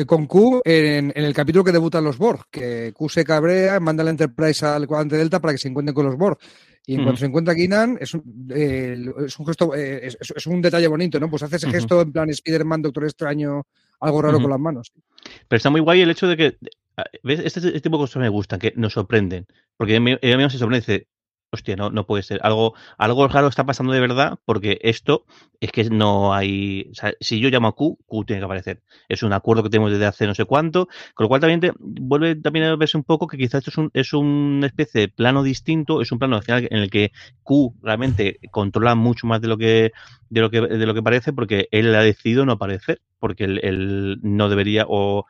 con 0.06 0.26
Q 0.26 0.62
en, 0.64 1.12
en 1.16 1.24
el 1.26 1.34
capítulo 1.34 1.64
que 1.64 1.72
debutan 1.72 2.04
los 2.04 2.18
Borg, 2.18 2.46
que 2.50 2.92
Q 2.94 3.10
se 3.10 3.24
cabrea, 3.24 3.80
manda 3.80 4.04
la 4.04 4.12
Enterprise 4.12 4.66
al 4.66 4.88
cuadrante 4.88 5.18
Delta 5.18 5.40
para 5.40 5.54
que 5.54 5.58
se 5.58 5.68
encuentren 5.68 5.94
con 5.94 6.06
los 6.06 6.18
Borg. 6.18 6.38
Y 6.88 6.96
en 6.96 7.04
cuanto 7.04 7.20
se 7.20 7.28
encuentra 7.28 7.54
Guinan, 7.54 7.98
es 8.02 8.16
un, 8.16 8.48
eh, 8.50 8.98
es 9.26 9.38
un 9.38 9.46
gesto, 9.46 9.76
eh, 9.76 10.08
es, 10.08 10.18
es 10.20 10.48
un 10.48 10.64
detalle 10.64 10.88
bonito, 10.88 11.20
¿no? 11.20 11.30
Pues 11.30 11.44
hace 11.44 11.58
ese 11.58 11.70
gesto 11.70 12.02
en 12.02 12.12
plan 12.12 12.30
Spider-Man, 12.30 12.82
Doctor 12.82 13.04
Extraño, 13.04 13.68
algo 14.00 14.22
raro 14.22 14.42
con 14.42 14.50
las 14.50 14.60
manos. 14.60 14.92
Pero 15.48 15.58
está 15.58 15.70
muy 15.70 15.80
guay 15.80 16.02
el 16.02 16.10
hecho 16.10 16.26
de 16.28 16.38
que, 16.38 16.58
ah, 16.98 17.04
¿ves? 17.22 17.40
Este, 17.42 17.60
este 17.60 17.82
tipo 17.82 17.98
de 17.98 18.04
cosas 18.04 18.20
me 18.20 18.30
gustan, 18.30 18.60
que 18.60 18.74
nos 18.76 18.94
sorprenden. 18.94 19.46
Porque 19.78 19.96
ella 19.96 20.38
mismo 20.38 20.50
se 20.50 20.58
sorprende 20.58 20.86
dice, 20.88 21.08
hostia, 21.52 21.76
no, 21.76 21.90
no 21.90 22.06
puede 22.06 22.24
ser. 22.24 22.40
Algo, 22.44 22.74
algo 22.98 23.28
raro 23.28 23.48
está 23.48 23.66
pasando 23.66 23.92
de 23.94 24.00
verdad, 24.00 24.40
porque 24.46 24.80
esto 24.82 25.26
es 25.60 25.72
que 25.72 25.84
no 25.90 26.34
hay. 26.34 26.88
O 26.92 26.96
sea, 26.96 27.14
si 27.20 27.40
yo 27.40 27.50
llamo 27.50 27.68
a 27.68 27.76
Q, 27.76 28.00
Q 28.06 28.26
tiene 28.26 28.40
que 28.40 28.46
aparecer. 28.46 28.82
Es 29.10 29.22
un 29.24 29.34
acuerdo 29.34 29.64
que 29.64 29.70
tenemos 29.70 29.92
desde 29.92 30.06
hace 30.06 30.28
no 30.28 30.34
sé 30.34 30.46
cuánto. 30.46 30.88
Con 31.14 31.26
lo 31.26 31.28
cual 31.28 31.42
también 31.42 31.60
te, 31.60 31.74
vuelve 31.78 32.36
también 32.36 32.66
a 32.66 32.76
verse 32.76 32.98
un 32.98 33.04
poco 33.04 33.28
que 33.28 33.38
quizás 33.38 33.60
esto 33.60 33.72
es, 33.72 33.78
un, 33.78 33.92
es 33.94 34.14
una 34.14 34.68
especie 34.68 35.02
de 35.02 35.08
plano 35.10 35.44
distinto, 35.44 36.02
es 36.02 36.12
un 36.12 36.20
plano 36.20 36.38
al 36.38 36.44
final 36.44 36.68
en 36.72 36.78
el 36.78 36.90
que 36.90 37.12
Q 37.44 37.76
realmente 37.84 38.40
controla 38.50 38.96
mucho 38.96 39.28
más 39.28 39.42
de 39.42 39.48
lo 39.48 39.58
que 39.58 39.92
de 40.30 40.42
lo 40.42 40.50
que 40.50 40.62
de 40.62 40.86
lo 40.86 40.94
que 40.94 41.04
parece, 41.04 41.34
porque 41.34 41.68
él 41.72 41.94
ha 41.94 42.02
decidido 42.02 42.46
no 42.46 42.54
aparecer, 42.54 43.02
porque 43.20 43.44
él, 43.44 43.60
él 43.64 44.20
no 44.24 44.48
debería 44.48 44.86
o 44.88 45.26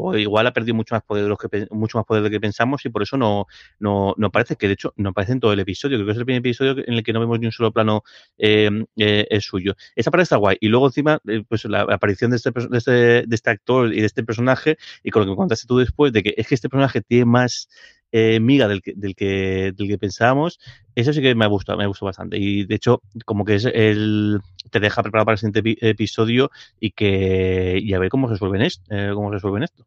o 0.00 0.16
igual 0.16 0.46
ha 0.46 0.52
perdido 0.52 0.76
mucho 0.76 0.94
más 0.94 1.02
poder 1.02 1.24
de 1.24 1.28
los 1.28 1.38
que 1.38 1.66
mucho 1.70 1.98
más 1.98 2.06
poder 2.06 2.22
de 2.22 2.30
que 2.30 2.40
pensamos 2.40 2.84
y 2.84 2.88
por 2.88 3.02
eso 3.02 3.16
no, 3.16 3.46
no, 3.80 4.14
no 4.16 4.30
parece 4.30 4.54
que 4.54 4.68
de 4.68 4.74
hecho 4.74 4.94
no 4.96 5.10
aparece 5.10 5.32
en 5.32 5.40
todo 5.40 5.52
el 5.52 5.58
episodio 5.58 5.96
creo 5.96 6.06
que 6.06 6.12
es 6.12 6.18
el 6.18 6.24
primer 6.24 6.40
episodio 6.40 6.76
en 6.86 6.94
el 6.94 7.02
que 7.02 7.12
no 7.12 7.18
vemos 7.18 7.40
ni 7.40 7.46
un 7.46 7.52
solo 7.52 7.72
plano 7.72 8.04
eh, 8.38 8.70
eh, 8.96 9.26
es 9.28 9.44
suyo. 9.44 9.74
Esa 9.96 10.10
parte 10.10 10.22
está 10.22 10.36
guay 10.36 10.56
y 10.60 10.68
luego 10.68 10.86
encima 10.86 11.20
eh, 11.26 11.42
pues 11.48 11.64
la 11.64 11.80
aparición 11.82 12.30
de 12.30 12.36
este, 12.36 12.50
de 12.52 12.78
este 12.78 12.92
de 12.92 13.34
este 13.34 13.50
actor 13.50 13.92
y 13.92 14.00
de 14.00 14.06
este 14.06 14.22
personaje 14.22 14.78
y 15.02 15.10
con 15.10 15.20
lo 15.20 15.26
que 15.26 15.30
me 15.30 15.36
contaste 15.36 15.66
tú 15.66 15.78
después 15.78 16.12
de 16.12 16.22
que 16.22 16.34
es 16.36 16.46
que 16.46 16.54
este 16.54 16.68
personaje 16.68 17.00
tiene 17.00 17.24
más 17.24 17.68
eh, 18.12 18.40
miga 18.40 18.68
del 18.68 18.82
que, 18.82 18.92
del 18.96 19.14
que 19.14 19.72
del 19.76 19.88
que 19.88 19.98
pensábamos 19.98 20.58
eso 20.94 21.12
sí 21.12 21.20
que 21.22 21.34
me 21.34 21.44
ha 21.44 21.48
gustado 21.48 21.78
me 21.78 21.84
ha 21.84 21.88
gustado 21.88 22.06
bastante 22.06 22.38
y 22.38 22.64
de 22.64 22.74
hecho 22.74 23.02
como 23.24 23.44
que 23.44 23.56
es 23.56 23.64
el 23.66 24.40
te 24.70 24.80
deja 24.80 25.02
preparado 25.02 25.26
para 25.26 25.34
el 25.34 25.38
siguiente 25.38 25.62
epi- 25.62 25.78
episodio 25.80 26.50
y 26.80 26.90
que 26.92 27.78
y 27.82 27.92
a 27.94 27.98
ver 27.98 28.08
cómo 28.08 28.28
resuelven 28.28 28.62
esto 28.62 28.82
cómo 29.14 29.30
resuelven 29.30 29.62
esto 29.64 29.86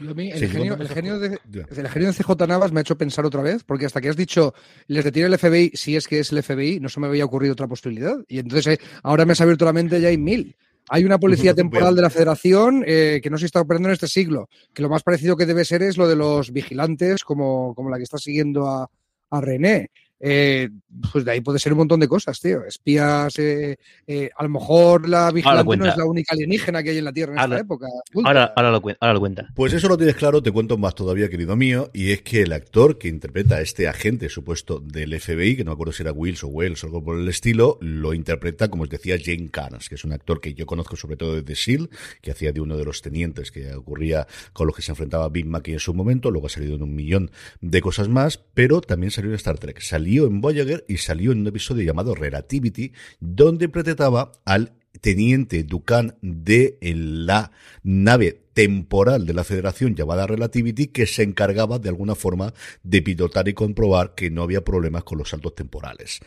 Yo 0.00 0.10
a 0.10 0.14
mí, 0.14 0.30
el, 0.30 0.40
Sí, 0.40 0.48
genio, 0.48 0.76
¿cuándo 0.76 0.82
el, 0.84 0.88
me 0.88 0.94
genio 0.94 1.18
de, 1.20 1.38
Ya. 1.52 1.66
el 1.70 1.88
genio 1.88 2.08
de 2.08 2.14
CJ 2.14 2.46
Navas 2.48 2.72
me 2.72 2.80
ha 2.80 2.82
hecho 2.82 2.98
pensar 2.98 3.24
otra 3.24 3.42
vez, 3.42 3.62
porque 3.62 3.86
hasta 3.86 4.00
que 4.00 4.08
has 4.08 4.16
dicho 4.16 4.52
les 4.88 5.04
detiene 5.04 5.28
el 5.28 5.34
FBI, 5.34 5.70
si 5.74 5.94
es 5.96 6.08
que 6.08 6.18
es 6.18 6.32
el 6.32 6.38
FBI, 6.38 6.80
no 6.80 6.88
se 6.88 6.98
me 7.00 7.06
había 7.06 7.24
ocurrido 7.24 7.52
otra 7.52 7.68
posibilidad. 7.68 8.16
Y 8.28 8.38
entonces 8.40 8.66
eh, 8.78 8.80
ahora 9.04 9.24
me 9.24 9.32
has 9.32 9.40
abierto 9.40 9.64
la 9.64 9.72
mente, 9.72 10.00
ya 10.00 10.08
hay 10.08 10.18
mil. 10.18 10.56
Hay 10.90 11.04
una 11.04 11.18
policía 11.18 11.54
temporal 11.54 11.96
de 11.96 12.02
la 12.02 12.10
Federación 12.10 12.84
eh, 12.86 13.20
que 13.22 13.30
no 13.30 13.38
se 13.38 13.46
está 13.46 13.60
operando 13.60 13.88
en 13.88 13.94
este 13.94 14.08
siglo, 14.08 14.48
que 14.72 14.82
lo 14.82 14.90
más 14.90 15.02
parecido 15.02 15.36
que 15.36 15.46
debe 15.46 15.64
ser 15.64 15.82
es 15.82 15.96
lo 15.96 16.06
de 16.06 16.16
los 16.16 16.52
vigilantes, 16.52 17.24
como, 17.24 17.74
como 17.74 17.88
la 17.88 17.96
que 17.96 18.02
está 18.02 18.18
siguiendo 18.18 18.68
a, 18.68 18.90
a 19.30 19.40
René. 19.40 19.90
Eh, 20.20 20.70
pues 21.12 21.24
de 21.24 21.32
ahí 21.32 21.40
puede 21.40 21.58
ser 21.58 21.72
un 21.72 21.78
montón 21.78 22.00
de 22.00 22.08
cosas, 22.08 22.40
tío. 22.40 22.64
Espías, 22.64 23.38
eh, 23.38 23.76
eh, 24.06 24.30
a 24.36 24.42
lo 24.44 24.48
mejor 24.48 25.08
la 25.08 25.30
vigilante 25.30 25.76
no 25.76 25.86
es 25.86 25.96
la 25.96 26.04
única 26.06 26.32
alienígena 26.34 26.82
que 26.82 26.90
hay 26.90 26.98
en 26.98 27.04
la 27.04 27.12
Tierra 27.12 27.32
en 27.32 27.38
Ahora- 27.40 27.56
esta 27.56 27.64
época. 27.64 27.86
ahora, 28.24 28.52
ahora, 28.56 28.70
lo, 28.70 28.82
ahora 29.00 29.12
lo 29.12 29.20
cuenta 29.20 29.48
Pues 29.54 29.72
eso 29.74 29.88
lo 29.88 29.96
tienes 29.98 30.14
claro, 30.16 30.42
te 30.42 30.52
cuento 30.52 30.78
más 30.78 30.94
todavía, 30.94 31.28
querido 31.28 31.56
mío, 31.56 31.90
y 31.92 32.12
es 32.12 32.22
que 32.22 32.42
el 32.42 32.52
actor 32.52 32.96
que 32.96 33.08
interpreta 33.08 33.56
a 33.56 33.60
este 33.60 33.88
agente 33.88 34.28
supuesto 34.28 34.80
del 34.80 35.12
FBI, 35.20 35.56
que 35.56 35.64
no 35.64 35.72
me 35.72 35.74
acuerdo 35.74 35.92
si 35.92 36.02
era 36.02 36.12
Wills 36.12 36.44
o 36.44 36.48
Wells 36.48 36.82
o 36.84 36.86
algo 36.86 37.02
por 37.04 37.18
el 37.18 37.28
estilo, 37.28 37.76
lo 37.82 38.14
interpreta, 38.14 38.68
como 38.68 38.84
os 38.84 38.88
decía, 38.88 39.16
Jane 39.22 39.50
Carnes, 39.50 39.88
que 39.88 39.96
es 39.96 40.04
un 40.04 40.12
actor 40.12 40.40
que 40.40 40.54
yo 40.54 40.64
conozco 40.64 40.96
sobre 40.96 41.16
todo 41.16 41.34
de 41.34 41.42
The 41.42 41.54
Seal, 41.56 41.90
que 42.22 42.30
hacía 42.30 42.52
de 42.52 42.60
uno 42.60 42.76
de 42.76 42.84
los 42.84 43.02
tenientes 43.02 43.50
que 43.50 43.74
ocurría 43.74 44.26
con 44.52 44.66
los 44.68 44.76
que 44.76 44.82
se 44.82 44.92
enfrentaba 44.92 45.28
Big 45.28 45.44
Mac 45.46 45.68
en 45.68 45.80
su 45.80 45.92
momento, 45.92 46.30
luego 46.30 46.46
ha 46.46 46.50
salido 46.50 46.76
en 46.76 46.82
un 46.82 46.94
millón 46.94 47.30
de 47.60 47.80
cosas 47.80 48.08
más, 48.08 48.38
pero 48.54 48.80
también 48.80 49.10
salió 49.10 49.30
en 49.30 49.36
Star 49.36 49.58
Trek, 49.58 49.80
salió 49.80 50.03
en 50.06 50.40
Voyager 50.40 50.84
y 50.88 50.98
salió 50.98 51.32
en 51.32 51.40
un 51.40 51.46
episodio 51.46 51.84
llamado 51.84 52.14
Relativity, 52.14 52.92
donde 53.20 53.66
interpretaba 53.66 54.32
al 54.44 54.72
teniente 55.00 55.64
Ducan 55.64 56.16
de 56.22 56.78
la 56.80 57.50
nave 57.82 58.40
temporal 58.52 59.26
de 59.26 59.34
la 59.34 59.44
federación 59.44 59.94
llamada 59.94 60.26
Relativity 60.26 60.86
que 60.86 61.06
se 61.06 61.22
encargaba 61.22 61.78
de 61.78 61.88
alguna 61.88 62.14
forma 62.14 62.54
de 62.82 63.02
pilotar 63.02 63.48
y 63.48 63.54
comprobar 63.54 64.14
que 64.14 64.30
no 64.30 64.42
había 64.42 64.64
problemas 64.64 65.04
con 65.04 65.18
los 65.18 65.30
saltos 65.30 65.54
temporales. 65.54 66.20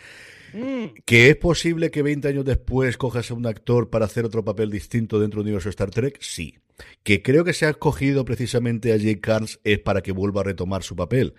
Mm. 0.54 1.02
¿Que 1.06 1.30
es 1.30 1.36
posible 1.36 1.92
que 1.92 2.02
20 2.02 2.28
años 2.28 2.46
después 2.46 2.98
cojas 2.98 3.32
a 3.32 3.34
un 3.34 3.46
actor 3.46 3.90
para 3.90 4.06
hacer 4.06 4.26
otro 4.26 4.44
papel 4.44 4.70
distinto 4.70 5.20
dentro 5.20 5.40
del 5.40 5.48
universo 5.48 5.70
Star 5.70 5.90
Trek? 5.90 6.18
Sí. 6.22 6.58
¿Que 7.04 7.22
creo 7.22 7.44
que 7.44 7.54
se 7.54 7.66
ha 7.66 7.70
escogido 7.70 8.26
precisamente 8.26 8.94
a 8.94 8.98
Jake 8.98 9.22
Carnes 9.22 9.60
es 9.63 9.80
para 9.80 10.02
que 10.02 10.12
vuelva 10.12 10.42
a 10.42 10.46
retomar 10.46 10.84
su 10.84 10.96
papel? 10.96 11.34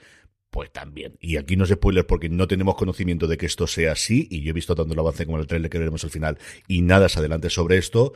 Pues 0.50 0.72
también. 0.72 1.16
Y 1.20 1.36
aquí 1.36 1.56
no 1.56 1.64
es 1.64 1.70
spoiler 1.70 2.06
porque 2.06 2.28
no 2.28 2.48
tenemos 2.48 2.74
conocimiento 2.74 3.26
de 3.26 3.36
que 3.36 3.46
esto 3.46 3.66
sea 3.66 3.92
así. 3.92 4.26
Y 4.30 4.42
yo 4.42 4.50
he 4.50 4.54
visto 4.54 4.74
tanto 4.74 4.94
el 4.94 4.98
avance 5.00 5.26
como 5.26 5.38
el 5.38 5.46
trailer 5.46 5.70
que 5.70 5.78
veremos 5.78 6.04
al 6.04 6.10
final. 6.10 6.38
Y 6.66 6.82
nada 6.82 7.08
se 7.08 7.18
adelante 7.18 7.50
sobre 7.50 7.76
esto. 7.76 8.14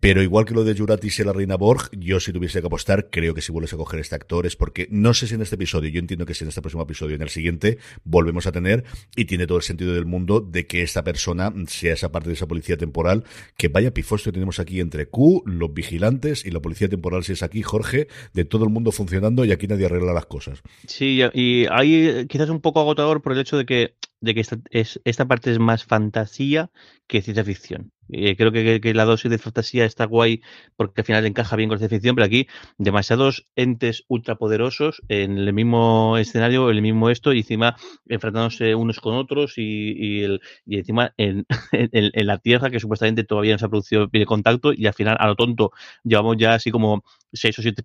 Pero 0.00 0.22
igual 0.22 0.44
que 0.44 0.54
lo 0.54 0.64
de 0.64 0.76
Juratis 0.76 1.18
y 1.18 1.24
la 1.24 1.32
reina 1.32 1.56
Borg, 1.56 1.90
yo 1.92 2.20
si 2.20 2.32
tuviese 2.32 2.60
que 2.60 2.66
apostar, 2.66 3.10
creo 3.10 3.34
que 3.34 3.40
si 3.40 3.50
vuelves 3.50 3.72
a 3.72 3.76
coger 3.76 4.00
este 4.00 4.14
actor 4.14 4.46
es 4.46 4.54
porque 4.54 4.86
no 4.90 5.12
sé 5.12 5.26
si 5.26 5.34
en 5.34 5.42
este 5.42 5.56
episodio, 5.56 5.90
yo 5.90 5.98
entiendo 5.98 6.24
que 6.24 6.34
si 6.34 6.44
en 6.44 6.48
este 6.48 6.60
próximo 6.60 6.84
episodio, 6.84 7.16
en 7.16 7.22
el 7.22 7.30
siguiente, 7.30 7.78
volvemos 8.04 8.46
a 8.46 8.52
tener, 8.52 8.84
y 9.16 9.24
tiene 9.24 9.46
todo 9.46 9.58
el 9.58 9.64
sentido 9.64 9.94
del 9.94 10.06
mundo 10.06 10.40
de 10.40 10.66
que 10.66 10.82
esta 10.82 11.02
persona 11.02 11.52
sea 11.66 11.94
esa 11.94 12.12
parte 12.12 12.28
de 12.28 12.34
esa 12.34 12.46
policía 12.46 12.76
temporal, 12.76 13.24
que 13.56 13.68
vaya 13.68 13.92
pifostio 13.92 14.32
tenemos 14.32 14.60
aquí 14.60 14.80
entre 14.80 15.06
Q, 15.06 15.42
los 15.46 15.74
vigilantes 15.74 16.44
y 16.44 16.50
la 16.50 16.60
policía 16.60 16.88
temporal, 16.88 17.24
si 17.24 17.32
es 17.32 17.42
aquí, 17.42 17.62
Jorge, 17.62 18.08
de 18.34 18.44
todo 18.44 18.64
el 18.64 18.70
mundo 18.70 18.92
funcionando 18.92 19.44
y 19.44 19.52
aquí 19.52 19.66
nadie 19.66 19.86
arregla 19.86 20.12
las 20.12 20.26
cosas. 20.26 20.62
Sí, 20.86 21.20
y 21.34 21.66
ahí 21.66 22.26
quizás 22.28 22.50
un 22.50 22.60
poco 22.60 22.80
agotador 22.80 23.20
por 23.20 23.32
el 23.32 23.40
hecho 23.40 23.56
de 23.56 23.66
que, 23.66 23.94
de 24.20 24.34
que 24.34 24.40
esta, 24.40 24.58
es, 24.70 25.00
esta 25.04 25.26
parte 25.26 25.50
es 25.50 25.58
más 25.58 25.84
fantasía 25.84 26.70
que 27.06 27.22
ciencia 27.22 27.44
ficción. 27.44 27.92
Eh, 28.10 28.36
creo 28.36 28.52
que, 28.52 28.80
que, 28.80 28.94
la 28.94 29.04
dosis 29.04 29.30
de 29.30 29.38
fantasía 29.38 29.84
está 29.84 30.06
guay 30.06 30.40
porque 30.76 31.02
al 31.02 31.04
final 31.04 31.26
encaja 31.26 31.56
bien 31.56 31.68
con 31.68 31.78
ciencia 31.78 31.96
ficción, 31.96 32.16
pero 32.16 32.24
aquí 32.24 32.46
demasiados 32.78 33.46
entes 33.54 34.04
ultrapoderosos 34.08 35.02
en 35.08 35.36
el 35.36 35.52
mismo 35.52 36.16
escenario, 36.16 36.70
en 36.70 36.76
el 36.76 36.82
mismo 36.82 37.10
esto, 37.10 37.32
y 37.32 37.38
encima 37.40 37.76
enfrentándose 38.06 38.74
unos 38.74 39.00
con 39.00 39.14
otros, 39.14 39.58
y, 39.58 39.92
y, 39.92 40.22
el, 40.22 40.40
encima 40.66 41.12
en, 41.18 41.46
en, 41.72 41.90
en, 41.92 42.26
la 42.26 42.38
Tierra, 42.38 42.70
que 42.70 42.80
supuestamente 42.80 43.24
todavía 43.24 43.52
no 43.52 43.58
se 43.58 43.66
ha 43.66 43.68
producido 43.68 44.08
bien 44.08 44.24
contacto, 44.24 44.72
y 44.72 44.86
al 44.86 44.94
final, 44.94 45.16
a 45.20 45.26
lo 45.26 45.36
tonto, 45.36 45.72
llevamos 46.02 46.36
ya 46.38 46.54
así 46.54 46.70
como 46.70 47.04
seis 47.32 47.58
o 47.58 47.62
siete 47.62 47.82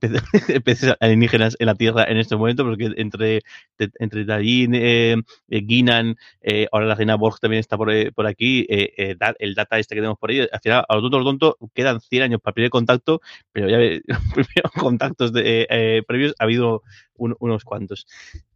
especies 0.48 0.96
alienígenas 1.00 1.56
en 1.60 1.68
la 1.68 1.76
Tierra 1.76 2.06
en 2.06 2.18
este 2.18 2.36
momento, 2.36 2.64
porque 2.64 2.92
entre, 2.98 3.42
entre 3.78 4.26
Darín, 4.26 4.74
eh, 4.76 5.16
Guinan, 5.48 6.16
eh, 6.42 6.68
ahora 6.72 6.86
la 6.86 6.96
reina 6.96 7.16
Borg 7.16 7.40
también 7.40 7.60
está 7.60 7.78
por, 7.78 7.92
por 8.14 8.28
aquí, 8.28 8.66
eh, 8.70 9.16
el 9.40 9.56
data 9.56 9.80
este 9.80 9.96
que 9.96 10.02
tenemos 10.02 10.18
por 10.18 10.30
ahí, 10.30 10.40
al 10.40 10.60
final, 10.62 10.86
a 10.88 10.96
lo 10.96 11.02
tonto, 11.02 11.18
a 11.18 11.20
lo 11.20 11.26
tonto, 11.26 11.58
quedan 11.74 12.00
100 12.00 12.24
años 12.24 12.42
para 12.42 12.52
el 12.52 12.56
primer 12.56 12.70
contacto, 12.70 13.22
pero 13.52 13.70
ya 13.70 13.78
primeros 14.34 14.72
contactos 14.78 15.34
de, 15.34 15.68
eh, 15.70 16.04
previos 16.08 16.34
ha 16.40 16.44
habido 16.44 16.84
un, 17.16 17.36
unos 17.40 17.64
cuantos. 17.64 18.08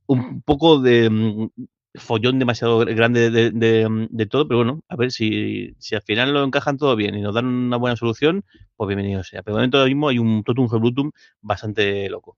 Un 0.06 0.42
poco 0.42 0.80
de 0.80 1.08
um, 1.10 1.50
follón 1.98 2.40
demasiado 2.40 2.80
grande 2.80 3.30
de, 3.30 3.52
de, 3.52 4.08
de, 4.10 4.26
todo, 4.26 4.48
pero 4.48 4.58
bueno, 4.60 4.82
a 4.88 4.96
ver 4.96 5.12
si, 5.12 5.74
si 5.80 5.96
al 5.96 6.02
final 6.02 6.34
lo 6.34 6.44
encajan 6.44 6.78
todo 6.78 6.96
bien 6.96 7.16
y 7.16 7.22
nos 7.22 7.36
dan 7.36 7.46
una 7.46 7.78
buena 7.78 7.96
solución, 7.96 8.46
pues 8.76 8.88
bienvenido 8.88 9.24
sea. 9.24 9.44
Pero 9.44 9.56
de 9.56 9.60
momento 9.62 9.78
ahora 9.78 9.90
mismo 9.90 10.10
hay 10.10 10.20
un 10.20 10.44
totum 10.44 10.68
revolutum 10.72 11.12
bastante 11.42 12.10
loco. 12.10 12.38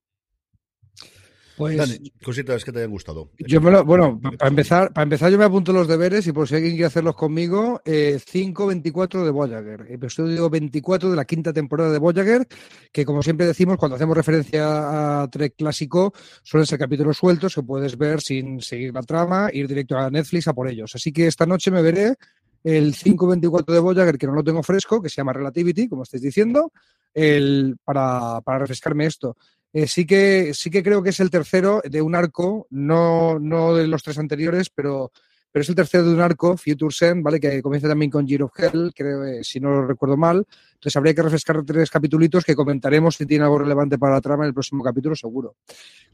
Pues, 1.60 1.76
Dani, 1.76 2.10
cositas 2.24 2.63
que 2.63 2.72
te 2.72 2.80
hayan 2.80 2.91
gustado. 2.91 3.32
Yo 3.38 3.60
me 3.60 3.69
lo, 3.69 3.84
bueno, 3.84 4.17
para 4.17 4.48
empezar, 4.48 4.93
para 4.93 5.04
empezar 5.04 5.30
yo 5.30 5.38
me 5.38 5.43
apunto 5.43 5.74
los 5.74 5.89
deberes 5.89 6.26
y 6.26 6.32
por 6.32 6.48
si 6.48 6.56
alguien 6.56 6.72
quiere 6.72 6.86
hacerlos 6.86 7.17
conmigo, 7.17 7.82
eh, 7.84 8.17
5.24 8.17 9.26
de 9.26 9.30
Voyager, 9.30 9.86
episodio 9.89 10.50
24 10.50 11.10
de 11.10 11.17
la 11.17 11.26
quinta 11.26 11.52
temporada 11.52 11.91
de 11.91 12.00
Voyager, 12.00 12.48
que 12.93 13.04
como 13.04 13.22
siempre 13.22 13.45
decimos 13.45 13.76
cuando 13.76 13.98
hacemos 13.98 14.15
referencia 14.15 15.22
a 15.22 15.28
Trek 15.28 15.56
clásico, 15.58 16.13
suelen 16.43 16.65
ser 16.65 16.80
capítulos 16.80 17.17
sueltos 17.17 17.54
que 17.54 17.63
puedes 17.63 17.98
ver 17.98 18.22
sin 18.22 18.62
seguir 18.62 18.93
la 18.93 19.02
trama, 19.02 19.50
ir 19.52 19.67
directo 19.67 19.98
a 19.98 20.10
Netflix 20.10 20.48
a 20.48 20.54
por 20.54 20.69
ellos. 20.69 20.95
Así 20.95 21.12
que 21.12 21.28
esta 21.28 21.45
noche 21.45 21.72
me 21.72 21.82
veré 21.82 22.15
el 22.63 22.95
5.24 22.95 23.65
de 23.65 23.80
Voyager, 23.80 24.17
que 24.17 24.28
no 24.28 24.34
lo 24.34 24.45
tengo 24.45 24.63
fresco, 24.63 25.02
que 25.02 25.10
se 25.10 25.17
llama 25.17 25.34
Relativity, 25.34 25.89
como 25.89 26.04
estáis 26.04 26.24
diciendo, 26.24 26.72
el, 27.13 27.76
para, 27.84 28.39
para 28.45 28.60
refrescarme 28.60 29.08
esto. 29.08 29.36
Eh, 29.71 29.88
sí, 29.88 30.05
que, 30.05 30.53
sí 30.53 30.69
que 30.69 30.82
creo 30.82 31.03
que 31.03 31.12
es 31.12 31.19
el 31.19 31.29
tercero 31.29 31.82
de 31.84 32.01
un 32.01 32.15
arco, 32.15 32.67
no, 32.71 33.38
no 33.39 33.75
de 33.75 33.88
los 33.88 34.01
tres 34.01 34.17
anteriores, 34.17 34.69
pero, 34.71 35.12
pero 35.51 35.62
es 35.62 35.69
el 35.69 35.75
tercero 35.75 36.05
de 36.05 36.13
un 36.13 36.21
arco, 36.21 36.58
Future 36.58 36.93
Sen, 36.93 37.21
¿vale? 37.21 37.39
Que 37.39 37.62
comienza 37.62 37.88
también 37.88 38.10
con 38.10 38.25
Year 38.25 38.43
of 38.43 38.51
Hell, 38.58 38.91
creo, 38.95 39.23
eh, 39.25 39.43
si 39.43 39.60
no 39.60 39.69
lo 39.69 39.86
recuerdo 39.86 40.17
mal. 40.17 40.47
Entonces 40.73 40.95
habría 40.95 41.13
que 41.13 41.21
refrescar 41.21 41.63
tres 41.63 41.91
capítulos 41.91 42.43
que 42.43 42.55
comentaremos 42.55 43.15
si 43.15 43.27
tiene 43.27 43.43
algo 43.43 43.60
relevante 43.60 43.99
para 43.99 44.15
la 44.15 44.21
trama 44.21 44.43
en 44.43 44.49
el 44.49 44.53
próximo 44.53 44.84
capítulo, 44.84 45.15
seguro. 45.15 45.58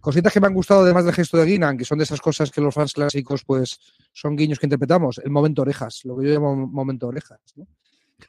Cositas 0.01 0.33
que 0.33 0.41
me 0.41 0.47
han 0.47 0.53
gustado, 0.53 0.81
además 0.81 1.05
del 1.05 1.13
gesto 1.13 1.37
de 1.37 1.45
Guinan, 1.45 1.77
que 1.77 1.85
son 1.85 1.97
de 1.97 2.03
esas 2.03 2.19
cosas 2.19 2.51
que 2.51 2.59
los 2.59 2.73
fans 2.73 2.93
clásicos, 2.93 3.45
pues, 3.45 3.79
son 4.11 4.35
guiños 4.35 4.59
que 4.59 4.65
interpretamos. 4.65 5.19
El 5.19 5.31
momento 5.31 5.61
orejas, 5.61 6.01
lo 6.03 6.17
que 6.17 6.27
yo 6.27 6.33
llamo 6.33 6.55
momento 6.55 7.07
orejas, 7.07 7.39
¿no? 7.55 7.67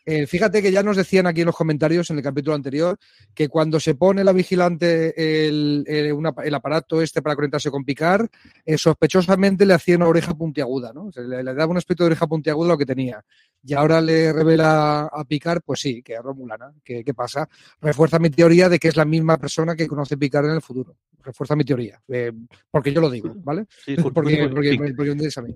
Eh, 0.04 0.26
fíjate 0.26 0.62
que 0.62 0.72
ya 0.72 0.82
nos 0.82 0.96
decían 0.96 1.26
aquí 1.26 1.40
en 1.40 1.46
los 1.46 1.56
comentarios 1.56 2.10
en 2.10 2.16
el 2.18 2.22
capítulo 2.22 2.54
anterior 2.54 2.98
que 3.34 3.48
cuando 3.48 3.78
se 3.78 3.94
pone 3.94 4.24
la 4.24 4.32
vigilante 4.32 5.46
el, 5.46 5.84
el, 5.86 6.12
una, 6.12 6.34
el 6.44 6.54
aparato 6.54 7.00
este 7.00 7.22
para 7.22 7.36
conectarse 7.36 7.70
con 7.70 7.84
Picar, 7.84 8.28
eh, 8.64 8.78
sospechosamente 8.78 9.66
le 9.66 9.74
hacía 9.74 9.96
una 9.96 10.08
oreja 10.08 10.34
puntiaguda, 10.34 10.92
¿no? 10.92 11.06
O 11.06 11.12
sea, 11.12 11.22
le, 11.22 11.42
le, 11.42 11.54
daba 11.54 11.70
un 11.70 11.76
aspecto 11.76 12.04
de 12.04 12.08
oreja 12.08 12.26
puntiaguda 12.26 12.70
a 12.70 12.72
lo 12.72 12.78
que 12.78 12.86
tenía. 12.86 13.24
Y 13.62 13.74
ahora 13.74 14.00
le 14.00 14.32
revela 14.32 15.02
a 15.06 15.24
Picar, 15.24 15.62
pues 15.62 15.80
sí, 15.80 16.02
que 16.02 16.14
es 16.14 16.22
Romulana. 16.22 16.72
¿Qué, 16.84 17.02
¿Qué, 17.04 17.14
pasa? 17.14 17.48
Refuerza 17.80 18.18
mi 18.18 18.30
teoría 18.30 18.68
de 18.68 18.78
que 18.78 18.88
es 18.88 18.96
la 18.96 19.04
misma 19.04 19.36
persona 19.38 19.74
que 19.74 19.86
conoce 19.86 20.16
Picar 20.16 20.44
en 20.44 20.52
el 20.52 20.62
futuro. 20.62 20.96
Refuerza 21.22 21.56
mi 21.56 21.64
teoría. 21.64 22.00
Eh, 22.08 22.32
porque 22.70 22.92
yo 22.92 23.00
lo 23.00 23.10
digo, 23.10 23.32
¿vale? 23.36 23.66
Sí, 23.84 23.96
porque, 23.96 24.14
porque, 24.14 24.48
porque, 24.48 24.76
porque, 24.76 24.94
porque 24.94 25.10
me 25.10 25.12
interesa 25.12 25.40
a 25.40 25.44
mí. 25.44 25.54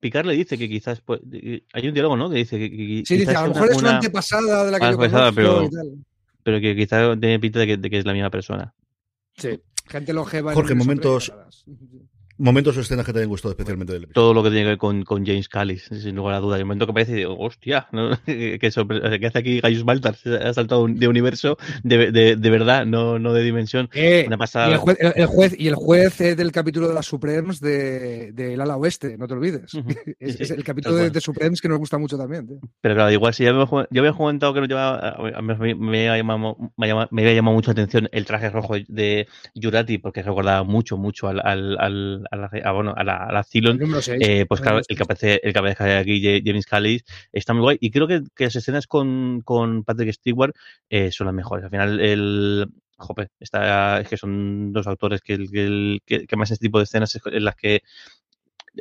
Picard 0.00 0.26
le 0.26 0.34
dice 0.34 0.58
que 0.58 0.68
quizás 0.68 1.00
pues, 1.00 1.20
hay 1.72 1.88
un 1.88 1.94
diálogo, 1.94 2.16
¿no? 2.16 2.30
Que 2.30 2.36
dice 2.36 2.58
que, 2.58 2.70
que 2.70 3.02
sí, 3.04 3.16
dice, 3.16 3.34
a 3.34 3.46
lo 3.46 3.54
mejor 3.54 3.68
una, 3.68 3.76
es 3.76 3.82
una 3.82 3.96
antepasada 3.96 4.64
de 4.64 4.70
la 4.70 4.80
que 4.80 4.90
yo 4.90 4.98
pasada, 4.98 5.32
pero, 5.32 5.68
pero 6.42 6.60
que 6.60 6.76
quizás 6.76 7.18
tiene 7.18 7.40
pinta 7.40 7.60
de 7.60 7.66
que, 7.66 7.76
de 7.76 7.90
que, 7.90 7.98
es 7.98 8.04
la 8.04 8.12
misma 8.12 8.30
persona. 8.30 8.74
Sí, 9.36 9.60
gente 9.86 10.12
longeva. 10.12 10.54
Jorge, 10.54 10.74
momentos, 10.74 11.32
Momentos 12.38 12.76
o 12.76 12.80
escenas 12.80 13.06
que 13.06 13.12
te 13.12 13.18
hayan 13.20 13.30
gustado 13.30 13.52
especialmente 13.52 13.92
del 13.92 14.04
episodio. 14.04 14.22
Todo 14.22 14.34
lo 14.34 14.42
que 14.42 14.50
tiene 14.50 14.64
que 14.64 14.68
ver 14.70 14.78
con, 14.78 15.04
con 15.04 15.24
James 15.24 15.48
Callis, 15.48 15.84
sin 15.84 16.16
lugar 16.16 16.34
a 16.34 16.40
duda. 16.40 16.56
El 16.56 16.64
momento 16.64 16.86
que 16.86 16.90
aparece 16.90 17.12
y 17.12 17.16
digo, 17.16 17.36
hostia, 17.38 17.88
¿no? 17.92 18.10
¿Qué, 18.26 18.58
¿qué, 18.60 18.66
hace 19.26 19.38
aquí 19.38 19.60
Gaius 19.60 19.84
Baltar? 19.84 20.16
Ha 20.42 20.52
saltado 20.52 20.86
de 20.88 21.08
universo 21.08 21.56
de, 21.82 22.12
de, 22.12 22.36
de 22.36 22.50
verdad, 22.50 22.86
no, 22.86 23.18
no 23.18 23.32
de 23.32 23.42
dimensión. 23.42 23.88
Eh, 23.94 24.24
Una 24.26 24.38
pasada. 24.38 24.68
Y 24.68 24.72
el 24.72 24.78
juez, 24.78 24.98
el, 25.00 25.26
juez, 25.26 25.54
y 25.58 25.68
el 25.68 25.74
juez 25.74 26.20
es 26.20 26.36
del 26.36 26.52
capítulo 26.52 26.88
de 26.88 26.94
las 26.94 27.06
Supremes 27.06 27.60
del 27.60 28.34
de, 28.34 28.48
de 28.54 28.62
ala 28.62 28.76
oeste, 28.76 29.16
no 29.16 29.26
te 29.26 29.34
olvides. 29.34 29.72
Uh 29.74 29.78
-huh. 29.80 30.16
es, 30.18 30.40
es, 30.40 30.50
el 30.50 30.64
capítulo 30.64 30.96
de, 30.96 31.10
de, 31.10 31.20
Supremes 31.20 31.60
que 31.60 31.68
nos 31.68 31.78
gusta 31.78 31.98
mucho 31.98 32.16
también. 32.18 32.46
Tío. 32.46 32.58
Pero 32.80 32.94
claro, 32.94 33.10
igual 33.10 33.34
si 33.34 33.44
yo 33.44 33.50
había, 33.50 33.88
yo 33.90 34.00
había 34.02 34.12
comentado 34.12 34.54
que 34.54 34.60
no 34.60 34.66
llevaba, 34.66 35.16
me, 35.42 35.74
me, 35.74 36.08
había 36.08 36.18
llamado, 36.18 36.56
me, 36.76 36.90
había, 36.90 37.08
me 37.10 37.22
había 37.22 37.34
llamado 37.34 37.54
mucho 37.54 37.70
la 37.70 37.72
atención 37.72 38.08
el 38.12 38.24
traje 38.26 38.50
rojo 38.50 38.74
de 38.88 39.26
Jurati, 39.54 39.98
porque 39.98 40.22
recordaba 40.22 40.62
mucho, 40.64 40.96
mucho 40.96 41.28
al, 41.28 41.40
al, 41.40 41.76
al, 41.78 42.25
al 42.30 42.44
a, 42.64 42.72
bueno, 42.72 42.94
a 42.96 43.04
la, 43.04 43.16
a 43.16 43.32
la 43.32 43.44
Cylon, 43.44 43.80
eh, 44.20 44.46
pues 44.46 44.60
claro, 44.60 44.80
el 44.86 44.96
que 44.96 45.02
aparece, 45.02 45.40
el 45.42 45.52
que 45.52 45.58
aparece 45.58 45.96
aquí, 45.96 46.42
James 46.44 46.66
Callis, 46.66 47.04
está 47.32 47.54
muy 47.54 47.62
guay. 47.62 47.78
Y 47.80 47.90
creo 47.90 48.06
que, 48.06 48.22
que 48.34 48.44
las 48.44 48.56
escenas 48.56 48.86
con, 48.86 49.42
con 49.42 49.84
Patrick 49.84 50.12
Stewart 50.12 50.54
eh, 50.90 51.10
son 51.12 51.26
las 51.26 51.34
mejores. 51.34 51.64
Al 51.64 51.70
final, 51.70 52.00
el, 52.00 52.66
jope, 52.98 53.28
está, 53.38 54.00
es 54.00 54.08
que 54.08 54.16
son 54.16 54.72
dos 54.72 54.86
autores 54.86 55.20
que, 55.20 55.38
que, 55.38 55.98
que, 56.04 56.26
que 56.26 56.36
más 56.36 56.50
este 56.50 56.66
tipo 56.66 56.78
de 56.78 56.84
escenas 56.84 57.18
en 57.24 57.44
las 57.44 57.56
que 57.56 57.82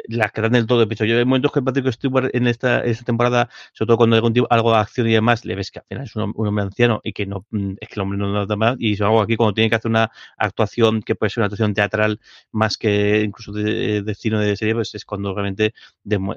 las 0.08 0.32
que 0.32 0.42
dan 0.42 0.52
del 0.52 0.66
todo 0.66 0.88
pecho. 0.88 1.06
Yo 1.06 1.18
hay 1.18 1.26
momentos 1.26 1.52
que 1.52 1.62
Patrick 1.62 1.92
Stewart 1.92 2.30
en 2.34 2.48
esta, 2.48 2.82
esta 2.84 3.04
temporada, 3.04 3.50
sobre 3.74 3.88
todo 3.88 3.98
cuando 3.98 4.16
hay 4.16 4.44
algo 4.50 4.72
de 4.72 4.78
acción 4.78 5.08
y 5.08 5.14
demás, 5.14 5.46
le 5.46 5.56
ves 5.56 5.72
que 5.72 5.80
al 5.80 5.86
final 5.88 6.06
es 6.06 6.16
un, 6.16 6.34
hombre 6.36 6.64
anciano 6.64 7.02
y 7.04 7.14
que 7.14 7.26
no 7.26 7.46
es 7.80 7.90
que 7.90 7.96
el 7.96 8.02
hombre 8.02 8.18
no 8.18 8.46
da 8.46 8.56
más. 8.56 8.76
Y 8.80 9.02
algo 9.02 9.22
aquí 9.22 9.36
cuando 9.36 9.54
tiene 9.54 9.70
que 9.70 9.76
hacer 9.76 9.90
una 9.90 10.12
actuación 10.38 11.02
que 11.02 11.16
puede 11.16 11.30
ser 11.30 11.42
una 11.42 11.46
actuación 11.48 11.74
teatral 11.74 12.20
más 12.52 12.78
que 12.78 13.22
incluso 13.22 13.52
de, 13.52 14.02
de 14.02 14.16
cine 14.16 14.40
de 14.40 14.56
serie, 14.56 14.74
pues 14.74 14.94
es 14.96 15.06
cuando 15.06 15.34
realmente 15.34 15.74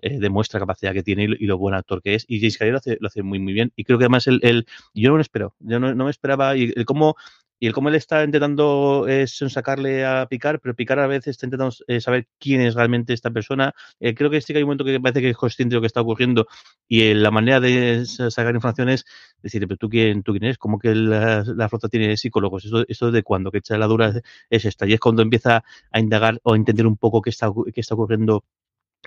eh, 0.02 0.18
demuestra 0.18 0.60
capacidad 0.60 0.92
que 0.92 1.02
tiene 1.02 1.24
y 1.24 1.26
lo, 1.26 1.36
lo, 1.40 1.58
buen 1.58 1.74
actor 1.74 2.02
que 2.02 2.14
es. 2.14 2.24
Y 2.28 2.40
James 2.40 2.58
Calle 2.58 2.72
lo 2.72 2.78
hace, 2.78 2.96
lo 3.00 3.08
hace 3.08 3.22
muy, 3.22 3.38
muy 3.38 3.52
bien. 3.52 3.72
Y 3.76 3.84
creo 3.84 3.98
que 3.98 4.04
además 4.04 4.26
el, 4.26 4.66
yo 4.94 5.10
no 5.10 5.16
me 5.16 5.22
espero, 5.22 5.54
yo 5.60 5.80
no, 5.80 5.94
no 5.94 6.04
me 6.04 6.10
esperaba 6.10 6.56
y 6.56 6.72
el 6.74 6.84
cómo 6.84 7.16
y 7.60 7.66
el 7.66 7.72
cómo 7.72 7.88
él 7.88 7.94
está 7.96 8.24
intentando 8.24 9.06
es 9.08 9.36
sacarle 9.48 10.04
a 10.04 10.26
Picar, 10.26 10.60
pero 10.60 10.74
Picar 10.74 10.98
a 11.00 11.06
veces 11.06 11.28
está 11.28 11.46
intentando 11.46 11.74
eh, 11.86 12.00
saber 12.00 12.28
quién 12.38 12.60
es 12.60 12.74
realmente 12.74 13.12
esta 13.12 13.30
persona. 13.30 13.74
Eh, 14.00 14.14
creo 14.14 14.30
que 14.30 14.40
sí 14.40 14.52
que 14.52 14.58
hay 14.58 14.62
un 14.62 14.68
momento 14.68 14.84
que 14.84 15.00
parece 15.00 15.20
que 15.20 15.30
es 15.30 15.36
consciente 15.36 15.74
de 15.74 15.76
lo 15.76 15.80
que 15.80 15.88
está 15.88 16.00
ocurriendo 16.00 16.46
y 16.86 17.02
eh, 17.02 17.14
la 17.14 17.30
manera 17.30 17.60
de 17.60 18.06
sacar 18.06 18.54
información 18.54 18.88
es 18.90 19.04
decir, 19.42 19.66
pero 19.66 19.76
tú 19.76 19.88
quién, 19.88 20.22
tú 20.22 20.32
quién 20.32 20.44
eres, 20.44 20.58
como 20.58 20.78
que 20.78 20.94
la, 20.94 21.44
la, 21.44 21.68
flota 21.68 21.88
tiene 21.88 22.16
psicólogos, 22.16 22.64
esto, 22.64 22.84
esto 22.88 23.10
de 23.10 23.22
cuándo, 23.22 23.50
que 23.50 23.60
la 23.70 23.86
dura 23.86 24.12
es 24.50 24.64
esta. 24.64 24.86
Y 24.86 24.94
es 24.94 25.00
cuando 25.00 25.22
empieza 25.22 25.64
a 25.92 26.00
indagar 26.00 26.40
o 26.42 26.54
a 26.54 26.56
entender 26.56 26.86
un 26.86 26.96
poco 26.96 27.22
qué 27.22 27.30
está, 27.30 27.50
qué 27.74 27.80
está 27.80 27.94
ocurriendo 27.94 28.44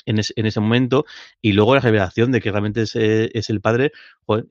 en, 0.06 0.20
en, 0.20 0.46
ese 0.46 0.60
momento 0.60 1.06
y 1.42 1.54
luego 1.54 1.76
la 1.76 1.82
revelación 1.82 2.32
de 2.32 2.42
que 2.42 2.52
realmente 2.52 2.84
es, 2.84 2.96
eh, 2.96 3.30
es 3.34 3.50
el 3.50 3.62
padre, 3.62 3.92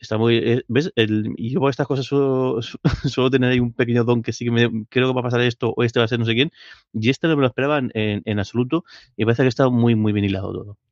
está 0.00 0.18
muy, 0.18 0.36
eh, 0.36 0.64
¿ves? 0.68 0.92
El, 0.96 1.34
y 1.36 1.50
yo 1.50 1.60
por 1.60 1.70
estas 1.70 1.86
cosas 1.86 2.06
suelo, 2.06 2.60
suelo, 3.04 3.30
tener 3.30 3.50
ahí 3.52 3.60
un 3.60 3.72
pequeño 3.72 4.04
don 4.04 4.22
que 4.22 4.32
sí 4.32 4.44
que 4.44 4.50
me, 4.50 4.86
creo 4.88 5.08
que 5.08 5.14
va 5.14 5.20
a 5.20 5.24
pasar 5.24 5.40
esto 5.42 5.72
o 5.76 5.82
este 5.82 5.98
va 5.98 6.04
a 6.04 6.08
ser 6.08 6.18
no 6.18 6.24
sé 6.24 6.34
quién 6.34 6.52
y 6.92 7.10
este 7.10 7.28
no 7.28 7.36
me 7.36 7.42
lo 7.42 7.48
esperaba 7.48 7.78
en, 7.78 7.90
en, 7.94 8.22
en 8.24 8.38
absoluto 8.38 8.84
y 9.16 9.24
parece 9.24 9.42
que 9.42 9.48
está 9.48 9.68
muy, 9.68 9.94
muy 9.94 10.12
bien 10.12 10.24
hilado 10.24 10.52
todo. 10.52 10.89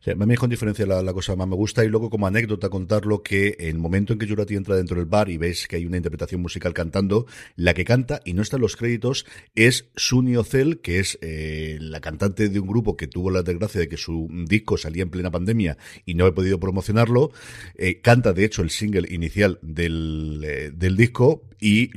Sí, 0.00 0.10
a 0.10 0.14
mí 0.14 0.34
con 0.36 0.50
diferencia 0.50 0.86
la, 0.86 1.12
cosa 1.12 1.36
más 1.36 1.48
me 1.48 1.56
gusta 1.56 1.84
y 1.84 1.88
luego 1.88 2.10
como 2.10 2.26
anécdota 2.26 2.68
contarlo 2.68 3.22
que 3.22 3.56
el 3.58 3.78
momento 3.78 4.12
en 4.12 4.18
que 4.18 4.28
Jurati 4.28 4.56
entra 4.56 4.76
dentro 4.76 4.96
del 4.96 5.06
bar 5.06 5.30
y 5.30 5.36
ves 5.36 5.66
que 5.66 5.76
hay 5.76 5.86
una 5.86 5.96
interpretación 5.96 6.40
musical 6.40 6.72
cantando, 6.74 7.26
la 7.56 7.74
que 7.74 7.84
canta 7.84 8.20
y 8.24 8.34
no 8.34 8.42
está 8.42 8.56
en 8.56 8.62
los 8.62 8.76
créditos 8.76 9.26
es 9.54 9.86
Suni 9.96 10.36
Ocel, 10.36 10.80
que 10.80 11.00
es 11.00 11.18
eh, 11.22 11.78
la 11.80 12.00
cantante 12.00 12.48
de 12.48 12.60
un 12.60 12.66
grupo 12.66 12.96
que 12.96 13.06
tuvo 13.06 13.30
la 13.30 13.42
desgracia 13.42 13.80
de 13.80 13.88
que 13.88 13.96
su 13.96 14.28
disco 14.46 14.76
salía 14.76 15.02
en 15.02 15.10
plena 15.10 15.30
pandemia 15.30 15.76
y 16.04 16.14
no 16.14 16.26
he 16.26 16.32
podido 16.32 16.58
promocionarlo. 16.58 17.32
Eh, 17.76 18.00
canta 18.00 18.32
de 18.32 18.44
hecho 18.44 18.62
el 18.62 18.70
single 18.70 19.08
inicial 19.12 19.58
del, 19.62 20.42
eh, 20.44 20.70
del 20.74 20.96
disco 20.96 21.42
¿Y 21.66 21.88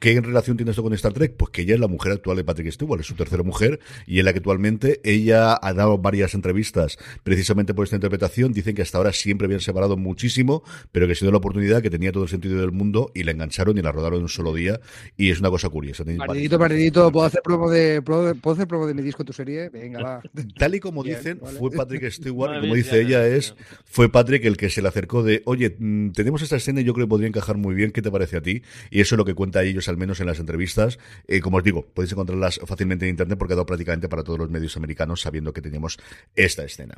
qué 0.00 0.20
relación 0.20 0.58
tiene 0.58 0.72
esto 0.72 0.82
con 0.82 0.92
Star 0.92 1.14
Trek? 1.14 1.34
Pues 1.34 1.50
que 1.50 1.62
ella 1.62 1.72
es 1.72 1.80
la 1.80 1.88
mujer 1.88 2.12
actual 2.12 2.36
de 2.36 2.44
Patrick 2.44 2.70
Stewart, 2.70 3.00
es 3.00 3.06
su 3.06 3.14
tercera 3.14 3.42
mujer, 3.42 3.80
y 4.06 4.18
en 4.18 4.26
la 4.26 4.34
que 4.34 4.40
actualmente 4.40 5.00
ella 5.02 5.58
ha 5.62 5.72
dado 5.72 5.96
varias 5.96 6.34
entrevistas 6.34 6.98
precisamente 7.22 7.72
por 7.72 7.84
esta 7.84 7.96
interpretación. 7.96 8.52
Dicen 8.52 8.74
que 8.74 8.82
hasta 8.82 8.98
ahora 8.98 9.14
siempre 9.14 9.46
habían 9.46 9.62
separado 9.62 9.96
muchísimo, 9.96 10.62
pero 10.92 11.06
que 11.06 11.12
ha 11.12 11.16
sido 11.16 11.30
la 11.30 11.38
oportunidad 11.38 11.80
que 11.80 11.88
tenía 11.88 12.12
todo 12.12 12.24
el 12.24 12.28
sentido 12.28 12.60
del 12.60 12.70
mundo 12.70 13.12
y 13.14 13.22
la 13.22 13.30
engancharon 13.30 13.78
y 13.78 13.80
la 13.80 13.92
rodaron 13.92 14.18
en 14.18 14.24
un 14.24 14.28
solo 14.28 14.52
día. 14.52 14.78
Y 15.16 15.30
es 15.30 15.40
una 15.40 15.48
cosa 15.48 15.70
curiosa. 15.70 16.04
Paridito, 16.04 16.58
paridito, 16.58 17.10
¿puedo 17.10 17.24
hacer 17.24 17.40
promo 17.42 17.70
de, 17.70 18.02
¿puedo 18.02 18.52
hacer 18.52 18.68
promo 18.68 18.86
de 18.86 18.92
mi 18.92 19.00
disco 19.00 19.22
en 19.22 19.26
tu 19.26 19.32
serie? 19.32 19.70
Venga, 19.70 20.02
va. 20.02 20.22
Tal 20.58 20.74
y 20.74 20.80
como 20.80 21.02
Bien, 21.02 21.16
dicen, 21.16 21.40
vale. 21.40 21.58
fue 21.58 21.70
Patrick 21.70 22.10
Stewart, 22.10 22.60
como 22.60 22.74
dice 22.74 23.00
ella, 23.00 23.26
es 23.26 23.54
fue 23.86 24.10
Patrick 24.10 24.44
el 24.44 24.58
que 24.58 24.68
se 24.68 24.82
le 24.82 24.88
acercó 24.88 25.22
de, 25.22 25.40
oye, 25.46 25.74
mm, 25.78 26.10
tenemos 26.10 26.42
esta 26.42 26.56
escena 26.56 26.82
y 26.82 26.84
yo 26.84 26.92
creo 26.92 27.06
que 27.06 27.10
podría 27.10 27.28
encajar 27.28 27.56
muy 27.56 27.74
bien, 27.74 27.90
¿qué 27.90 28.02
te 28.02 28.10
parece 28.10 28.36
a 28.36 28.42
ti? 28.42 28.60
Y 28.90 29.00
eso 29.00 29.13
es 29.14 29.18
lo 29.18 29.24
que 29.24 29.34
cuenta 29.34 29.62
ellos, 29.62 29.88
al 29.88 29.96
menos 29.96 30.20
en 30.20 30.26
las 30.26 30.38
entrevistas. 30.38 30.98
Eh, 31.26 31.40
como 31.40 31.58
os 31.58 31.64
digo, 31.64 31.86
podéis 31.86 32.12
encontrarlas 32.12 32.60
fácilmente 32.64 33.06
en 33.06 33.10
internet 33.10 33.38
porque 33.38 33.54
ha 33.54 33.56
dado 33.56 33.66
prácticamente 33.66 34.08
para 34.08 34.22
todos 34.22 34.38
los 34.38 34.50
medios 34.50 34.76
americanos 34.76 35.20
sabiendo 35.20 35.52
que 35.52 35.62
teníamos 35.62 35.98
esta 36.34 36.64
escena. 36.64 36.94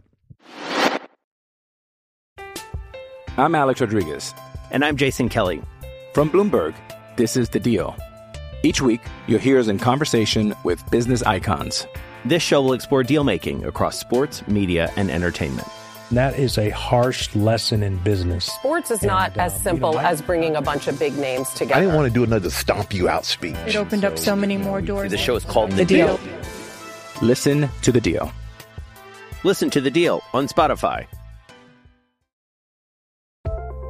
I'm 3.38 3.54
Alex 3.54 3.80
Rodriguez. 3.80 4.34
And 4.70 4.84
I'm 4.84 4.96
Jason 4.96 5.28
Kelly. 5.28 5.62
From 6.14 6.30
Bloomberg, 6.30 6.74
this 7.16 7.36
is 7.36 7.50
The 7.50 7.60
Deal. 7.60 7.94
Each 8.62 8.80
week, 8.80 9.00
you'll 9.28 9.38
hear 9.38 9.58
us 9.58 9.68
in 9.68 9.78
conversation 9.78 10.54
with 10.64 10.82
business 10.90 11.22
icons. 11.22 11.86
This 12.24 12.42
show 12.42 12.62
will 12.62 12.72
explore 12.72 13.04
deal 13.04 13.22
making 13.22 13.64
across 13.64 13.98
sports, 13.98 14.42
media, 14.48 14.90
and 14.96 15.10
entertainment. 15.10 15.68
That 16.12 16.38
is 16.38 16.56
a 16.56 16.70
harsh 16.70 17.34
lesson 17.34 17.82
in 17.82 17.96
business. 17.98 18.44
Sports 18.44 18.90
is 18.92 19.02
not 19.02 19.32
And, 19.32 19.40
as 19.40 19.60
simple 19.60 19.90
you 19.90 19.96
know, 19.96 20.02
I- 20.02 20.10
as 20.10 20.22
bringing 20.22 20.54
a 20.54 20.62
bunch 20.62 20.86
of 20.86 20.98
big 20.98 21.16
names 21.18 21.48
together. 21.50 21.74
I 21.74 21.80
didn't 21.80 21.96
want 21.96 22.06
to 22.06 22.14
do 22.14 22.22
another 22.22 22.48
stomp 22.50 22.94
you 22.94 23.08
out 23.08 23.24
speech. 23.24 23.56
It 23.66 23.74
opened 23.76 24.04
up 24.04 24.16
so 24.16 24.36
many 24.36 24.56
more 24.56 24.80
doors. 24.80 25.10
The 25.10 25.18
show 25.18 25.34
is 25.34 25.44
called 25.44 25.72
The 25.72 25.84
Deal. 25.84 26.20
Listen 27.22 27.68
to 27.82 27.90
The 27.90 28.00
Deal. 28.00 28.30
Listen 29.44 29.70
to 29.70 29.80
the 29.80 29.90
deal 29.90 30.22
on 30.34 30.48
Spotify. 30.48 31.06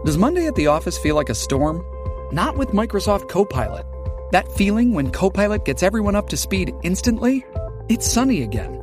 Does 0.04 0.18
Monday 0.18 0.46
at 0.46 0.54
the 0.54 0.66
office 0.66 0.98
feel 0.98 1.14
like 1.16 1.30
a 1.30 1.34
storm? 1.34 1.82
Not 2.30 2.58
with 2.58 2.70
Microsoft 2.70 3.28
Copilot. 3.30 3.86
That 4.32 4.50
feeling 4.52 4.92
when 4.92 5.10
Copilot 5.10 5.64
gets 5.64 5.82
everyone 5.82 6.14
up 6.14 6.28
to 6.30 6.36
speed 6.36 6.72
instantly? 6.82 7.44
It's 7.88 8.06
sunny 8.06 8.42
again. 8.42 8.82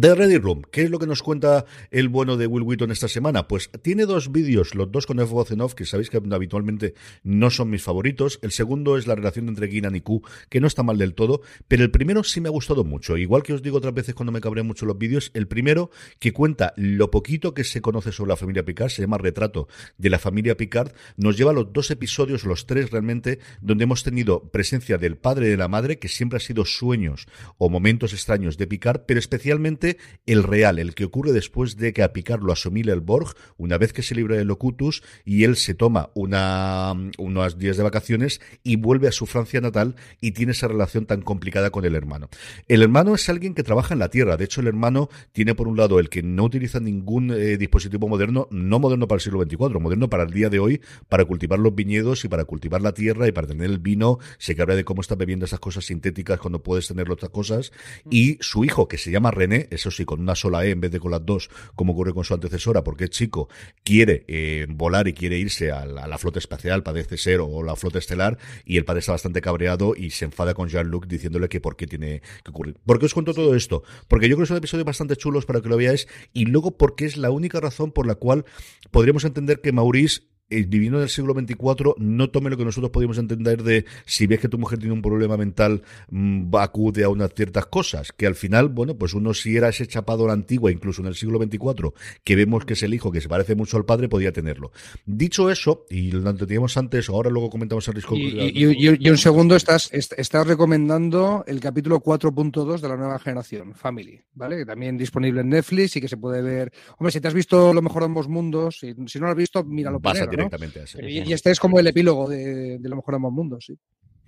The 0.00 0.14
Ready 0.14 0.38
Room, 0.38 0.62
¿qué 0.72 0.84
es 0.84 0.90
lo 0.90 0.98
que 0.98 1.06
nos 1.06 1.22
cuenta 1.22 1.66
el 1.90 2.08
bueno 2.08 2.38
de 2.38 2.46
Will 2.46 2.64
Wheaton 2.64 2.90
esta 2.90 3.08
semana? 3.08 3.46
Pues 3.46 3.68
tiene 3.82 4.06
dos 4.06 4.32
vídeos, 4.32 4.74
los 4.74 4.90
dos 4.90 5.04
con 5.04 5.20
F 5.20 5.30
off, 5.34 5.74
que 5.74 5.84
sabéis 5.84 6.08
que 6.08 6.16
habitualmente 6.16 6.94
no 7.22 7.50
son 7.50 7.68
mis 7.68 7.82
favoritos. 7.82 8.38
El 8.40 8.52
segundo 8.52 8.96
es 8.96 9.06
la 9.06 9.16
relación 9.16 9.48
entre 9.48 9.66
Guinan 9.66 9.94
y 9.94 10.00
Q, 10.00 10.22
que 10.48 10.62
no 10.62 10.66
está 10.66 10.82
mal 10.82 10.96
del 10.96 11.12
todo, 11.12 11.42
pero 11.68 11.82
el 11.84 11.90
primero 11.90 12.24
sí 12.24 12.40
me 12.40 12.48
ha 12.48 12.52
gustado 12.52 12.84
mucho. 12.84 13.18
Igual 13.18 13.42
que 13.42 13.52
os 13.52 13.60
digo 13.60 13.76
otras 13.76 13.92
veces 13.92 14.14
cuando 14.14 14.32
me 14.32 14.40
cabrean 14.40 14.66
mucho 14.66 14.86
los 14.86 14.96
vídeos, 14.96 15.30
el 15.34 15.46
primero 15.46 15.90
que 16.18 16.32
cuenta 16.32 16.72
lo 16.76 17.10
poquito 17.10 17.52
que 17.52 17.62
se 17.62 17.82
conoce 17.82 18.12
sobre 18.12 18.30
la 18.30 18.36
familia 18.36 18.64
Picard, 18.64 18.88
se 18.88 19.02
llama 19.02 19.18
Retrato 19.18 19.68
de 19.98 20.08
la 20.08 20.18
familia 20.18 20.56
Picard, 20.56 20.92
nos 21.18 21.36
lleva 21.36 21.50
a 21.50 21.54
los 21.54 21.70
dos 21.70 21.90
episodios, 21.90 22.44
los 22.44 22.64
tres 22.64 22.90
realmente, 22.90 23.40
donde 23.60 23.84
hemos 23.84 24.04
tenido 24.04 24.48
presencia 24.52 24.96
del 24.96 25.18
padre 25.18 25.48
y 25.48 25.50
de 25.50 25.58
la 25.58 25.68
madre, 25.68 25.98
que 25.98 26.08
siempre 26.08 26.38
ha 26.38 26.40
sido 26.40 26.64
sueños 26.64 27.26
o 27.58 27.68
momentos 27.68 28.14
extraños 28.14 28.56
de 28.56 28.66
Picard, 28.66 29.02
pero 29.06 29.20
especialmente 29.20 29.81
el 30.26 30.42
real, 30.42 30.78
el 30.78 30.94
que 30.94 31.04
ocurre 31.04 31.32
después 31.32 31.76
de 31.76 31.92
que 31.92 32.02
a 32.02 32.12
Picard 32.12 32.42
lo 32.42 32.54
el 32.92 33.00
Borg, 33.00 33.34
una 33.56 33.78
vez 33.78 33.92
que 33.92 34.02
se 34.02 34.14
libra 34.14 34.36
de 34.36 34.44
Locutus 34.44 35.02
y 35.24 35.44
él 35.44 35.56
se 35.56 35.74
toma 35.74 36.10
una, 36.14 36.94
unos 37.18 37.58
días 37.58 37.76
de 37.76 37.82
vacaciones 37.82 38.40
y 38.62 38.76
vuelve 38.76 39.08
a 39.08 39.12
su 39.12 39.26
Francia 39.26 39.60
natal 39.60 39.96
y 40.20 40.32
tiene 40.32 40.52
esa 40.52 40.68
relación 40.68 41.06
tan 41.06 41.22
complicada 41.22 41.70
con 41.70 41.84
el 41.84 41.94
hermano. 41.94 42.28
El 42.68 42.82
hermano 42.82 43.14
es 43.14 43.28
alguien 43.28 43.54
que 43.54 43.62
trabaja 43.62 43.94
en 43.94 44.00
la 44.00 44.08
Tierra, 44.08 44.36
de 44.36 44.44
hecho 44.44 44.60
el 44.60 44.68
hermano 44.68 45.08
tiene 45.32 45.54
por 45.54 45.68
un 45.68 45.76
lado 45.76 45.98
el 45.98 46.08
que 46.08 46.22
no 46.22 46.44
utiliza 46.44 46.80
ningún 46.80 47.30
eh, 47.30 47.56
dispositivo 47.56 48.08
moderno, 48.08 48.48
no 48.50 48.78
moderno 48.78 49.08
para 49.08 49.16
el 49.16 49.22
siglo 49.22 49.42
XXIV, 49.42 49.80
moderno 49.80 50.08
para 50.08 50.24
el 50.24 50.30
día 50.30 50.48
de 50.48 50.58
hoy, 50.58 50.80
para 51.08 51.24
cultivar 51.24 51.58
los 51.58 51.74
viñedos 51.74 52.24
y 52.24 52.28
para 52.28 52.44
cultivar 52.44 52.80
la 52.80 52.94
tierra 52.94 53.28
y 53.28 53.32
para 53.32 53.46
tener 53.46 53.70
el 53.70 53.78
vino, 53.78 54.18
se 54.38 54.54
habla 54.60 54.76
de 54.76 54.84
cómo 54.84 55.00
está 55.00 55.14
bebiendo 55.14 55.44
esas 55.44 55.60
cosas 55.60 55.84
sintéticas 55.84 56.38
cuando 56.38 56.62
puedes 56.62 56.88
tener 56.88 57.10
otras 57.10 57.30
cosas, 57.30 57.72
y 58.10 58.38
su 58.40 58.64
hijo, 58.64 58.88
que 58.88 58.98
se 58.98 59.10
llama 59.10 59.30
René, 59.30 59.68
eso 59.74 59.90
sí, 59.90 60.04
con 60.04 60.20
una 60.20 60.34
sola 60.34 60.64
E 60.64 60.70
en 60.70 60.80
vez 60.80 60.90
de 60.90 61.00
con 61.00 61.10
las 61.10 61.24
dos, 61.24 61.50
como 61.74 61.92
ocurre 61.92 62.12
con 62.12 62.24
su 62.24 62.34
antecesora, 62.34 62.84
porque 62.84 63.04
es 63.04 63.10
chico, 63.10 63.48
quiere 63.84 64.24
eh, 64.28 64.66
volar 64.68 65.08
y 65.08 65.12
quiere 65.12 65.38
irse 65.38 65.70
a 65.70 65.84
la, 65.86 66.04
a 66.04 66.08
la 66.08 66.18
flota 66.18 66.38
espacial, 66.38 66.82
parece 66.82 67.16
ser, 67.16 67.40
o 67.40 67.62
la 67.62 67.76
flota 67.76 67.98
estelar, 67.98 68.38
y 68.64 68.76
el 68.76 68.84
padre 68.84 69.00
está 69.00 69.12
bastante 69.12 69.40
cabreado 69.40 69.94
y 69.96 70.10
se 70.10 70.24
enfada 70.24 70.54
con 70.54 70.68
Jean-Luc 70.68 71.06
diciéndole 71.06 71.48
que 71.48 71.60
por 71.60 71.76
qué 71.76 71.86
tiene 71.86 72.22
que 72.44 72.50
ocurrir. 72.50 72.78
¿Por 72.84 72.98
qué 72.98 73.06
os 73.06 73.14
cuento 73.14 73.34
todo 73.34 73.54
esto? 73.54 73.82
Porque 74.08 74.28
yo 74.28 74.36
creo 74.36 74.44
que 74.44 74.48
son 74.48 74.56
episodios 74.56 74.86
bastante 74.86 75.16
chulos 75.16 75.46
para 75.46 75.60
que 75.60 75.68
lo 75.68 75.76
veáis, 75.76 76.08
y 76.32 76.46
luego 76.46 76.76
porque 76.76 77.04
es 77.04 77.16
la 77.16 77.30
única 77.30 77.60
razón 77.60 77.92
por 77.92 78.06
la 78.06 78.14
cual 78.14 78.44
podríamos 78.90 79.24
entender 79.24 79.60
que 79.60 79.72
Maurice 79.72 80.31
el 80.50 80.68
divino 80.68 81.00
del 81.00 81.08
siglo 81.08 81.34
XXIV 81.34 81.94
no 81.98 82.30
tome 82.30 82.50
lo 82.50 82.56
que 82.56 82.64
nosotros 82.64 82.90
podemos 82.90 83.18
entender 83.18 83.62
de 83.62 83.84
si 84.04 84.26
ves 84.26 84.40
que 84.40 84.48
tu 84.48 84.58
mujer 84.58 84.78
tiene 84.78 84.92
un 84.92 85.02
problema 85.02 85.36
mental, 85.36 85.82
mmm, 86.10 86.54
acude 86.56 87.04
a 87.04 87.08
unas 87.08 87.32
ciertas 87.34 87.66
cosas, 87.66 88.12
que 88.12 88.26
al 88.26 88.34
final, 88.34 88.68
bueno, 88.68 88.96
pues 88.96 89.14
uno 89.14 89.34
si 89.34 89.56
era 89.56 89.68
ese 89.68 89.86
chapado 89.86 90.26
la 90.26 90.32
antigua, 90.32 90.70
incluso 90.70 91.02
en 91.02 91.08
el 91.08 91.14
siglo 91.14 91.38
XXIV, 91.38 91.92
que 92.24 92.36
vemos 92.36 92.64
que 92.64 92.74
es 92.74 92.82
el 92.82 92.94
hijo 92.94 93.10
que 93.10 93.20
se 93.20 93.28
parece 93.28 93.54
mucho 93.54 93.76
al 93.76 93.84
padre, 93.84 94.08
podía 94.08 94.32
tenerlo. 94.32 94.72
Dicho 95.06 95.50
eso, 95.50 95.86
y 95.88 96.10
lo 96.10 96.34
teníamos 96.34 96.76
antes, 96.76 97.08
ahora 97.08 97.30
luego 97.30 97.50
comentamos 97.50 97.86
el 97.88 97.94
risco. 97.94 98.14
Y, 98.16 98.28
y, 98.38 98.64
y, 98.64 98.96
y 99.00 99.10
un 99.10 99.18
segundo, 99.18 99.56
estás, 99.56 99.90
estás 99.92 100.46
recomendando 100.46 101.44
el 101.46 101.60
capítulo 101.60 102.00
4.2 102.00 102.80
de 102.80 102.88
la 102.88 102.96
nueva 102.96 103.18
generación, 103.18 103.74
Family, 103.74 104.20
¿vale? 104.34 104.58
Que 104.58 104.66
también 104.66 104.96
disponible 104.96 105.40
en 105.40 105.48
Netflix 105.48 105.96
y 105.96 106.00
que 106.00 106.08
se 106.08 106.16
puede 106.16 106.42
ver. 106.42 106.72
Hombre, 106.98 107.12
si 107.12 107.20
te 107.20 107.28
has 107.28 107.34
visto 107.34 107.72
lo 107.72 107.82
mejor 107.82 108.02
de 108.02 108.06
ambos 108.06 108.28
mundos, 108.28 108.78
si, 108.80 108.94
si 109.06 109.18
no 109.18 109.26
lo 109.26 109.32
has 109.32 109.36
visto, 109.36 109.64
míralo 109.64 110.00
primero, 110.00 110.30
¿no? 110.36 110.44
directamente 110.44 110.80
a 110.80 110.84
ese. 110.84 111.10
Y, 111.10 111.20
y 111.20 111.32
este 111.32 111.50
es 111.50 111.60
como 111.60 111.78
el 111.78 111.86
epílogo 111.86 112.28
de, 112.28 112.78
de 112.78 112.88
lo 112.88 112.96
mejor 112.96 113.12
de 113.12 113.16
ambos 113.16 113.32
mundos, 113.32 113.64
sí. 113.66 113.78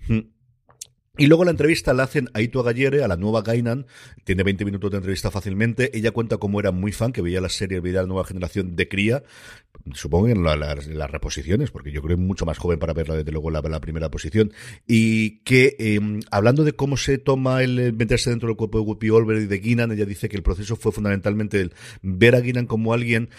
Hmm. 0.07 0.35
Y 1.17 1.27
luego 1.27 1.45
la 1.45 1.51
entrevista 1.51 1.93
la 1.93 2.03
hacen 2.03 2.29
a 2.33 2.41
Ito 2.41 2.61
Gallere, 2.61 3.01
a 3.01 3.07
la 3.07 3.15
nueva 3.15 3.41
Gainan, 3.41 3.85
tiene 4.25 4.43
20 4.43 4.65
minutos 4.65 4.91
de 4.91 4.97
entrevista 4.97 5.31
fácilmente. 5.31 5.97
Ella 5.97 6.11
cuenta 6.11 6.37
cómo 6.37 6.59
era 6.59 6.71
muy 6.71 6.91
fan, 6.91 7.13
que 7.13 7.21
veía 7.21 7.39
la 7.39 7.47
serie, 7.47 7.79
veía 7.79 8.01
la 8.01 8.07
nueva 8.07 8.25
generación 8.25 8.75
de 8.75 8.89
cría, 8.89 9.23
supongo 9.93 10.25
que 10.25 10.33
en 10.33 10.43
la, 10.43 10.57
la, 10.57 10.75
las 10.75 11.09
reposiciones, 11.09 11.71
porque 11.71 11.93
yo 11.93 12.01
creo 12.01 12.17
que 12.17 12.21
es 12.21 12.27
mucho 12.27 12.45
más 12.45 12.57
joven 12.57 12.79
para 12.79 12.91
verla 12.91 13.15
desde 13.15 13.31
luego 13.31 13.49
la, 13.49 13.61
la 13.61 13.79
primera 13.79 14.11
posición. 14.11 14.51
Y 14.87 15.39
que, 15.43 15.77
eh, 15.79 16.01
hablando 16.31 16.65
de 16.65 16.73
cómo 16.73 16.97
se 16.97 17.17
toma 17.17 17.63
el 17.63 17.93
meterse 17.93 18.29
dentro 18.29 18.49
del 18.49 18.57
cuerpo 18.57 18.79
de 18.79 18.83
Whoopi 18.83 19.07
Goldberg 19.07 19.43
y 19.43 19.45
de 19.45 19.59
Guinan, 19.59 19.93
ella 19.93 20.05
dice 20.05 20.27
que 20.27 20.35
el 20.35 20.43
proceso 20.43 20.75
fue 20.75 20.91
fundamentalmente 20.91 21.61
el 21.61 21.71
ver 22.01 22.35
a 22.35 22.41
Guinan 22.41 22.67
como 22.67 22.93
alguien 22.93 23.29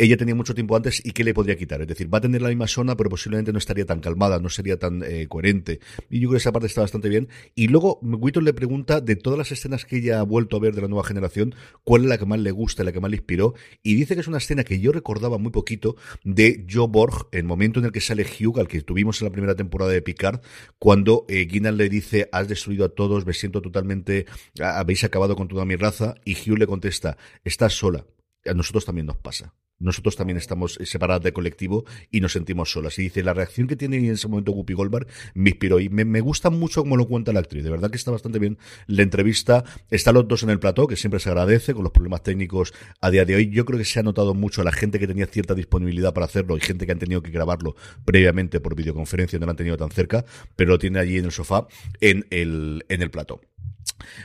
ella 0.00 0.16
tenía 0.16 0.34
mucho 0.34 0.54
tiempo 0.54 0.74
antes 0.74 1.04
y 1.04 1.12
qué 1.12 1.24
le 1.24 1.34
podría 1.34 1.56
quitar. 1.56 1.82
Es 1.82 1.86
decir, 1.86 2.12
va 2.12 2.18
a 2.18 2.20
tener 2.22 2.40
la 2.40 2.48
misma 2.48 2.66
zona, 2.66 2.96
pero 2.96 3.10
posiblemente 3.10 3.52
no 3.52 3.58
estaría 3.58 3.84
tan 3.84 4.00
calmada, 4.00 4.38
no 4.38 4.48
sería 4.48 4.78
tan 4.78 5.02
eh, 5.02 5.26
coherente. 5.28 5.80
Y 6.08 6.20
yo 6.20 6.28
creo 6.28 6.32
que 6.32 6.36
esa 6.38 6.52
parte 6.52 6.68
está 6.68 6.80
bastante 6.80 7.10
bien. 7.10 7.28
Y 7.54 7.68
luego, 7.68 7.98
Witton 8.00 8.44
le 8.44 8.54
pregunta 8.54 9.02
de 9.02 9.16
todas 9.16 9.38
las 9.38 9.52
escenas 9.52 9.84
que 9.84 9.98
ella 9.98 10.20
ha 10.20 10.22
vuelto 10.22 10.56
a 10.56 10.60
ver 10.60 10.74
de 10.74 10.80
la 10.80 10.88
nueva 10.88 11.04
generación, 11.04 11.54
cuál 11.84 12.04
es 12.04 12.08
la 12.08 12.16
que 12.16 12.24
más 12.24 12.40
le 12.40 12.50
gusta, 12.50 12.82
la 12.82 12.92
que 12.92 13.00
más 13.00 13.10
le 13.10 13.18
inspiró. 13.18 13.52
Y 13.82 13.94
dice 13.94 14.14
que 14.14 14.22
es 14.22 14.28
una 14.28 14.38
escena 14.38 14.64
que 14.64 14.80
yo 14.80 14.90
recordaba 14.90 15.36
muy 15.36 15.52
poquito 15.52 15.96
de 16.24 16.66
Joe 16.70 16.88
Borg, 16.88 17.28
el 17.32 17.44
momento 17.44 17.80
en 17.80 17.84
el 17.84 17.92
que 17.92 18.00
sale 18.00 18.24
Hugh, 18.24 18.58
al 18.58 18.68
que 18.68 18.80
tuvimos 18.80 19.20
en 19.20 19.28
la 19.28 19.32
primera 19.32 19.54
temporada 19.54 19.92
de 19.92 20.00
Picard, 20.00 20.40
cuando 20.78 21.26
eh, 21.28 21.46
le 21.50 21.88
dice, 21.90 22.26
has 22.32 22.48
destruido 22.48 22.86
a 22.86 22.88
todos, 22.88 23.26
me 23.26 23.34
siento 23.34 23.60
totalmente, 23.60 24.24
habéis 24.62 25.04
acabado 25.04 25.36
con 25.36 25.46
toda 25.46 25.66
mi 25.66 25.76
raza. 25.76 26.14
Y 26.24 26.32
Hugh 26.32 26.56
le 26.56 26.66
contesta, 26.66 27.18
estás 27.44 27.74
sola. 27.74 28.06
A 28.46 28.54
nosotros 28.54 28.86
también 28.86 29.04
nos 29.04 29.18
pasa 29.18 29.52
nosotros 29.80 30.14
también 30.14 30.36
estamos 30.36 30.78
separados 30.84 31.24
de 31.24 31.32
colectivo 31.32 31.84
y 32.10 32.20
nos 32.20 32.32
sentimos 32.32 32.70
solas. 32.70 32.98
Y 32.98 33.02
dice, 33.02 33.22
la 33.24 33.34
reacción 33.34 33.66
que 33.66 33.76
tiene 33.76 33.96
en 33.96 34.12
ese 34.12 34.28
momento 34.28 34.52
Guppy 34.52 34.74
Goldberg 34.74 35.06
me 35.34 35.50
inspiró 35.50 35.80
y 35.80 35.88
me, 35.88 36.20
gusta 36.20 36.50
mucho 36.50 36.82
cómo 36.82 36.96
lo 36.96 37.08
cuenta 37.08 37.32
la 37.32 37.40
actriz. 37.40 37.64
De 37.64 37.70
verdad 37.70 37.90
que 37.90 37.96
está 37.96 38.10
bastante 38.10 38.38
bien 38.38 38.58
la 38.86 39.02
entrevista. 39.02 39.64
Están 39.90 40.14
los 40.14 40.28
dos 40.28 40.42
en 40.42 40.50
el 40.50 40.60
plató, 40.60 40.86
que 40.86 40.96
siempre 40.96 41.18
se 41.18 41.30
agradece 41.30 41.74
con 41.74 41.82
los 41.82 41.92
problemas 41.92 42.22
técnicos 42.22 42.72
a 43.00 43.10
día 43.10 43.24
de 43.24 43.34
hoy. 43.34 43.50
Yo 43.50 43.64
creo 43.64 43.78
que 43.78 43.84
se 43.84 43.98
ha 43.98 44.02
notado 44.02 44.34
mucho 44.34 44.60
a 44.60 44.64
la 44.64 44.72
gente 44.72 44.98
que 44.98 45.06
tenía 45.06 45.26
cierta 45.26 45.54
disponibilidad 45.54 46.12
para 46.12 46.26
hacerlo 46.26 46.56
y 46.56 46.60
gente 46.60 46.86
que 46.86 46.92
han 46.92 46.98
tenido 46.98 47.22
que 47.22 47.30
grabarlo 47.30 47.74
previamente 48.04 48.60
por 48.60 48.76
videoconferencia, 48.76 49.38
no 49.38 49.46
lo 49.46 49.50
han 49.50 49.56
tenido 49.56 49.76
tan 49.76 49.90
cerca, 49.90 50.24
pero 50.56 50.70
lo 50.70 50.78
tiene 50.78 50.98
allí 50.98 51.18
en 51.18 51.24
el 51.24 51.32
sofá 51.32 51.66
en 52.00 52.26
el, 52.30 52.84
en 52.88 53.02
el 53.02 53.10
plató. 53.10 53.40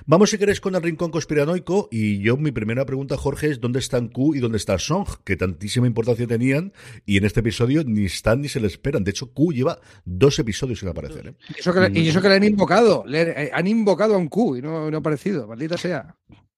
Vamos, 0.06 0.30
si 0.30 0.38
queréis, 0.38 0.62
con 0.62 0.76
el 0.76 0.82
rincón 0.82 1.12
conspiranoico. 1.12 1.89
Y 1.91 2.20
yo, 2.20 2.38
mi 2.38 2.51
primera 2.51 2.86
pregunta, 2.86 3.18
Jorge, 3.18 3.51
es: 3.51 3.62
¿dónde 3.62 3.80
están 3.80 4.08
Q 4.08 4.36
y 4.36 4.39
dónde 4.39 4.58
está 4.58 4.78
Song? 4.80 5.08
Que 5.24 5.36
tantísima 5.36 5.88
importancia 5.88 6.28
tenían. 6.28 6.74
Y 7.06 7.18
en 7.18 7.26
este 7.26 7.41
episodio 7.41 7.84
ni 7.86 8.06
están 8.06 8.41
ni 8.41 8.49
se 8.49 8.60
le 8.60 8.68
esperan. 8.68 9.03
De 9.03 9.12
hecho, 9.12 9.32
Q 9.34 9.53
lleva 9.53 9.80
dos 10.06 10.39
episodios 10.39 10.80
sin 10.80 10.89
aparecer. 10.89 11.28
¿eh? 11.28 11.36
Y, 11.49 11.60
eso 11.60 11.74
que, 12.22 12.30
le 12.30 12.36
han 12.36 12.43
invocado. 12.43 13.03
Le, 13.06 13.51
han 13.53 13.68
invocado 13.68 14.16
a 14.16 14.18
un 14.18 14.28
Q 14.28 14.58
y 14.58 14.62
no, 14.62 14.89
no 14.89 14.97
ha 14.97 14.99
aparecido. 14.99 15.47
Maldita 15.47 15.78
sea. 15.78 16.16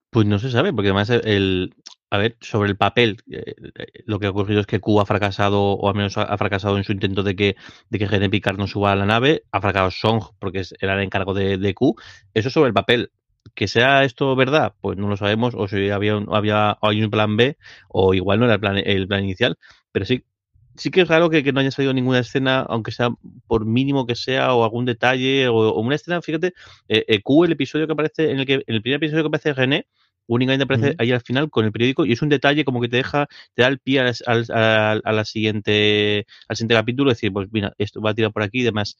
Pues 0.10 0.26
no 0.26 0.40
se 0.40 0.50
sabe, 0.50 0.72
porque 0.72 0.90
además 0.90 1.10
el, 1.10 1.76
a 2.10 2.18
ver, 2.18 2.38
sobre 2.42 2.70
el 2.70 2.78
papel, 2.78 3.18
eh, 3.30 3.56
lo 4.06 4.20
que 4.20 4.28
ha 4.28 4.30
ocurrido 4.30 4.62
es 4.62 4.68
que 4.68 4.80
Q 4.80 5.02
ha 5.02 5.06
fracasado, 5.06 5.74
o 5.74 5.90
al 5.90 5.96
menos 5.96 6.18
ha 6.18 6.38
fracasado 6.38 6.78
en 6.78 6.84
su 6.84 6.94
intento 6.94 7.24
de 7.24 7.36
que, 7.36 7.56
de 7.90 8.00
que 8.00 8.08
Gene 8.08 8.30
Picard 8.30 8.58
no 8.58 8.68
suba 8.68 8.94
a 8.94 8.96
la 8.96 9.06
nave, 9.06 9.44
ha 9.52 9.62
fracasado 9.62 9.92
Song 9.92 10.24
porque 10.40 10.64
era 10.80 10.96
el 10.96 11.02
encargo 11.02 11.34
de, 11.34 11.58
de, 11.58 11.74
Q. 11.74 11.96
Eso 12.34 12.50
sobre 12.50 12.70
el 12.70 12.74
papel. 12.74 13.12
Que 13.56 13.68
sea 13.68 14.04
esto 14.04 14.36
verdad, 14.36 14.74
pues 14.82 14.98
no 14.98 15.08
lo 15.08 15.16
sabemos, 15.18 15.54
o 15.56 15.68
si 15.68 15.90
había, 15.90 16.14
había 16.32 16.78
hay 16.82 17.02
un 17.02 17.10
plan 17.10 17.38
B, 17.38 17.58
o 17.88 18.14
igual 18.14 18.40
no 18.40 18.46
era 18.46 18.56
el 18.56 18.60
plan, 18.60 18.78
el 18.78 19.08
plan 19.08 19.24
inicial, 19.24 19.58
pero 19.92 20.06
sí, 20.06 20.26
sí 20.76 20.92
que 20.92 21.02
es 21.02 21.08
raro 21.08 21.30
que, 21.30 21.42
no 21.54 21.60
haya 21.60 21.72
salido 21.72 21.94
ninguna 21.94 22.20
escena, 22.20 22.60
aunque 22.68 22.92
sea 22.92 23.10
por 23.48 23.66
mínimo 23.66 24.06
que 24.06 24.16
sea, 24.16 24.54
o 24.54 24.64
algún 24.64 24.86
detalle, 24.86 25.48
o, 25.48 25.80
una 25.80 25.96
escena, 25.96 26.22
fíjate, 26.22 26.54
eh, 26.90 27.06
eh, 27.08 27.22
Q, 27.22 27.46
el 27.46 27.54
episodio 27.54 27.88
que 27.88 27.94
aparece, 27.94 28.32
en 28.32 28.40
el 28.40 28.46
que, 28.46 28.54
en 28.56 28.76
el 28.76 28.82
primer 28.82 28.98
episodio 28.98 29.24
que 29.24 29.28
aparece 29.28 29.54
René, 29.54 29.88
únicamente 30.28 30.64
aparece 30.64 30.96
ahí 31.00 31.12
al 31.12 31.22
final 31.22 31.50
con 31.50 31.66
el 31.66 31.72
periódico 31.72 32.06
y 32.06 32.14
es 32.14 32.22
un 32.22 32.30
detalle 32.30 32.66
como 32.66 32.82
que 32.82 32.90
te 32.90 32.98
deja, 32.98 33.28
te 33.54 33.64
da 33.64 33.68
el 33.68 33.80
pie 33.80 34.02
a 34.02 35.12
la 35.12 35.26
siguiente, 35.26 36.26
al 36.48 36.56
siguiente 36.56 36.76
capítulo, 36.76 37.10
decir, 37.10 37.32
pues 37.34 37.48
mira, 37.52 37.74
esto 37.78 38.02
va 38.02 38.12
a 38.12 38.14
tirar 38.14 38.32
por 38.32 38.44
aquí 38.44 38.60
y 38.62 38.64
demás. 38.64 38.98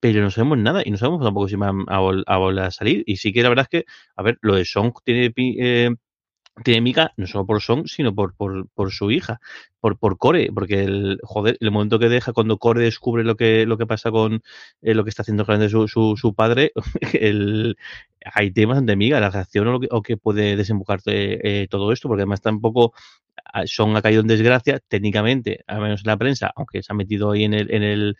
Pero 0.00 0.20
no 0.20 0.30
sabemos 0.30 0.58
nada 0.58 0.82
y 0.84 0.90
no 0.90 0.96
sabemos 0.96 1.22
tampoco 1.24 1.48
si 1.48 1.54
van 1.56 1.84
a, 1.86 1.98
volver 2.00 2.64
a 2.64 2.70
salir. 2.72 3.04
Y 3.06 3.16
sí 3.16 3.32
que 3.32 3.42
la 3.42 3.48
verdad 3.50 3.68
es 3.70 3.80
que, 3.80 3.86
a 4.16 4.22
ver, 4.22 4.38
lo 4.40 4.56
de 4.56 4.64
Song 4.64 4.92
tiene 5.04 5.32
eh, 5.36 5.90
tiene 6.64 6.80
mica 6.80 7.12
no 7.16 7.26
solo 7.26 7.46
por 7.46 7.62
Song, 7.62 7.86
sino 7.86 8.14
por, 8.14 8.34
por, 8.34 8.68
por 8.68 8.92
su 8.92 9.10
hija, 9.10 9.40
por, 9.80 9.98
por 9.98 10.18
Core, 10.18 10.50
porque 10.54 10.84
el, 10.84 11.18
joder, 11.22 11.56
el 11.60 11.70
momento 11.70 11.98
que 11.98 12.08
deja, 12.08 12.32
cuando 12.32 12.58
Core 12.58 12.82
descubre 12.82 13.24
lo 13.24 13.36
que, 13.36 13.66
lo 13.66 13.78
que 13.78 13.86
pasa 13.86 14.10
con 14.10 14.42
eh, 14.82 14.94
lo 14.94 15.04
que 15.04 15.10
está 15.10 15.22
haciendo 15.22 15.44
realmente 15.44 15.70
su, 15.70 15.88
su, 15.88 16.16
su 16.16 16.34
padre, 16.34 16.72
el, 17.14 17.76
hay 18.34 18.52
temas 18.52 18.84
de 18.84 18.96
miga, 18.96 19.20
la 19.20 19.30
reacción 19.30 19.66
o, 19.68 19.72
lo 19.72 19.80
que, 19.80 19.88
o 19.90 20.02
que 20.02 20.16
puede 20.16 20.56
desembocar 20.56 21.00
eh, 21.06 21.66
todo 21.70 21.92
esto, 21.92 22.08
porque 22.08 22.22
además 22.22 22.42
tampoco 22.42 22.92
Son 23.66 23.96
ha 23.96 24.02
caído 24.02 24.22
en 24.22 24.28
desgracia, 24.28 24.80
técnicamente, 24.88 25.62
al 25.66 25.80
menos 25.80 26.00
en 26.04 26.08
la 26.08 26.16
prensa, 26.16 26.52
aunque 26.56 26.82
se 26.82 26.92
ha 26.92 26.96
metido 26.96 27.32
ahí 27.32 27.44
en 27.44 27.54
el, 27.54 27.70
en 27.70 27.82
el, 27.82 28.16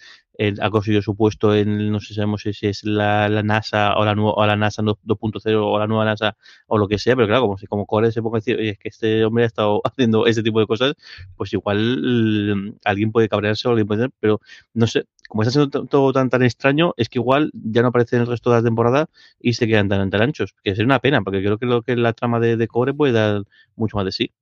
ha 0.61 0.71
conseguido 0.71 1.03
su 1.03 1.17
puesto 1.17 1.55
en, 1.55 1.91
no 1.91 2.01
sé 2.01 2.15
sabemos 2.15 2.43
si 2.43 2.67
es 2.67 2.85
la, 2.85 3.29
la 3.29 3.43
NASA 3.43 3.97
o 3.97 4.05
la, 4.05 4.13
o 4.13 4.47
la 4.47 4.57
NASA 4.57 4.83
2.0 4.83 5.57
o 5.65 5.79
la 5.79 5.87
nueva 5.87 6.05
NASA 6.05 6.37
o 6.67 6.79
lo 6.79 6.89
que 6.89 6.99
sea, 6.99 7.15
pero 7.17 7.29
claro, 7.29 7.43
como 7.43 7.59
si 7.59 7.67
como 7.67 7.87
Core 7.87 8.13
se 8.13 8.23
ponga 8.23 8.39
a 8.39 8.41
decir, 8.41 8.61
es 8.61 8.79
que 8.79 8.89
este 8.89 9.25
hombre 9.25 9.45
ha 9.45 9.47
estado 9.47 9.81
haciendo 9.85 10.27
ese 10.27 10.43
tipo 10.43 10.61
de 10.61 10.67
cosas, 10.67 10.95
pues 11.37 11.53
igual 11.53 12.55
mm, 12.57 12.79
alguien 12.85 13.13
puede 13.13 13.29
cabrearse 13.29 13.69
o 13.69 13.71
alguien 13.71 13.87
puede, 13.87 14.09
pero 14.21 14.41
no 14.75 14.87
sé, 14.87 15.05
como 15.29 15.43
está 15.43 15.53
siendo 15.53 15.87
todo 15.87 16.13
tan 16.13 16.29
tan 16.31 16.43
extraño, 16.43 16.95
es 16.97 17.09
que 17.09 17.19
igual 17.19 17.51
ya 17.55 17.83
no 17.83 17.89
aparece 17.89 18.17
en 18.17 18.23
el 18.23 18.29
resto 18.29 18.51
de 18.51 18.57
la 18.57 18.63
temporada 18.63 19.07
y 19.41 19.55
se 19.55 19.67
quedan 19.67 19.89
tan, 19.89 20.11
tan 20.11 20.23
anchos, 20.23 20.55
que 20.63 20.71
sería 20.73 20.87
una 20.87 20.99
pena, 21.01 21.23
porque 21.23 21.41
creo 21.43 21.59
que 21.59 21.67
lo 21.67 21.83
que 21.83 21.97
la 21.97 22.13
trama 22.13 22.41
de, 22.41 22.57
de 22.57 22.69
Core 22.69 22.95
puede 22.95 23.13
dar 23.13 23.43
mucho 23.77 23.97
más 23.97 24.05
de 24.07 24.13
sí. 24.13 24.33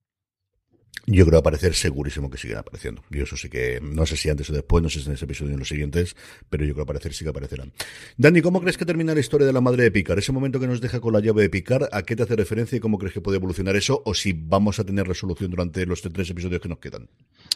Yo 1.06 1.26
creo 1.26 1.40
aparecer 1.40 1.74
segurísimo 1.74 2.30
que 2.30 2.38
siguen 2.38 2.58
apareciendo. 2.58 3.02
Yo 3.10 3.24
eso 3.24 3.36
sí 3.36 3.48
que, 3.48 3.80
no 3.82 4.06
sé 4.06 4.16
si 4.16 4.28
antes 4.28 4.48
o 4.50 4.52
después, 4.52 4.82
no 4.82 4.88
sé 4.88 5.00
si 5.00 5.06
en 5.06 5.14
ese 5.14 5.24
episodio 5.24 5.52
o 5.52 5.54
en 5.54 5.58
los 5.58 5.68
siguientes, 5.68 6.14
pero 6.48 6.64
yo 6.64 6.72
creo 6.72 6.84
aparecer 6.84 7.12
sí 7.14 7.24
que 7.24 7.30
aparecerán. 7.30 7.72
Dani, 8.16 8.42
¿cómo 8.42 8.60
crees 8.60 8.76
que 8.76 8.84
termina 8.84 9.14
la 9.14 9.20
historia 9.20 9.46
de 9.46 9.52
la 9.52 9.60
madre 9.60 9.84
de 9.84 9.90
Picard? 9.90 10.18
Ese 10.18 10.32
momento 10.32 10.60
que 10.60 10.66
nos 10.66 10.80
deja 10.80 11.00
con 11.00 11.12
la 11.12 11.20
llave 11.20 11.42
de 11.42 11.50
Picard, 11.50 11.88
¿a 11.90 12.02
qué 12.02 12.14
te 12.14 12.22
hace 12.22 12.36
referencia 12.36 12.76
y 12.76 12.80
cómo 12.80 12.98
crees 12.98 13.14
que 13.14 13.20
puede 13.20 13.38
evolucionar 13.38 13.76
eso? 13.76 14.02
O 14.04 14.14
si 14.14 14.32
vamos 14.32 14.78
a 14.78 14.84
tener 14.84 15.06
resolución 15.06 15.50
durante 15.50 15.84
los 15.86 16.02
tres 16.02 16.30
episodios 16.30 16.60
que 16.60 16.68
nos 16.68 16.78
quedan. 16.78 17.08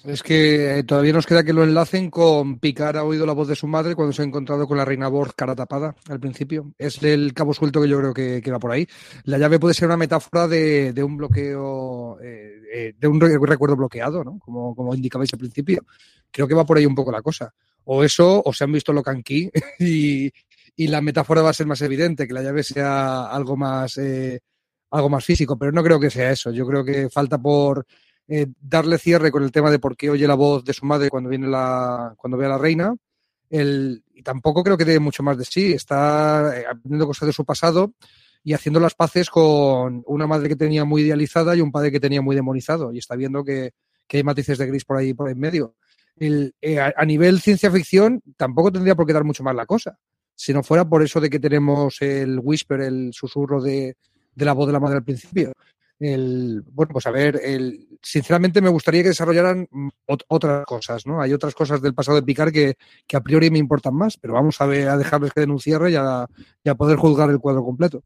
Es 0.05 0.23
que 0.23 0.79
eh, 0.79 0.83
todavía 0.83 1.13
nos 1.13 1.27
queda 1.27 1.45
que 1.45 1.53
lo 1.53 1.65
enlacen 1.65 2.11
con 2.11 2.59
Picard 2.59 2.97
ha 2.97 3.05
oído 3.05 3.25
la 3.25 3.33
voz 3.33 3.49
de 3.49 3.57
su 3.57 3.67
madre 3.67 3.95
cuando 3.95 4.13
se 4.13 4.23
ha 4.23 4.25
encontrado 4.25 4.67
con 4.67 4.77
la 4.77 4.85
reina 4.85 5.09
Borg 5.09 5.35
cara 5.35 5.55
tapada 5.55 5.95
al 6.09 6.21
principio. 6.21 6.73
Es 6.77 7.03
el 7.03 7.33
cabo 7.33 7.55
suelto 7.55 7.81
que 7.81 7.89
yo 7.89 7.99
creo 7.99 8.13
que, 8.13 8.51
va 8.51 8.59
por 8.59 8.73
ahí. 8.73 8.87
La 9.25 9.39
llave 9.39 9.59
puede 9.59 9.75
ser 9.75 9.87
una 9.87 9.97
metáfora 9.97 10.47
de, 10.47 10.93
de 10.93 11.03
un 11.03 11.17
bloqueo, 11.17 12.19
eh, 12.21 12.64
eh 12.75 12.93
de 12.99 13.07
un 13.07 13.21
recuerdo 13.21 13.77
bloqueado, 13.77 14.25
¿no? 14.25 14.39
Como, 14.41 14.75
como 14.75 14.95
indicabais 14.95 15.33
al 15.33 15.39
principio. 15.39 15.87
Creo 16.31 16.49
que 16.49 16.55
va 16.55 16.67
por 16.67 16.77
ahí 16.77 16.87
un 16.87 16.95
poco 16.95 17.13
la 17.13 17.23
cosa. 17.23 17.55
O 17.85 18.03
eso, 18.03 18.43
o 18.45 18.53
se 18.53 18.65
han 18.65 18.73
visto 18.73 18.93
lo 18.93 19.03
canqui 19.03 19.49
y, 19.79 20.33
y 20.75 20.87
la 20.89 21.01
metáfora 21.01 21.43
va 21.43 21.51
a 21.51 21.55
ser 21.55 21.67
más 21.67 21.81
evidente, 21.83 22.27
que 22.27 22.35
la 22.35 22.43
llave 22.43 22.65
sea 22.65 23.27
algo 23.27 23.57
más, 23.57 23.97
eh, 23.99 24.41
algo 24.91 25.09
más 25.09 25.25
físico, 25.25 25.57
pero 25.57 25.71
no 25.71 25.85
creo 25.85 26.01
que 26.01 26.11
sea 26.11 26.33
eso. 26.33 26.51
Yo 26.51 26.67
creo 26.67 26.85
que 26.85 27.09
falta 27.09 27.39
por 27.39 27.87
eh, 28.27 28.47
darle 28.61 28.99
cierre 28.99 29.31
con 29.31 29.45
el 29.45 29.53
tema 29.53 29.71
de 29.71 29.79
por 29.79 29.97
qué 29.97 30.11
oye 30.11 30.27
la 30.27 30.35
voz 30.35 30.65
de 30.65 30.73
su 30.73 30.85
madre 30.85 31.11
cuando 31.11 31.31
viene 31.31 31.47
la, 31.47 32.15
cuando 32.17 32.37
ve 32.37 32.47
a 32.47 32.51
la 32.51 32.59
reina. 32.59 32.93
El, 33.51 34.03
y 34.13 34.23
tampoco 34.23 34.65
creo 34.65 34.77
que 34.77 34.85
dé 34.85 34.99
mucho 34.99 35.23
más 35.23 35.39
de 35.39 35.45
sí. 35.45 35.73
Está 35.73 36.49
aprendiendo 36.49 37.07
cosas 37.07 37.29
de 37.29 37.33
su 37.33 37.45
pasado 37.45 37.93
y 38.45 38.53
haciendo 38.53 38.79
las 38.79 38.95
paces 38.95 39.31
con 39.31 40.05
una 40.07 40.27
madre 40.27 40.51
que 40.51 40.57
tenía 40.57 40.85
muy 40.85 41.03
idealizada 41.03 41.57
y 41.57 41.63
un 41.63 41.73
padre 41.73 41.91
que 41.91 41.99
tenía 41.99 42.21
muy 42.21 42.37
demonizado. 42.37 42.93
Y 42.93 42.99
está 42.99 43.17
viendo 43.17 43.43
que, 43.43 43.73
que 44.07 44.19
hay 44.19 44.23
matices 44.23 44.59
de 44.59 44.67
gris 44.67 44.85
por 44.85 44.99
ahí 44.99 45.15
por 45.15 45.31
en 45.31 45.41
medio. 45.41 45.75
El, 46.17 46.55
eh, 46.61 46.79
a, 46.79 47.05
nivel 47.07 47.41
ciencia 47.41 47.71
ficción, 47.71 48.23
tampoco 48.37 48.71
tendría 48.71 48.95
por 48.95 49.07
qué 49.07 49.15
dar 49.15 49.25
mucho 49.25 49.43
más 49.43 49.57
la 49.57 49.65
cosa. 49.65 49.99
Si 50.35 50.53
no 50.53 50.63
fuera 50.63 50.87
por 50.87 51.03
eso 51.03 51.21
de 51.21 51.31
que 51.31 51.41
tenemos 51.41 52.01
el 52.03 52.39
whisper, 52.39 52.83
el 52.83 53.13
susurro 53.15 53.63
de, 53.63 53.97
de 54.35 54.45
la 54.45 54.53
voz 54.53 54.67
de 54.67 54.73
la 54.75 54.81
madre 54.81 54.97
al 54.97 55.05
principio. 55.05 55.53
El, 55.99 56.63
bueno, 56.73 56.93
pues 56.93 57.07
a 57.07 57.11
ver, 57.11 57.41
el, 57.43 57.89
sinceramente 58.03 58.61
me 58.61 58.69
gustaría 58.69 59.03
que 59.03 59.09
desarrollaran 59.09 59.67
otras 60.07 60.67
cosas, 60.67 61.07
¿no? 61.07 61.23
Hay 61.23 61.33
otras 61.33 61.55
cosas 61.55 61.81
del 61.81 61.95
pasado 61.95 62.17
de 62.17 62.25
Picard 62.25 62.53
que, 62.53 62.75
que 63.07 63.17
a 63.17 63.23
priori 63.23 63.49
me 63.49 63.59
importan 63.59 63.95
más, 63.95 64.19
pero 64.19 64.35
vamos 64.35 64.61
a, 64.61 64.67
ver, 64.67 64.89
a 64.89 64.99
dejarles 64.99 65.33
que 65.33 65.41
den 65.41 65.53
un 65.53 65.61
cierre 65.61 65.93
y 65.93 65.97
a, 65.97 66.27
y 66.63 66.69
a 66.69 66.75
poder 66.75 66.99
juzgar 66.99 67.31
el 67.31 67.39
cuadro 67.39 67.65
completo. 67.65 68.03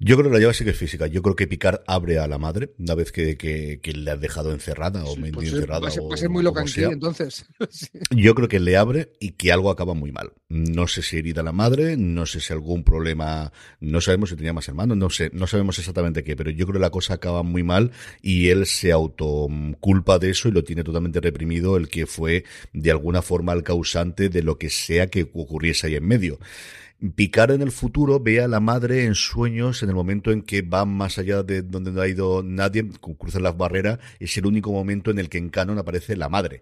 Yo 0.00 0.16
creo 0.16 0.28
que 0.28 0.34
la 0.34 0.40
llave 0.40 0.54
sí 0.54 0.64
que 0.64 0.70
es 0.70 0.76
física. 0.76 1.06
Yo 1.06 1.22
creo 1.22 1.36
que 1.36 1.46
Picard 1.46 1.82
abre 1.86 2.18
a 2.18 2.26
la 2.26 2.36
madre 2.36 2.74
una 2.78 2.94
vez 2.94 3.12
que, 3.12 3.36
que, 3.36 3.92
le 3.92 4.10
ha 4.10 4.16
dejado 4.16 4.52
encerrada 4.52 5.04
o 5.04 5.14
sí, 5.14 5.30
pues 5.32 5.52
encerrada. 5.52 5.80
Puede 5.80 5.92
ser, 5.92 6.02
puede 6.02 6.16
ser 6.18 6.30
muy 6.30 6.42
loca 6.42 6.64
entonces. 6.76 7.46
Yo 8.10 8.34
creo 8.34 8.48
que 8.48 8.58
le 8.58 8.76
abre 8.76 9.12
y 9.20 9.32
que 9.32 9.52
algo 9.52 9.70
acaba 9.70 9.94
muy 9.94 10.10
mal. 10.10 10.32
No 10.48 10.88
sé 10.88 11.02
si 11.02 11.18
herida 11.18 11.42
la 11.42 11.52
madre, 11.52 11.96
no 11.96 12.26
sé 12.26 12.40
si 12.40 12.52
algún 12.52 12.82
problema, 12.82 13.52
no 13.80 14.00
sabemos 14.00 14.30
si 14.30 14.36
tenía 14.36 14.52
más 14.52 14.68
hermanos, 14.68 14.96
no 14.96 15.10
sé, 15.10 15.30
no 15.32 15.46
sabemos 15.46 15.78
exactamente 15.78 16.24
qué, 16.24 16.36
pero 16.36 16.50
yo 16.50 16.66
creo 16.66 16.74
que 16.74 16.80
la 16.80 16.90
cosa 16.90 17.14
acaba 17.14 17.42
muy 17.42 17.62
mal 17.62 17.92
y 18.20 18.48
él 18.48 18.66
se 18.66 18.92
autoculpa 18.92 20.18
de 20.18 20.30
eso 20.30 20.48
y 20.48 20.52
lo 20.52 20.64
tiene 20.64 20.84
totalmente 20.84 21.20
reprimido 21.20 21.76
el 21.76 21.88
que 21.88 22.06
fue 22.06 22.44
de 22.72 22.90
alguna 22.90 23.22
forma 23.22 23.52
el 23.52 23.62
causante 23.62 24.28
de 24.28 24.42
lo 24.42 24.58
que 24.58 24.70
sea 24.70 25.08
que 25.08 25.30
ocurriese 25.32 25.86
ahí 25.86 25.94
en 25.94 26.06
medio. 26.06 26.38
Picard 27.12 27.52
en 27.52 27.62
el 27.62 27.70
futuro 27.72 28.20
ve 28.20 28.40
a 28.40 28.48
la 28.48 28.60
madre 28.60 29.04
en 29.04 29.14
sueños 29.14 29.82
en 29.82 29.88
el 29.90 29.94
momento 29.94 30.30
en 30.32 30.42
que 30.42 30.62
va 30.62 30.84
más 30.84 31.18
allá 31.18 31.42
de 31.42 31.62
donde 31.62 31.92
no 31.92 32.00
ha 32.00 32.08
ido 32.08 32.42
nadie, 32.42 32.88
cruzan 33.18 33.42
las 33.42 33.56
barreras, 33.56 33.98
es 34.20 34.36
el 34.38 34.46
único 34.46 34.72
momento 34.72 35.10
en 35.10 35.18
el 35.18 35.28
que 35.28 35.38
en 35.38 35.50
canon 35.50 35.78
aparece 35.78 36.16
la 36.16 36.28
madre. 36.28 36.60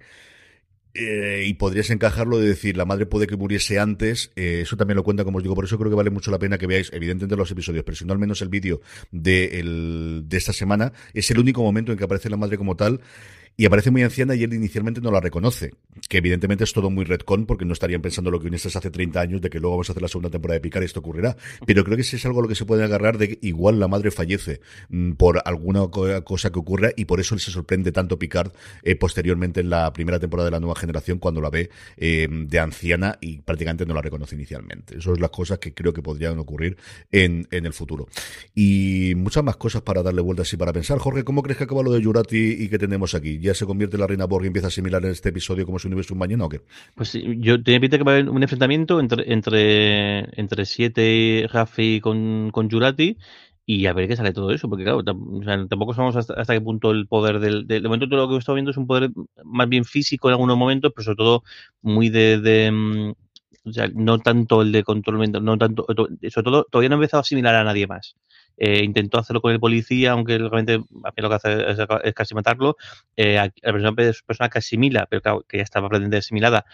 Eh, 0.94 1.44
y 1.46 1.54
podrías 1.54 1.88
encajarlo 1.88 2.38
de 2.38 2.46
decir 2.48 2.76
la 2.76 2.84
madre 2.84 3.06
puede 3.06 3.26
que 3.26 3.34
muriese 3.38 3.78
antes 3.78 4.30
eh, 4.36 4.60
eso 4.62 4.76
también 4.76 4.96
lo 4.96 5.02
cuenta 5.02 5.24
como 5.24 5.38
os 5.38 5.42
digo 5.42 5.54
por 5.54 5.64
eso 5.64 5.78
creo 5.78 5.88
que 5.88 5.96
vale 5.96 6.10
mucho 6.10 6.30
la 6.30 6.38
pena 6.38 6.58
que 6.58 6.66
veáis 6.66 6.90
evidentemente 6.92 7.34
los 7.34 7.50
episodios 7.50 7.82
pero 7.82 7.96
si 7.96 8.04
no 8.04 8.12
al 8.12 8.18
menos 8.18 8.42
el 8.42 8.50
vídeo 8.50 8.82
de, 9.10 9.58
el- 9.58 10.24
de 10.26 10.36
esta 10.36 10.52
semana 10.52 10.92
es 11.14 11.30
el 11.30 11.38
único 11.38 11.62
momento 11.62 11.92
en 11.92 11.98
que 11.98 12.04
aparece 12.04 12.28
la 12.28 12.36
madre 12.36 12.58
como 12.58 12.76
tal 12.76 13.00
y 13.56 13.66
aparece 13.66 13.90
muy 13.90 14.02
anciana 14.02 14.34
y 14.34 14.42
él 14.44 14.54
inicialmente 14.54 15.00
no 15.00 15.10
la 15.10 15.20
reconoce. 15.20 15.72
Que 16.08 16.18
evidentemente 16.18 16.64
es 16.64 16.72
todo 16.72 16.90
muy 16.90 17.04
retcon 17.04 17.46
porque 17.46 17.64
no 17.64 17.72
estarían 17.74 18.00
pensando 18.02 18.30
lo 18.30 18.38
que 18.38 18.44
guionistas 18.44 18.76
hace 18.76 18.90
30 18.90 19.20
años 19.20 19.40
de 19.40 19.50
que 19.50 19.60
luego 19.60 19.76
vamos 19.76 19.88
a 19.88 19.92
hacer 19.92 20.02
la 20.02 20.08
segunda 20.08 20.30
temporada 20.30 20.54
de 20.56 20.60
Picar 20.60 20.82
y 20.82 20.86
esto 20.86 21.00
ocurrirá. 21.00 21.36
Pero 21.66 21.84
creo 21.84 21.96
que 21.96 22.02
sí 22.02 22.16
es 22.16 22.24
algo 22.26 22.40
a 22.40 22.42
lo 22.42 22.48
que 22.48 22.54
se 22.54 22.64
puede 22.64 22.82
agarrar 22.84 23.18
de 23.18 23.28
que 23.28 23.38
igual 23.46 23.78
la 23.78 23.88
madre 23.88 24.10
fallece 24.10 24.60
mm, 24.88 25.12
por 25.12 25.42
alguna 25.44 25.86
co- 25.88 26.24
cosa 26.24 26.50
que 26.50 26.58
ocurra 26.58 26.90
y 26.96 27.04
por 27.04 27.20
eso 27.20 27.34
él 27.34 27.40
se 27.40 27.50
sorprende 27.50 27.92
tanto 27.92 28.18
Picard 28.18 28.52
eh, 28.82 28.96
posteriormente 28.96 29.60
en 29.60 29.70
la 29.70 29.92
primera 29.92 30.18
temporada 30.18 30.46
de 30.46 30.52
la 30.52 30.60
nueva 30.60 30.74
generación 30.74 31.18
cuando 31.18 31.40
la 31.40 31.50
ve 31.50 31.70
eh, 31.98 32.26
de 32.30 32.58
anciana 32.58 33.18
y 33.20 33.38
prácticamente 33.42 33.84
no 33.86 33.94
la 33.94 34.00
reconoce 34.02 34.34
inicialmente. 34.34 34.98
Eso 34.98 35.12
es 35.12 35.20
las 35.20 35.30
cosas 35.30 35.58
que 35.58 35.74
creo 35.74 35.92
que 35.92 36.02
podrían 36.02 36.38
ocurrir 36.38 36.76
en, 37.10 37.46
en 37.50 37.66
el 37.66 37.72
futuro. 37.74 38.08
Y 38.54 39.14
muchas 39.16 39.44
más 39.44 39.56
cosas 39.56 39.82
para 39.82 40.02
darle 40.02 40.20
vueltas 40.22 40.52
y 40.52 40.56
para 40.56 40.72
pensar. 40.72 40.98
Jorge, 40.98 41.24
¿cómo 41.24 41.42
crees 41.42 41.58
que 41.58 41.64
acaba 41.64 41.82
lo 41.82 41.92
de 41.92 42.02
Jurati 42.02 42.56
y 42.58 42.68
que 42.68 42.78
tenemos 42.78 43.14
aquí? 43.14 43.38
¿Ya 43.42 43.54
se 43.54 43.66
convierte 43.66 43.98
la 43.98 44.06
reina 44.06 44.26
Borg 44.26 44.44
y 44.44 44.46
empieza 44.48 44.68
a 44.68 44.68
asimilar 44.68 45.04
en 45.04 45.10
este 45.10 45.30
episodio 45.30 45.66
como 45.66 45.78
si 45.78 45.88
no 45.88 45.96
hubiese 45.96 46.12
un 46.12 46.18
mañana 46.18 46.44
o 46.44 46.48
qué? 46.48 46.60
Pues 46.94 47.12
yo 47.38 47.62
tenía 47.62 47.80
pinta 47.80 47.98
que 47.98 48.04
va 48.04 48.12
a 48.12 48.14
haber 48.16 48.28
un 48.30 48.42
enfrentamiento 48.42 49.00
entre 49.00 49.32
entre 49.32 50.40
entre 50.40 50.64
siete 50.64 51.46
Raffi 51.52 52.00
con, 52.00 52.50
con 52.52 52.70
Jurati 52.70 53.16
y 53.64 53.86
a 53.86 53.92
ver 53.92 54.08
qué 54.08 54.16
sale 54.16 54.32
todo 54.32 54.50
eso, 54.50 54.68
porque 54.68 54.84
claro, 54.84 54.98
o 54.98 55.04
tampoco 55.04 55.94
sabemos 55.94 56.16
hasta, 56.16 56.34
hasta 56.34 56.52
qué 56.54 56.60
punto 56.60 56.90
el 56.90 57.06
poder 57.06 57.38
del, 57.40 57.66
del 57.66 57.82
de 57.82 57.88
momento 57.88 58.08
todo 58.08 58.20
lo 58.22 58.28
que 58.28 58.34
he 58.34 58.38
estado 58.38 58.54
viendo 58.56 58.70
es 58.72 58.76
un 58.76 58.86
poder 58.86 59.10
más 59.44 59.68
bien 59.68 59.84
físico 59.84 60.28
en 60.28 60.32
algunos 60.32 60.56
momentos, 60.56 60.92
pero 60.94 61.04
sobre 61.04 61.16
todo 61.16 61.42
muy 61.80 62.08
de, 62.08 62.38
de, 62.40 62.70
mm, 62.72 63.12
o 63.64 63.72
sea, 63.72 63.88
no 63.94 64.18
tanto 64.18 64.62
el 64.62 64.72
de 64.72 64.82
control 64.82 65.18
mental, 65.18 65.44
no 65.44 65.56
tanto, 65.58 65.84
to- 65.84 66.08
sobre 66.30 66.44
todo 66.44 66.66
todavía 66.70 66.88
no 66.88 66.96
ha 66.96 66.98
empezado 66.98 67.20
a 67.20 67.22
asimilar 67.22 67.54
a 67.54 67.64
nadie 67.64 67.86
más. 67.86 68.16
Eh, 68.56 68.82
intentó 68.84 69.18
hacerlo 69.18 69.40
con 69.40 69.52
el 69.52 69.60
policía, 69.60 70.12
aunque 70.12 70.38
realmente 70.38 70.74
a 70.74 70.76
mí 71.08 71.14
lo 71.16 71.28
que 71.28 71.34
hace 71.34 71.70
es, 72.04 72.14
casi 72.14 72.34
matarlo. 72.34 72.76
Eh, 73.16 73.34
la 73.34 73.72
persona, 73.72 73.92
persona 73.94 74.48
que 74.48 74.58
asimila, 74.58 75.06
pero 75.10 75.42
que 75.48 75.58
ya 75.58 75.62
estaba 75.62 75.88
prácticamente 75.88 76.18
asimilada, 76.18 76.64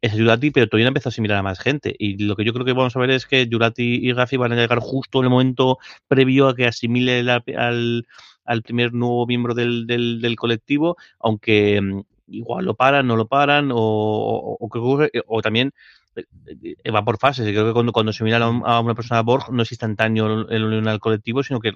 es 0.00 0.12
Jurati, 0.12 0.50
pero 0.50 0.68
todavía 0.68 0.88
empezó 0.88 1.08
a 1.08 1.10
asimilar 1.10 1.38
a 1.38 1.42
más 1.42 1.58
gente. 1.58 1.94
Y 1.98 2.18
lo 2.24 2.36
que 2.36 2.44
yo 2.44 2.52
creo 2.52 2.64
que 2.64 2.72
vamos 2.72 2.96
a 2.96 3.00
ver 3.00 3.10
es 3.10 3.26
que 3.26 3.48
Jurati 3.50 4.00
y 4.02 4.12
Raffi 4.12 4.36
van 4.36 4.52
a 4.52 4.56
llegar 4.56 4.78
justo 4.80 5.18
en 5.20 5.24
el 5.24 5.30
momento 5.30 5.78
previo 6.08 6.48
a 6.48 6.54
que 6.54 6.66
asimile 6.66 7.22
la- 7.22 7.42
al, 7.56 8.06
al 8.44 8.62
primer 8.62 8.92
nuevo 8.92 9.26
miembro 9.26 9.54
del, 9.54 9.86
del, 9.86 10.36
colectivo, 10.36 10.96
aunque 11.18 11.80
mm, 11.80 12.00
igual 12.28 12.64
lo 12.64 12.74
paran, 12.74 13.06
no 13.06 13.16
lo 13.16 13.26
paran, 13.26 13.70
o, 13.72 14.56
o, 14.58 15.42
también 15.42 15.68
eh, 15.68 15.72
eh, 15.72 16.05
va 16.94 17.04
por 17.04 17.18
fases. 17.18 17.46
Creo 17.46 17.66
que 17.66 17.72
cuando, 17.72 17.92
cuando 17.92 18.12
se 18.12 18.24
mira 18.24 18.38
a, 18.38 18.48
un- 18.48 18.62
a 18.64 18.80
una 18.80 18.94
persona 18.94 19.22
Borg 19.22 19.52
no 19.52 19.62
es 19.62 19.72
instantáneo 19.72 20.48
el 20.48 20.64
unión 20.64 20.88
al 20.88 21.00
colectivo, 21.00 21.42
sino 21.42 21.60
que 21.60 21.72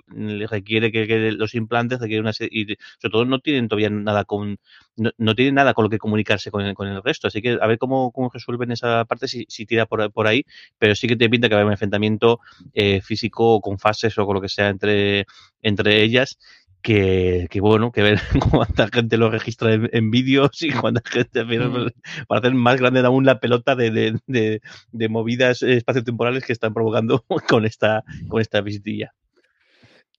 requiere 0.49 0.91
que, 0.93 1.07
que 1.07 1.33
los 1.33 1.55
implantes, 1.55 2.01
requiere 2.01 2.21
una 2.21 2.33
serie- 2.33 2.51
y 2.73 2.77
sobre 2.99 3.13
todo 3.13 3.25
no 3.25 3.39
tienen 3.41 3.69
todavía 3.69 3.91
nada 3.91 4.25
con 4.25 4.59
no, 4.97 5.11
no 5.19 5.35
tienen 5.35 5.55
nada 5.55 5.75
con 5.75 5.85
lo 5.85 5.91
que 5.91 5.99
comunicarse 5.99 6.51
con 6.51 6.63
el, 6.63 6.75
con 6.75 6.89
el 6.89 7.03
resto. 7.03 7.29
Así 7.29 7.41
que 7.43 7.59
a 7.61 7.67
ver 7.67 7.79
cómo, 7.79 8.13
cómo 8.13 8.31
resuelven 8.33 8.71
esa 8.73 9.05
parte, 9.05 9.29
si, 9.29 9.47
si 9.49 9.67
tira 9.67 9.87
por, 9.87 10.11
por 10.13 10.27
ahí, 10.27 10.45
pero 10.79 10.95
sí 10.95 11.07
que 11.09 11.17
te 11.17 11.29
pinta 11.31 11.49
que 11.49 11.55
va 11.55 11.61
a 11.61 11.63
haber 11.63 11.69
un 11.69 11.73
enfrentamiento 11.73 12.41
eh, 12.75 13.01
físico 13.03 13.61
con 13.61 13.79
fases 13.79 14.17
o 14.19 14.27
con 14.27 14.35
lo 14.35 14.41
que 14.41 14.49
sea 14.49 14.69
entre, 14.69 15.27
entre 15.63 16.03
ellas. 16.03 16.39
Que, 16.83 17.47
que 17.51 17.61
bueno, 17.61 17.93
que 17.93 18.03
ver 18.03 18.21
cuánta 18.51 18.89
gente 18.89 19.19
lo 19.19 19.31
registra 19.31 19.75
en, 19.75 19.91
en 19.93 20.11
vídeos 20.11 20.63
y 20.63 20.73
cuánta 20.73 21.03
gente 21.05 21.45
Mm. 21.45 21.89
para 22.27 22.39
hacer 22.39 22.55
más 22.55 22.81
grande 22.81 23.01
aún 23.01 23.27
la 23.27 23.39
pelota 23.41 23.75
de, 23.75 23.91
de, 23.91 24.19
de, 24.27 24.61
de 24.93 25.09
movidas 25.09 25.63
espaciotemporales 25.63 26.45
que 26.45 26.53
están 26.53 26.73
provocando 26.73 27.25
con 27.49 27.67
esta, 27.67 28.05
con 28.29 28.41
esta 28.41 28.61
visitilla. 28.61 29.13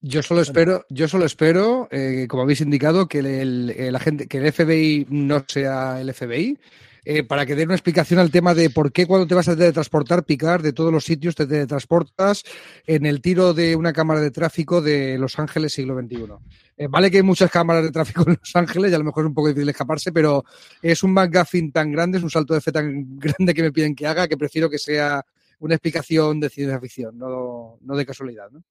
Yo 0.04 0.20
solo 0.22 0.40
espero, 0.40 0.84
yo 0.88 1.06
solo 1.06 1.24
espero, 1.24 1.86
eh, 1.92 2.26
como 2.28 2.42
habéis 2.42 2.60
indicado, 2.60 3.06
que 3.06 3.20
el, 3.20 3.70
el 3.70 3.94
agente, 3.94 4.26
que 4.26 4.38
el 4.38 4.52
FBI 4.52 5.06
no 5.10 5.44
sea 5.46 6.00
el 6.00 6.12
FBI, 6.12 6.58
eh, 7.04 7.24
para 7.24 7.44
que 7.44 7.56
dé 7.56 7.64
una 7.64 7.74
explicación 7.74 8.20
al 8.20 8.30
tema 8.30 8.54
de 8.54 8.70
por 8.70 8.92
qué 8.92 9.06
cuando 9.06 9.26
te 9.26 9.34
vas 9.34 9.48
a 9.48 9.56
teletransportar, 9.56 10.24
picar 10.24 10.62
de 10.62 10.72
todos 10.72 10.92
los 10.92 11.04
sitios, 11.04 11.34
te 11.34 11.46
teletransportas 11.46 12.44
en 12.86 13.06
el 13.06 13.20
tiro 13.20 13.54
de 13.54 13.74
una 13.74 13.92
cámara 13.92 14.20
de 14.20 14.30
tráfico 14.30 14.80
de 14.80 15.18
Los 15.18 15.38
Ángeles 15.38 15.72
siglo 15.72 15.98
XXI. 16.00 16.26
Eh, 16.76 16.86
vale 16.88 17.10
que 17.10 17.16
hay 17.16 17.22
muchas 17.22 17.50
cámaras 17.50 17.82
de 17.82 17.90
tráfico 17.90 18.22
en 18.26 18.38
Los 18.40 18.54
Ángeles 18.54 18.92
y 18.92 18.94
a 18.94 18.98
lo 18.98 19.04
mejor 19.04 19.24
es 19.24 19.28
un 19.28 19.34
poco 19.34 19.48
difícil 19.48 19.68
escaparse, 19.68 20.12
pero 20.12 20.44
es 20.80 21.02
un 21.02 21.12
McGuffin 21.12 21.72
tan 21.72 21.90
grande, 21.90 22.18
es 22.18 22.24
un 22.24 22.30
salto 22.30 22.54
de 22.54 22.60
fe 22.60 22.70
tan 22.70 23.18
grande 23.18 23.52
que 23.52 23.62
me 23.62 23.72
piden 23.72 23.96
que 23.96 24.06
haga, 24.06 24.28
que 24.28 24.36
prefiero 24.36 24.70
que 24.70 24.78
sea 24.78 25.24
una 25.58 25.74
explicación 25.74 26.38
de 26.38 26.50
ciencia 26.50 26.80
ficción, 26.80 27.18
no, 27.18 27.78
no 27.80 27.96
de 27.96 28.06
casualidad. 28.06 28.48
¿no? 28.50 28.62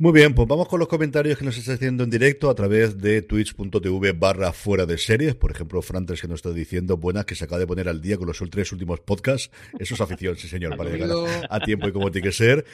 Muy 0.00 0.12
bien, 0.12 0.32
pues 0.32 0.46
vamos 0.46 0.68
con 0.68 0.78
los 0.78 0.86
comentarios 0.86 1.38
que 1.38 1.44
nos 1.44 1.58
está 1.58 1.72
haciendo 1.72 2.04
en 2.04 2.10
directo 2.10 2.50
a 2.50 2.54
través 2.54 2.98
de 2.98 3.20
twitch.tv 3.20 4.12
barra 4.12 4.52
fuera 4.52 4.86
de 4.86 4.96
series. 4.96 5.34
Por 5.34 5.50
ejemplo, 5.50 5.82
Frantres 5.82 6.20
que 6.20 6.28
nos 6.28 6.36
está 6.36 6.52
diciendo 6.52 6.96
buenas 6.96 7.24
que 7.24 7.34
se 7.34 7.42
acaba 7.42 7.58
de 7.58 7.66
poner 7.66 7.88
al 7.88 8.00
día 8.00 8.16
con 8.16 8.28
los 8.28 8.40
tres 8.48 8.70
últimos 8.70 9.00
podcasts. 9.00 9.50
Eso 9.76 9.94
es 9.94 10.00
afición, 10.00 10.36
sí 10.36 10.46
señor, 10.46 10.76
para 10.76 10.90
llegar 10.90 11.10
a, 11.10 11.56
a 11.56 11.58
tiempo 11.58 11.88
y 11.88 11.92
como 11.92 12.12
tiene 12.12 12.28
que 12.28 12.32
ser. 12.32 12.64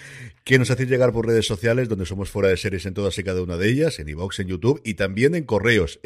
Que 0.44 0.58
nos 0.58 0.70
hacéis 0.70 0.90
llegar 0.90 1.14
por 1.14 1.26
redes 1.26 1.46
sociales 1.46 1.88
donde 1.88 2.04
somos 2.04 2.28
fuera 2.28 2.50
de 2.50 2.58
series 2.58 2.84
en 2.84 2.92
todas 2.92 3.18
y 3.18 3.24
cada 3.24 3.40
una 3.40 3.56
de 3.56 3.70
ellas, 3.70 3.98
en 4.00 4.10
iVox, 4.10 4.40
en 4.40 4.48
YouTube 4.48 4.82
y 4.84 4.92
también 4.92 5.34
en 5.34 5.44
correos, 5.44 6.00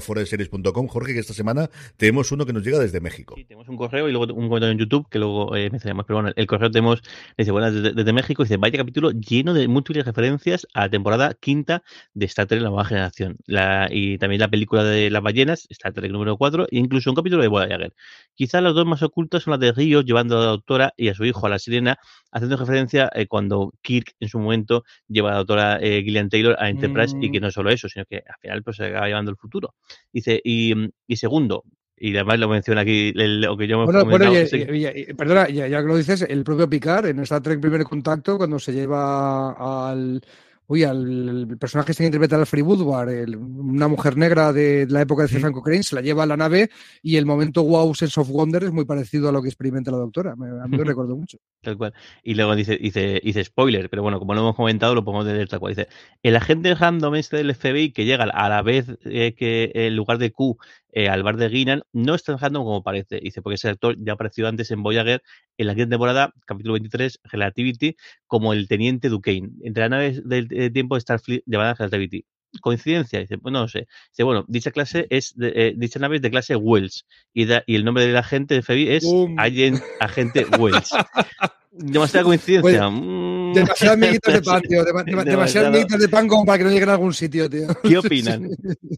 fuera 0.00 0.20
de 0.20 0.26
series.com. 0.26 0.86
Jorge, 0.86 1.12
que 1.12 1.20
esta 1.20 1.34
semana 1.34 1.68
tenemos 1.98 2.32
uno 2.32 2.46
que 2.46 2.54
nos 2.54 2.64
llega 2.64 2.78
desde 2.78 3.02
México. 3.02 3.34
Sí, 3.36 3.44
tenemos 3.44 3.68
un 3.68 3.76
correo 3.76 4.08
y 4.08 4.12
luego 4.12 4.32
un 4.32 4.48
comentario 4.48 4.72
en 4.72 4.78
YouTube 4.78 5.06
que 5.10 5.18
luego 5.18 5.54
eh, 5.54 5.68
mencionamos. 5.68 6.06
Pero 6.06 6.22
bueno, 6.22 6.32
el 6.34 6.46
correo 6.46 6.70
tenemos, 6.70 7.02
dice, 7.36 7.50
buenas 7.50 7.74
desde, 7.74 7.92
desde 7.92 8.12
México, 8.14 8.42
dice, 8.42 8.56
vaya 8.56 8.78
capítulo 8.78 9.10
lleno 9.10 9.52
de 9.52 9.68
múltiples 9.68 10.06
referencias 10.06 10.29
a 10.74 10.80
la 10.80 10.88
temporada 10.90 11.34
quinta 11.34 11.82
de 12.14 12.26
Star 12.26 12.46
Trek 12.46 12.60
La 12.60 12.68
Nueva 12.68 12.84
Generación. 12.84 13.36
La, 13.46 13.88
y 13.90 14.18
también 14.18 14.40
la 14.40 14.48
película 14.48 14.84
de 14.84 15.10
las 15.10 15.22
ballenas, 15.22 15.66
Star 15.70 15.92
Trek 15.92 16.10
número 16.10 16.36
4, 16.36 16.66
e 16.70 16.78
incluso 16.78 17.10
un 17.10 17.16
capítulo 17.16 17.42
de 17.42 17.48
Voyager. 17.48 17.94
Quizás 18.34 18.62
las 18.62 18.74
dos 18.74 18.86
más 18.86 19.02
ocultas 19.02 19.42
son 19.42 19.52
las 19.52 19.60
de 19.60 19.72
Río 19.72 20.02
llevando 20.02 20.36
a 20.38 20.40
la 20.40 20.46
doctora 20.46 20.94
y 20.96 21.08
a 21.08 21.14
su 21.14 21.24
hijo 21.24 21.46
a 21.46 21.48
la 21.48 21.58
sirena, 21.58 21.98
haciendo 22.30 22.56
referencia 22.56 23.10
eh, 23.14 23.26
cuando 23.26 23.72
Kirk 23.82 24.14
en 24.20 24.28
su 24.28 24.38
momento 24.38 24.84
lleva 25.08 25.30
a 25.30 25.32
la 25.32 25.38
doctora 25.38 25.78
eh, 25.80 26.02
Gillian 26.02 26.28
Taylor 26.28 26.56
a 26.58 26.68
Enterprise 26.68 27.16
mm. 27.16 27.22
y 27.22 27.32
que 27.32 27.40
no 27.40 27.50
solo 27.50 27.70
eso, 27.70 27.88
sino 27.88 28.04
que 28.04 28.16
al 28.16 28.38
final 28.40 28.62
pues 28.62 28.76
se 28.76 28.86
acaba 28.86 29.06
llevando 29.06 29.30
el 29.30 29.36
futuro. 29.36 29.74
Dice, 30.12 30.40
y, 30.44 30.72
y 31.06 31.16
segundo, 31.16 31.64
y 32.02 32.16
además 32.16 32.38
lo 32.38 32.48
menciona 32.48 32.80
aquí 32.80 33.12
el, 33.14 33.42
lo 33.42 33.56
que 33.58 33.68
yo 33.68 33.84
bueno, 33.84 34.06
bueno 34.06 34.32
y, 34.32 34.38
y, 34.38 34.86
y, 34.86 35.14
perdona, 35.14 35.50
ya, 35.50 35.68
ya, 35.68 35.82
que 35.82 35.86
lo 35.86 35.98
dices, 35.98 36.22
el 36.22 36.42
propio 36.42 36.68
Picard 36.68 37.06
en 37.06 37.20
Star 37.20 37.42
Trek 37.42 37.60
Primer 37.60 37.84
Contacto, 37.84 38.38
cuando 38.38 38.58
se 38.58 38.72
lleva 38.72 39.90
al 39.90 40.22
uy, 40.70 40.84
al 40.84 41.28
el 41.28 41.58
personaje 41.58 41.92
que 41.92 42.04
interpreta 42.04 42.36
al 42.36 42.46
Free 42.46 42.62
Woodward, 42.62 43.08
el, 43.10 43.36
una 43.36 43.88
mujer 43.88 44.16
negra 44.16 44.52
de 44.52 44.86
la 44.88 45.00
época 45.02 45.22
de 45.22 45.28
sí. 45.28 45.38
Franco 45.40 45.62
Crane, 45.62 45.82
se 45.82 45.96
la 45.96 46.00
lleva 46.00 46.22
a 46.22 46.26
la 46.26 46.36
nave 46.36 46.70
y 47.02 47.16
el 47.16 47.26
momento 47.26 47.64
wow 47.64 47.92
sense 47.92 48.20
of 48.20 48.28
wonder 48.28 48.62
es 48.62 48.72
muy 48.72 48.84
parecido 48.84 49.28
a 49.28 49.32
lo 49.32 49.42
que 49.42 49.48
experimenta 49.48 49.90
la 49.90 49.96
doctora. 49.96 50.36
Me, 50.36 50.46
a 50.46 50.68
mí 50.68 50.78
me 50.78 50.84
recuerdo 50.84 51.16
mucho. 51.16 51.38
Tal 51.60 51.76
cual. 51.76 51.92
Y 52.22 52.34
luego 52.34 52.54
dice, 52.54 52.76
dice, 52.76 53.20
dice 53.22 53.42
spoiler, 53.42 53.90
pero 53.90 54.02
bueno, 54.02 54.20
como 54.20 54.32
lo 54.32 54.42
hemos 54.42 54.54
comentado, 54.54 54.94
lo 54.94 55.04
podemos 55.04 55.26
leer 55.26 55.48
tal 55.48 55.58
cual. 55.58 55.74
Dice, 55.74 55.88
el 56.22 56.36
agente 56.36 56.72
random 56.72 57.16
este 57.16 57.38
del 57.38 57.52
FBI 57.52 57.90
que 57.90 58.04
llega 58.04 58.22
a 58.22 58.48
la 58.48 58.62
vez 58.62 58.86
eh, 59.06 59.34
que 59.36 59.72
el 59.74 59.96
lugar 59.96 60.18
de 60.18 60.30
Q 60.30 60.56
eh, 60.92 61.08
al 61.08 61.22
bar 61.22 61.36
de 61.36 61.48
Guinan 61.48 61.82
no 61.92 62.14
es 62.14 62.22
tan 62.22 62.38
random 62.38 62.64
como 62.64 62.82
parece. 62.82 63.20
Dice, 63.20 63.42
porque 63.42 63.54
ese 63.54 63.68
actor 63.68 63.96
ya 63.98 64.14
apareció 64.14 64.48
antes 64.48 64.70
en 64.70 64.82
Voyager 64.82 65.22
en 65.56 65.66
la 65.66 65.74
quinta 65.74 65.90
temporada, 65.90 66.32
capítulo 66.46 66.74
23, 66.74 67.20
Relativity, 67.24 67.96
como 68.26 68.52
el 68.52 68.68
teniente 68.68 69.08
Duquesne, 69.08 69.50
entre 69.62 69.82
las 69.82 69.90
naves 69.90 70.28
del 70.28 70.48
de 70.48 70.70
tiempo 70.70 70.94
de 70.94 71.00
Starfleet 71.00 71.42
llamada 71.46 71.74
Relativity. 71.74 72.24
¿Coincidencia? 72.60 73.20
Dice, 73.20 73.38
pues 73.38 73.52
no 73.52 73.60
lo 73.60 73.68
sé. 73.68 73.86
Dice, 74.10 74.24
bueno, 74.24 74.44
dicha 74.48 74.72
clase 74.72 75.06
es, 75.10 75.34
de, 75.36 75.52
eh, 75.54 75.74
dicha 75.76 76.00
nave 76.00 76.16
es 76.16 76.22
de 76.22 76.30
clase 76.30 76.56
Wells 76.56 77.06
y, 77.32 77.44
da, 77.44 77.62
y 77.66 77.76
el 77.76 77.84
nombre 77.84 78.04
del 78.06 78.16
agente 78.16 78.54
de 78.54 78.62
FBI 78.62 78.88
es 78.88 79.06
Agent, 79.36 79.80
Agente 80.00 80.46
Wells. 80.58 80.90
Demasiada 81.72 82.24
coincidencia. 82.24 82.80
Pues, 82.80 82.92
mm. 82.92 83.52
Demasiadas 83.52 83.98
miguitas 83.98 84.34
de 84.34 84.42
pan, 84.42 84.62
tío. 84.62 84.84
Dem 84.84 85.04
dem 85.04 85.24
demasiadas 85.24 85.72
miguitas 85.72 86.00
de 86.00 86.08
pan 86.08 86.26
como 86.26 86.44
para 86.44 86.58
que 86.58 86.64
no 86.64 86.70
lleguen 86.70 86.88
a 86.88 86.92
algún 86.92 87.14
sitio, 87.14 87.48
tío. 87.48 87.68
¿Qué 87.82 87.98
opinan? 87.98 88.50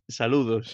Saludos. 0.08 0.72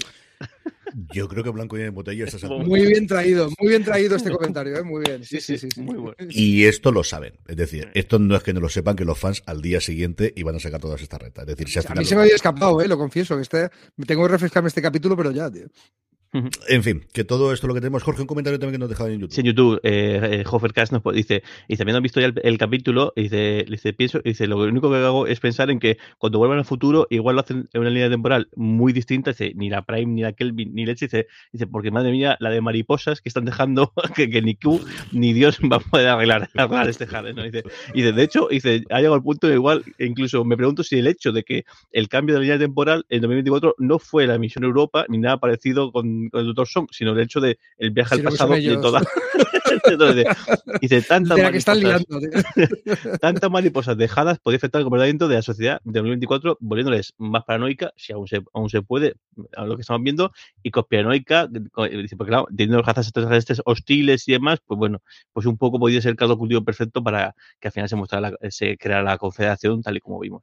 Yo 1.13 1.29
creo 1.29 1.45
que 1.45 1.51
Blanco 1.51 1.79
y 1.79 1.83
en 1.83 1.95
botella 1.95 2.25
está 2.25 2.49
Muy 2.49 2.87
bien 2.87 3.07
traído, 3.07 3.49
muy 3.59 3.69
bien 3.71 3.85
traído 3.85 4.17
este 4.17 4.31
comentario, 4.37 4.77
¿eh? 4.77 4.83
muy 4.83 5.05
bien. 5.05 5.25
Sí, 5.25 5.41
sí, 5.41 5.59
sí. 5.59 5.69
sí, 5.73 5.81
Muy 5.81 5.97
bueno. 5.97 6.17
Y 6.31 6.65
esto 6.65 6.93
lo 6.93 7.05
saben. 7.05 7.39
Es 7.47 7.57
decir, 7.57 7.91
esto 7.95 8.19
no 8.19 8.37
es 8.37 8.43
que 8.43 8.53
no 8.53 8.61
lo 8.61 8.69
sepan 8.69 8.97
que 8.97 9.05
los 9.05 9.19
fans 9.19 9.43
al 9.47 9.63
día 9.63 9.81
siguiente 9.81 10.33
iban 10.37 10.57
a 10.57 10.61
sacar 10.61 10.81
todas 10.81 11.01
estas 11.03 11.21
retas. 11.21 11.43
Es 11.49 11.57
decir, 11.57 11.69
si 11.69 11.79
a 11.79 11.95
mí 11.95 12.05
se 12.05 12.15
me 12.15 12.23
había 12.23 12.35
escapado, 12.35 12.81
¿eh? 12.81 12.89
lo 12.89 12.99
confieso. 12.99 13.37
Que 13.37 13.43
este, 13.43 13.71
tengo 14.07 14.23
que 14.23 14.33
refrescarme 14.33 14.69
este 14.69 14.83
capítulo, 14.83 15.17
pero 15.17 15.31
ya, 15.31 15.51
tío. 15.51 15.67
En 16.33 16.83
fin, 16.83 17.05
que 17.13 17.25
todo 17.25 17.53
esto 17.53 17.67
lo 17.67 17.75
que 17.75 17.81
tenemos. 17.81 18.03
Jorge, 18.03 18.21
un 18.21 18.27
comentario 18.27 18.59
también 18.59 18.75
que 18.75 18.79
nos 18.79 18.91
dejaba 18.91 19.09
en 19.09 19.21
YouTube. 19.21 19.35
Sí, 19.35 19.41
en 19.41 19.47
YouTube, 19.47 19.81
eh, 19.83 20.21
eh, 20.23 20.45
Hofercast 20.51 20.93
nos 20.93 21.03
dice, 21.15 21.43
dice, 21.69 21.83
habiendo 21.83 22.03
visto 22.03 22.21
ya 22.21 22.27
el, 22.27 22.35
el 22.43 22.59
capítulo, 22.59 23.15
dice, 23.17 23.65
dice, 23.69 23.95
pienso, 23.95 24.21
dice, 24.21 24.47
lo 24.47 24.59
único 24.59 24.91
que 24.91 24.97
hago 24.97 25.27
es 25.27 25.41
pensar 25.41 25.71
en 25.71 25.79
que 25.79 25.97
cuando 26.19 26.39
vuelvan 26.39 26.59
al 26.59 26.67
futuro, 26.67 27.07
igual 27.09 27.37
lo 27.37 27.41
hacen 27.41 27.69
en 27.73 27.81
una 27.81 27.91
línea 27.91 28.11
temporal 28.11 28.49
muy 28.57 28.93
distinta, 28.93 29.31
dice, 29.31 29.53
ni 29.55 29.71
la 29.71 29.83
Prime, 29.83 30.13
ni 30.13 30.23
la 30.23 30.33
Kelvin, 30.33 30.75
ni 30.75 30.85
Leche, 30.85 31.07
dice, 31.07 31.29
dice, 31.53 31.67
porque 31.67 31.91
madre 31.91 32.11
mía, 32.11 32.37
la 32.41 32.51
de 32.51 32.61
mariposas 32.61 33.23
que 33.23 33.31
están 33.31 33.47
dejando 33.47 33.93
que, 34.15 34.29
que 34.29 34.43
ni 34.43 34.55
Q 34.55 34.81
ni 35.13 35.33
Dios 35.33 35.59
va 35.61 35.77
a 35.77 35.81
poder 35.81 36.09
arreglar, 36.09 36.51
arreglar 36.57 36.89
este 36.91 37.07
jardín, 37.07 37.37
¿no? 37.37 37.43
Dice, 37.45 37.63
dice, 37.95 38.13
de 38.13 38.23
hecho, 38.23 38.49
dice, 38.51 38.85
ha 38.91 38.99
llegado 38.99 39.15
al 39.15 39.23
punto 39.23 39.51
igual, 39.51 39.83
incluso 39.99 40.45
me 40.45 40.57
pregunto 40.57 40.83
si 40.83 40.99
el 40.99 41.07
hecho 41.07 41.33
de 41.33 41.43
que 41.43 41.65
el 41.93 42.09
cambio 42.09 42.35
de 42.35 42.41
la 42.41 42.43
línea 42.43 42.59
temporal 42.59 43.07
en 43.09 43.23
2024 43.23 43.77
no 43.79 43.99
fue 43.99 44.27
la 44.27 44.39
misión 44.39 44.65
Europa 44.65 45.07
ni 45.09 45.19
nada 45.19 45.39
parecido 45.39 45.91
con, 45.91 46.18
Doctor 46.33 46.67
Song, 46.69 46.89
sino 46.91 47.13
el 47.13 47.21
hecho 47.21 47.41
de 47.41 47.59
el 47.79 47.91
viaje 47.91 48.15
al 48.17 48.23
pasado 48.23 48.53
de 48.55 48.59
ellos. 48.61 48.81
toda. 48.81 49.03
Entonces, 49.85 50.27
dice, 50.81 51.03
tantas 51.09 51.37
mariposas- 51.39 51.79
liando. 51.79 53.19
tantas 53.21 53.51
mariposas 53.51 53.97
dejadas 53.97 54.39
podría 54.39 54.57
afectar 54.57 54.81
el 54.81 54.85
comportamiento 54.85 55.29
de 55.29 55.35
la 55.37 55.43
sociedad 55.43 55.81
de 55.85 55.93
2024, 55.93 56.57
volviéndoles 56.61 57.15
más 57.19 57.45
paranoica, 57.45 57.93
si 57.97 58.13
aún 58.13 58.27
se, 58.27 58.43
aún 58.55 58.71
se 58.71 58.83
puede, 58.83 59.15
a 59.57 59.65
lo 59.65 59.77
que 59.77 59.83
estamos 59.83 60.03
viendo, 60.03 60.33
y 60.63 60.71
conspiranoica, 60.71 61.49
co- 61.73 61.87
dice, 61.89 62.17
porque 62.17 62.31
claro, 62.31 62.47
teniendo 62.49 62.83
razas 62.83 63.07
extraterrestres 63.07 63.61
hostiles 63.65 64.27
y 64.29 64.33
demás, 64.33 64.61
pues 64.67 64.79
bueno, 64.79 65.03
pues 65.33 65.47
un 65.47 65.57
poco 65.59 65.79
podría 65.79 66.01
ser 66.01 66.11
el 66.13 66.17
caldo 66.17 66.39
cultivo 66.39 66.65
perfecto 66.65 67.03
para 67.03 67.35
que 67.61 67.69
al 67.69 67.73
final 67.73 67.89
se 67.89 67.97
mostrara 67.97 68.31
la- 68.31 68.51
se 68.51 68.77
creara 68.79 69.03
la 69.03 69.19
confederación 69.19 69.83
tal 69.83 69.97
y 69.97 70.01
como 70.01 70.19
vimos. 70.19 70.43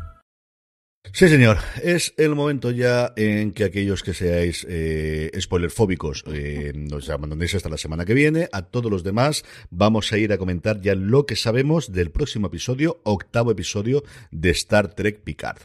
Sí, 1.13 1.27
señor. 1.27 1.57
Es 1.83 2.13
el 2.15 2.35
momento 2.35 2.71
ya 2.71 3.11
en 3.17 3.51
que 3.51 3.65
aquellos 3.65 4.01
que 4.01 4.13
seáis 4.13 4.65
eh, 4.69 5.29
spoilerfóbicos 5.41 6.23
eh, 6.31 6.71
nos 6.73 7.09
abandonéis 7.09 7.53
hasta 7.53 7.67
la 7.67 7.77
semana 7.77 8.05
que 8.05 8.13
viene. 8.13 8.47
A 8.53 8.61
todos 8.61 8.89
los 8.89 9.03
demás 9.03 9.43
vamos 9.69 10.13
a 10.13 10.17
ir 10.17 10.31
a 10.31 10.37
comentar 10.37 10.79
ya 10.79 10.95
lo 10.95 11.25
que 11.25 11.35
sabemos 11.35 11.91
del 11.91 12.11
próximo 12.11 12.47
episodio, 12.47 13.01
octavo 13.03 13.51
episodio 13.51 14.03
de 14.31 14.51
Star 14.51 14.93
Trek 14.93 15.19
Picard. 15.19 15.59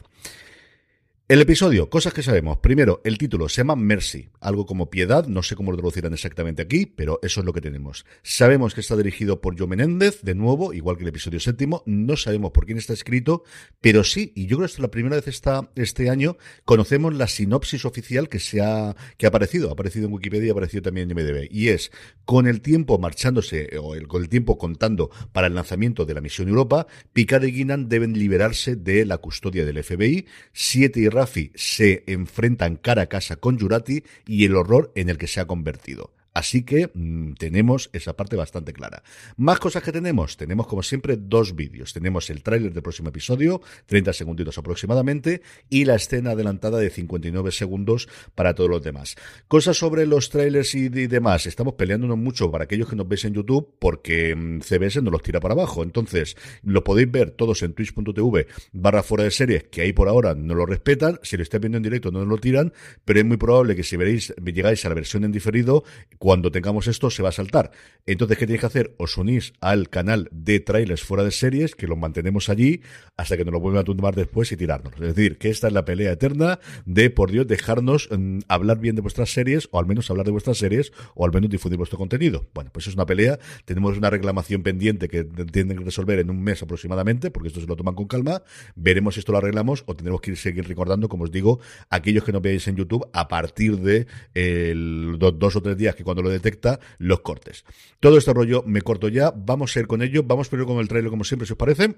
El 1.29 1.41
episodio, 1.41 1.89
cosas 1.89 2.13
que 2.13 2.23
sabemos. 2.23 2.59
Primero, 2.59 3.01
el 3.03 3.17
título 3.17 3.49
se 3.49 3.57
llama 3.57 3.75
Mercy, 3.75 4.29
algo 4.39 4.65
como 4.65 4.89
piedad, 4.89 5.27
no 5.27 5.43
sé 5.43 5.57
cómo 5.57 5.71
lo 5.71 5.77
traducirán 5.77 6.13
exactamente 6.13 6.61
aquí, 6.61 6.85
pero 6.85 7.19
eso 7.21 7.41
es 7.41 7.45
lo 7.45 7.51
que 7.51 7.59
tenemos. 7.59 8.05
Sabemos 8.23 8.73
que 8.73 8.79
está 8.79 8.95
dirigido 8.95 9.41
por 9.41 9.59
Joe 9.59 9.67
Menéndez, 9.67 10.21
de 10.21 10.35
nuevo, 10.35 10.71
igual 10.71 10.95
que 10.95 11.03
el 11.03 11.09
episodio 11.09 11.41
séptimo, 11.41 11.83
no 11.85 12.15
sabemos 12.15 12.51
por 12.51 12.65
quién 12.65 12.77
está 12.77 12.93
escrito, 12.93 13.43
pero 13.81 14.05
sí, 14.05 14.31
y 14.37 14.45
yo 14.45 14.55
creo 14.55 14.69
que 14.69 14.73
es 14.75 14.79
la 14.79 14.89
primera 14.89 15.17
vez 15.17 15.27
esta, 15.27 15.69
este 15.75 16.09
año, 16.09 16.37
conocemos 16.63 17.13
la 17.13 17.27
sinopsis 17.27 17.83
oficial 17.83 18.29
que 18.29 18.39
se 18.39 18.61
ha, 18.61 18.95
que 19.17 19.25
ha 19.25 19.29
aparecido, 19.29 19.67
ha 19.67 19.73
aparecido 19.73 20.05
en 20.05 20.13
Wikipedia 20.13 20.45
y 20.45 20.49
ha 20.51 20.53
aparecido 20.53 20.83
también 20.83 21.11
en 21.11 21.17
MDB, 21.17 21.49
y 21.51 21.67
es, 21.67 21.91
con 22.23 22.47
el 22.47 22.61
tiempo 22.61 22.99
marchándose, 22.99 23.77
o 23.83 23.95
el, 23.95 24.07
con 24.07 24.21
el 24.21 24.29
tiempo 24.29 24.57
contando 24.57 25.11
para 25.33 25.47
el 25.47 25.55
lanzamiento 25.55 26.05
de 26.05 26.13
la 26.13 26.21
misión 26.21 26.47
Europa, 26.47 26.87
Picard 27.11 27.43
y 27.43 27.51
Guinan 27.51 27.89
deben 27.89 28.13
liberarse 28.13 28.77
de 28.77 29.03
la 29.03 29.17
custodia 29.17 29.65
del 29.65 29.83
FBI, 29.83 30.25
Siete 30.53 31.01
y 31.01 31.16
Rafi 31.17 31.51
se 31.55 32.03
enfrentan 32.05 32.75
cara 32.75 33.01
a 33.01 33.09
cara 33.09 33.37
con 33.37 33.59
Jurati 33.59 34.03
y 34.27 34.45
el 34.45 34.55
horror 34.55 34.91
en 34.93 35.09
el 35.09 35.17
que 35.17 35.25
se 35.25 35.39
ha 35.39 35.47
convertido. 35.47 36.11
Así 36.37 36.61
que 36.61 36.91
mm, 36.93 37.33
tenemos 37.33 37.89
esa 37.93 38.15
parte 38.15 38.35
bastante 38.35 38.71
clara. 38.71 39.01
Más 39.37 39.57
cosas 39.57 39.81
que 39.81 39.91
tenemos. 39.91 40.37
Tenemos, 40.37 40.67
como 40.67 40.83
siempre, 40.83 41.17
dos 41.17 41.55
vídeos. 41.55 41.93
Tenemos 41.93 42.29
el 42.29 42.43
tráiler 42.43 42.73
del 42.73 42.83
próximo 42.83 43.09
episodio, 43.09 43.59
30 43.87 44.13
segunditos 44.13 44.55
aproximadamente, 44.59 45.41
y 45.67 45.85
la 45.85 45.95
escena 45.95 46.31
adelantada 46.31 46.77
de 46.77 46.91
59 46.91 47.51
segundos 47.51 48.07
para 48.35 48.53
todos 48.53 48.69
los 48.69 48.83
demás. 48.83 49.15
Cosas 49.47 49.77
sobre 49.77 50.05
los 50.05 50.29
trailers 50.29 50.75
y, 50.75 50.89
demás. 50.89 51.47
Estamos 51.47 51.73
peleándonos 51.73 52.19
mucho 52.19 52.51
para 52.51 52.65
aquellos 52.65 52.87
que 52.87 52.95
nos 52.95 53.07
veis 53.07 53.25
en 53.25 53.33
YouTube, 53.33 53.73
porque 53.79 54.35
mm, 54.35 54.59
CBS 54.61 55.01
nos 55.01 55.11
los 55.11 55.23
tira 55.23 55.39
para 55.39 55.55
abajo. 55.55 55.81
Entonces, 55.81 56.37
lo 56.61 56.83
podéis 56.83 57.09
ver 57.09 57.31
todos 57.31 57.63
en 57.63 57.73
twitch.tv 57.73 58.45
barra 58.73 59.01
fuera 59.01 59.23
de 59.23 59.31
series, 59.31 59.63
que 59.71 59.81
ahí 59.81 59.91
por 59.91 60.07
ahora 60.07 60.35
no 60.35 60.53
lo 60.53 60.67
respetan. 60.67 61.19
Si 61.23 61.35
lo 61.35 61.41
estáis 61.41 61.61
viendo 61.61 61.77
en 61.77 61.83
directo 61.83 62.11
no 62.11 62.19
nos 62.19 62.27
lo 62.27 62.37
tiran, 62.37 62.73
pero 63.05 63.21
es 63.21 63.25
muy 63.25 63.37
probable 63.37 63.75
que 63.75 63.81
si 63.81 63.97
veréis, 63.97 64.35
llegáis 64.45 64.85
a 64.85 64.89
la 64.89 64.95
versión 64.95 65.23
en 65.23 65.31
diferido, 65.31 65.83
cuando 66.27 66.51
tengamos 66.51 66.87
esto 66.87 67.09
se 67.09 67.23
va 67.23 67.29
a 67.29 67.31
saltar. 67.31 67.71
Entonces, 68.05 68.37
¿qué 68.37 68.45
tenéis 68.45 68.59
que 68.59 68.65
hacer? 68.65 68.93
Os 68.97 69.15
unís 69.15 69.53
al 69.61 69.87
canal 69.87 70.27
de 70.33 70.59
trailers 70.59 71.01
fuera 71.01 71.23
de 71.23 71.31
series, 71.31 71.73
que 71.73 71.87
los 71.87 71.97
mantenemos 71.97 72.49
allí 72.49 72.81
hasta 73.15 73.37
que 73.37 73.45
nos 73.45 73.53
lo 73.53 73.61
vuelvan 73.61 73.79
a 73.79 73.85
tumbar 73.85 74.13
después 74.13 74.51
y 74.51 74.57
tirarnos. 74.57 74.91
Es 74.95 75.15
decir, 75.15 75.37
que 75.37 75.49
esta 75.49 75.67
es 75.67 75.73
la 75.73 75.85
pelea 75.85 76.11
eterna 76.11 76.59
de, 76.85 77.09
por 77.11 77.31
Dios, 77.31 77.47
dejarnos 77.47 78.09
mm, 78.11 78.39
hablar 78.49 78.77
bien 78.81 78.97
de 78.97 79.01
vuestras 79.01 79.29
series, 79.31 79.69
o 79.71 79.79
al 79.79 79.85
menos 79.85 80.11
hablar 80.11 80.25
de 80.25 80.33
vuestras 80.33 80.57
series, 80.57 80.91
o 81.15 81.23
al 81.23 81.31
menos 81.31 81.49
difundir 81.49 81.77
vuestro 81.77 81.97
contenido. 81.97 82.49
Bueno, 82.53 82.71
pues 82.73 82.87
es 82.87 82.95
una 82.95 83.05
pelea. 83.05 83.39
Tenemos 83.63 83.97
una 83.97 84.09
reclamación 84.09 84.63
pendiente 84.63 85.07
que 85.07 85.23
tienen 85.23 85.77
que 85.77 85.85
resolver 85.85 86.19
en 86.19 86.29
un 86.29 86.43
mes 86.43 86.61
aproximadamente, 86.61 87.31
porque 87.31 87.47
esto 87.47 87.61
se 87.61 87.67
lo 87.67 87.77
toman 87.77 87.95
con 87.95 88.05
calma. 88.07 88.43
Veremos 88.75 89.13
si 89.13 89.21
esto 89.21 89.31
lo 89.31 89.37
arreglamos 89.37 89.85
o 89.85 89.95
tendremos 89.95 90.19
que 90.19 90.31
ir 90.31 90.37
seguir 90.37 90.67
recordando, 90.67 91.07
como 91.07 91.23
os 91.23 91.31
digo, 91.31 91.61
aquellos 91.89 92.25
que 92.25 92.33
no 92.33 92.41
veáis 92.41 92.67
en 92.67 92.75
YouTube 92.75 93.07
a 93.13 93.29
partir 93.29 93.77
de 93.77 94.07
el, 94.33 95.15
do- 95.19 95.31
dos 95.31 95.55
o 95.55 95.61
tres 95.61 95.77
días 95.77 95.95
que 95.95 96.03
cuando 96.03 96.16
lo 96.21 96.29
detecta, 96.29 96.79
los 96.97 97.21
cortes. 97.21 97.65
Todo 97.99 98.17
este 98.17 98.33
rollo 98.33 98.63
me 98.65 98.81
corto 98.81 99.07
ya. 99.07 99.31
Vamos 99.35 99.75
a 99.75 99.79
ir 99.79 99.87
con 99.87 100.01
ello. 100.01 100.23
Vamos 100.23 100.49
primero 100.49 100.67
con 100.67 100.79
el 100.79 100.87
trailer, 100.87 101.09
como 101.09 101.23
siempre, 101.23 101.45
si 101.47 101.53
os 101.53 101.57
parece. 101.57 101.95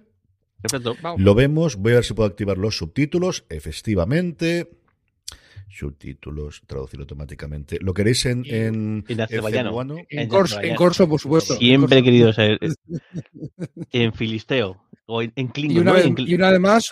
Perfecto. 0.61 0.95
Lo 1.17 1.35
vemos. 1.35 1.75
Voy 1.77 1.93
a 1.93 1.95
ver 1.95 2.03
si 2.05 2.13
puedo 2.13 2.27
activar 2.27 2.57
los 2.57 2.77
subtítulos. 2.77 3.45
Efectivamente. 3.49 4.69
Subtítulos, 5.69 6.63
traducir 6.65 6.99
automáticamente. 6.99 7.77
¿Lo 7.79 7.93
queréis 7.93 8.25
en, 8.25 8.43
en, 8.47 9.05
En 9.07 9.21
azerbaiyano. 9.21 9.69
cebuano? 9.69 9.95
En 10.09 10.27
corso, 10.27 10.59
en 10.61 10.75
corso, 10.75 11.07
por 11.07 11.19
supuesto. 11.19 11.55
Siempre 11.57 11.99
he 11.99 12.03
querido 12.03 12.33
ser 12.33 12.57
en 13.91 14.13
filisteo 14.13 14.81
o 15.11 15.21
en, 15.23 15.33
en 15.35 15.47
klingon. 15.47 15.77
Y 15.77 15.79
una, 15.79 15.91
¿no? 15.91 15.97
vez, 15.97 16.05
En 16.05 16.15
cl- 16.15 16.27
y 16.27 16.35
una 16.35 16.51
vez 16.51 16.59
más, 16.59 16.91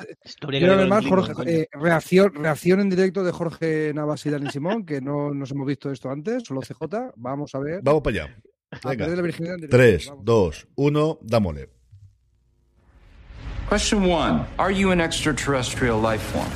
y 0.49 0.63
una 0.63 0.75
vez 0.75 1.05
Jorge, 1.07 1.33
eh, 1.61 1.67
reacción, 1.73 2.33
reacción 2.33 2.79
en 2.79 2.89
directo 2.89 3.23
de 3.23 3.31
Jorge 3.31 3.91
Navas 3.93 4.25
y 4.25 4.29
Dani 4.31 4.49
Simón, 4.49 4.85
que 4.85 4.99
no 5.01 5.33
nos 5.33 5.51
hemos 5.51 5.67
visto 5.67 5.91
esto 5.91 6.09
antes, 6.09 6.43
solo 6.43 6.61
CJ. 6.61 7.11
Vamos 7.15 7.53
a 7.53 7.59
ver. 7.59 7.79
Vamos 7.83 8.01
para 8.01 8.23
allá. 8.23 8.35
A 8.71 8.89
Venga. 8.89 9.05
perder 9.05 9.17
la 9.17 9.21
virginidad 9.23 9.53
en 9.55 9.61
directo. 9.61 9.77
3, 9.77 10.11
2, 10.23 10.67
1, 10.75 11.19
dámosle. 11.21 11.69
Question 13.69 14.09
one 14.09 14.45
Are 14.57 14.73
you 14.73 14.91
an 14.91 14.99
extraterrestrial 15.01 15.99
life 16.01 16.21
form? 16.31 16.47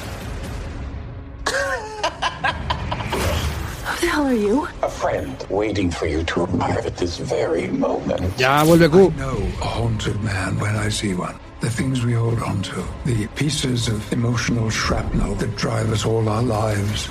Who 3.84 4.00
the 4.00 4.08
hell 4.08 4.26
are 4.26 4.34
you? 4.34 4.68
A 4.82 4.90
friend 4.90 5.36
waiting 5.50 5.92
for 5.92 6.08
you 6.08 6.24
to 6.24 6.44
arrive 6.44 6.86
at 6.86 6.96
this 6.98 7.18
very 7.20 7.68
moment. 7.68 8.22
Ya 8.38 8.64
vuelve 8.64 8.90
Q. 8.90 9.12
know 9.18 9.38
a 9.62 9.66
haunted 9.66 10.16
man 10.24 10.58
when 10.60 10.76
I 10.76 10.90
see 10.90 11.14
one. 11.14 11.36
The 11.62 11.70
things 11.70 12.04
we 12.04 12.14
hold 12.14 12.42
on 12.42 12.62
to, 12.64 12.84
the 13.06 13.28
pieces 13.36 13.88
of 13.88 14.12
emotional 14.12 14.70
shrapnel 14.72 15.36
that 15.36 15.56
drive 15.56 15.92
us 15.92 16.06
all 16.06 16.28
our 16.28 16.42
lives. 16.42 17.08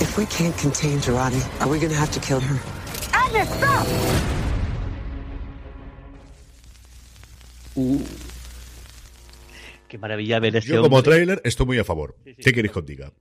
If 0.00 0.18
we 0.18 0.26
can't 0.26 0.56
contain 0.58 0.98
Girardi, 0.98 1.40
are 1.60 1.68
we 1.68 1.78
gonna 1.78 1.94
have 1.94 2.10
to 2.10 2.20
kill 2.20 2.40
her? 2.40 2.58
Agnes, 3.12 3.48
stop! 3.48 3.86
Uh. 7.76 8.04
Qué 9.88 9.98
maravilla 9.98 10.40
ver 10.40 10.56
este 10.56 10.70
Yo 10.70 10.82
como 10.82 10.96
hombre. 10.98 11.12
trailer 11.12 11.40
estoy 11.44 11.66
muy 11.66 11.78
a 11.78 11.84
favor. 11.84 12.16
¿Qué 12.24 12.52
queréis 12.52 12.72
que 12.72 12.78
os 12.78 12.86
diga? 12.86 13.12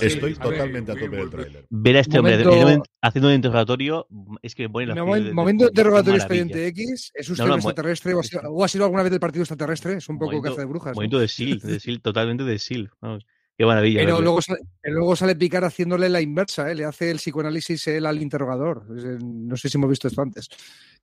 Estoy 0.00 0.36
A 0.38 0.44
ver, 0.44 0.52
totalmente 0.58 0.92
a 0.92 0.94
tope 0.94 1.16
del 1.16 1.30
trailer. 1.30 1.66
Ver 1.70 1.96
a 1.96 2.00
este 2.00 2.18
hombre 2.18 2.44
Momento- 2.44 2.66
de- 2.66 2.82
haciendo 3.02 3.28
un 3.28 3.34
interrogatorio 3.34 4.06
es 4.42 4.54
que 4.54 4.62
me 4.64 4.70
pone 4.70 4.86
la 4.86 4.94
No, 4.94 5.04
piel 5.04 5.14
momen- 5.20 5.24
de- 5.26 5.32
momento 5.34 5.64
de- 5.64 5.70
interrogatorio 5.70 6.16
expediente 6.18 6.66
X. 6.68 7.12
¿Es 7.14 7.28
usted 7.30 7.44
No, 7.44 7.48
no, 7.48 7.54
un 7.54 7.58
extraterrestre 7.60 8.14
o 8.14 8.20
ha, 8.20 8.22
sido, 8.22 8.42
o 8.50 8.64
ha 8.64 8.68
sido 8.68 8.84
alguna 8.84 9.02
vez 9.02 9.10
del 9.10 9.20
partido 9.20 9.42
extraterrestre? 9.42 9.94
Es 9.94 10.08
un 10.08 10.18
poco 10.18 10.32
momento- 10.32 10.50
caza 10.50 10.60
de 10.62 10.66
brujas. 10.66 10.90
¿no? 10.92 10.94
Momento 10.96 11.18
de 11.18 11.28
SEAL, 11.28 11.58
de 11.60 11.80
SEAL, 11.80 12.00
totalmente 12.00 12.44
de 12.44 12.58
SEAL. 12.58 12.90
Vamos, 13.00 13.26
qué 13.56 13.64
maravilla. 13.66 14.00
Pero 14.00 14.20
luego 14.20 14.42
sale, 14.42 14.60
luego 14.84 15.16
sale 15.16 15.36
Picar 15.36 15.64
haciéndole 15.64 16.08
la 16.08 16.20
inversa, 16.20 16.70
¿eh? 16.70 16.74
le 16.74 16.84
hace 16.84 17.10
el 17.10 17.16
psicoanálisis 17.18 17.86
él 17.86 18.06
al 18.06 18.20
interrogador. 18.20 18.84
No 19.22 19.56
sé 19.56 19.68
si 19.68 19.78
hemos 19.78 19.90
visto 19.90 20.08
esto 20.08 20.20
antes. 20.22 20.48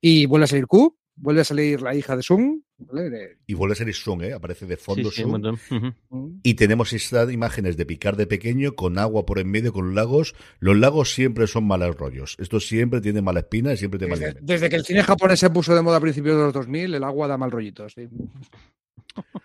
Y 0.00 0.26
vuelve 0.26 0.44
a 0.44 0.48
salir 0.48 0.66
Q. 0.66 0.96
vuelve 1.16 1.40
a 1.42 1.44
salir 1.44 1.80
la 1.82 1.94
hija 1.94 2.16
de 2.16 2.22
Sung. 2.22 2.60
¿vale? 2.78 3.08
De- 3.10 3.38
Y 3.46 3.54
vuelve 3.54 3.72
a 3.72 3.76
ser 3.76 3.92
Sung, 3.94 4.22
¿eh? 4.22 4.32
Aparece 4.32 4.66
de 4.66 4.76
fondo 4.76 5.10
Sí, 5.10 5.16
sí, 5.22 5.24
un 5.24 5.58
Sung. 5.58 5.94
Y 6.42 6.54
tenemos 6.54 6.92
estas 6.92 7.32
imágenes 7.32 7.76
de 7.76 7.86
picar 7.86 8.16
de 8.16 8.26
pequeño 8.26 8.74
con 8.74 8.98
agua 8.98 9.24
por 9.26 9.38
en 9.38 9.50
medio, 9.50 9.72
con 9.72 9.94
lagos. 9.94 10.34
Los 10.58 10.76
lagos 10.76 11.12
siempre 11.14 11.46
son 11.46 11.66
malos 11.66 11.96
rollos. 11.96 12.36
Esto 12.38 12.60
siempre 12.60 13.00
tiene 13.00 13.22
mala 13.22 13.40
espina 13.40 13.72
y 13.72 13.76
siempre 13.76 13.98
tiene 13.98 14.12
mal 14.16 14.20
Desde, 14.20 14.40
desde 14.42 14.68
que 14.70 14.76
el 14.76 14.84
cine 14.84 15.02
japonés 15.02 15.38
se 15.40 15.50
puso 15.50 15.74
de 15.74 15.82
moda 15.82 15.98
a 15.98 16.00
principios 16.00 16.36
de 16.36 16.42
los 16.44 16.52
2000, 16.52 16.94
el 16.94 17.04
agua 17.04 17.28
da 17.28 17.38
mal 17.38 17.50
rollito. 17.50 17.88
sí. 17.88 18.08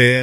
Eh, 0.00 0.20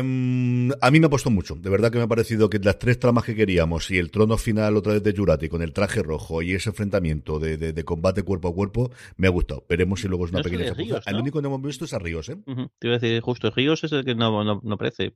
a 0.82 0.92
mí 0.92 1.00
me 1.02 1.08
ha 1.08 1.10
puesto 1.10 1.30
mucho. 1.30 1.56
De 1.56 1.70
verdad 1.70 1.92
que 1.92 1.98
me 1.98 2.06
ha 2.06 2.08
parecido 2.08 2.50
que 2.50 2.60
las 2.60 2.80
tres 2.80 2.98
tramas 2.98 3.26
que 3.26 3.36
queríamos 3.36 3.92
y 3.92 3.98
el 3.98 4.10
trono 4.10 4.38
final 4.38 4.78
otra 4.78 4.94
vez 4.94 5.04
de 5.04 5.14
Jurati 5.14 5.50
con 5.50 5.62
el 5.62 5.74
traje 5.74 6.02
rojo 6.02 6.42
y 6.42 6.54
ese 6.54 6.70
enfrentamiento 6.70 7.40
de, 7.40 7.58
de- 7.58 7.74
de 7.74 7.84
combate 7.84 8.24
cuerpo 8.24 8.48
a 8.48 8.54
cuerpo 8.54 8.92
me 9.18 9.28
ha 9.28 9.32
gustado. 9.32 9.66
Veremos 9.68 10.00
si 10.00 10.08
luego 10.08 10.26
es 10.26 10.32
una 10.32 10.40
No 10.40 10.44
pequeña 10.44 10.64
de 10.64 10.70
chapuza. 10.70 10.84
Ríos, 10.86 11.08
El 11.08 11.14
¿no? 11.16 11.22
único 11.22 11.40
que 11.40 11.42
no 11.44 11.48
hemos 11.50 11.62
visto 11.62 11.84
es 11.86 11.94
a 11.94 12.00
Ríos, 12.00 12.30
¿eh? 12.30 12.38
Ujú. 12.46 12.72
Te 12.80 12.88
iba 12.88 12.96
a 12.96 13.00
decir, 13.00 13.20
justo 13.22 13.52
Ríos 13.52 13.84
es 13.84 13.92
el 13.92 14.06
que 14.06 14.16
no, 14.16 14.44
no, 14.46 14.62
no 14.64 14.74
aparece. 14.76 15.14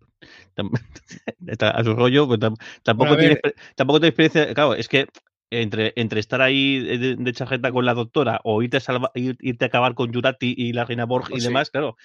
A 1.62 1.84
su 1.84 1.94
rollo, 1.96 2.28
pues 2.28 2.40
tam- 2.40 2.56
tampoco, 2.84 3.10
Bueno, 3.10 3.14
a 3.14 3.18
tiene, 3.20 3.36
ver. 3.44 3.54
exper- 3.56 3.62
tampoco 3.76 4.00
tiene 4.00 4.10
experiencia. 4.10 4.54
Claro, 4.54 4.74
es 4.76 4.88
que 4.90 5.08
entre, 5.52 5.94
entre 5.96 6.20
estar 6.20 6.42
ahí 6.42 6.80
de, 6.80 7.16
de 7.16 7.34
chajeta 7.34 7.72
con 7.72 7.86
la 7.86 7.94
doctora 7.94 8.40
o 8.44 8.62
irte 8.62 8.78
a, 8.78 8.80
salva- 8.80 9.12
ir- 9.16 9.38
irte 9.42 9.66
a 9.66 9.68
acabar 9.68 9.94
con 9.96 10.14
Jurati 10.14 10.54
y 10.58 10.74
la 10.74 10.86
reina 10.86 11.06
Borg 11.06 11.26
y 11.28 11.32
Pues 11.32 11.44
sí. 11.44 11.48
demás, 11.50 11.70
claro. 11.72 11.98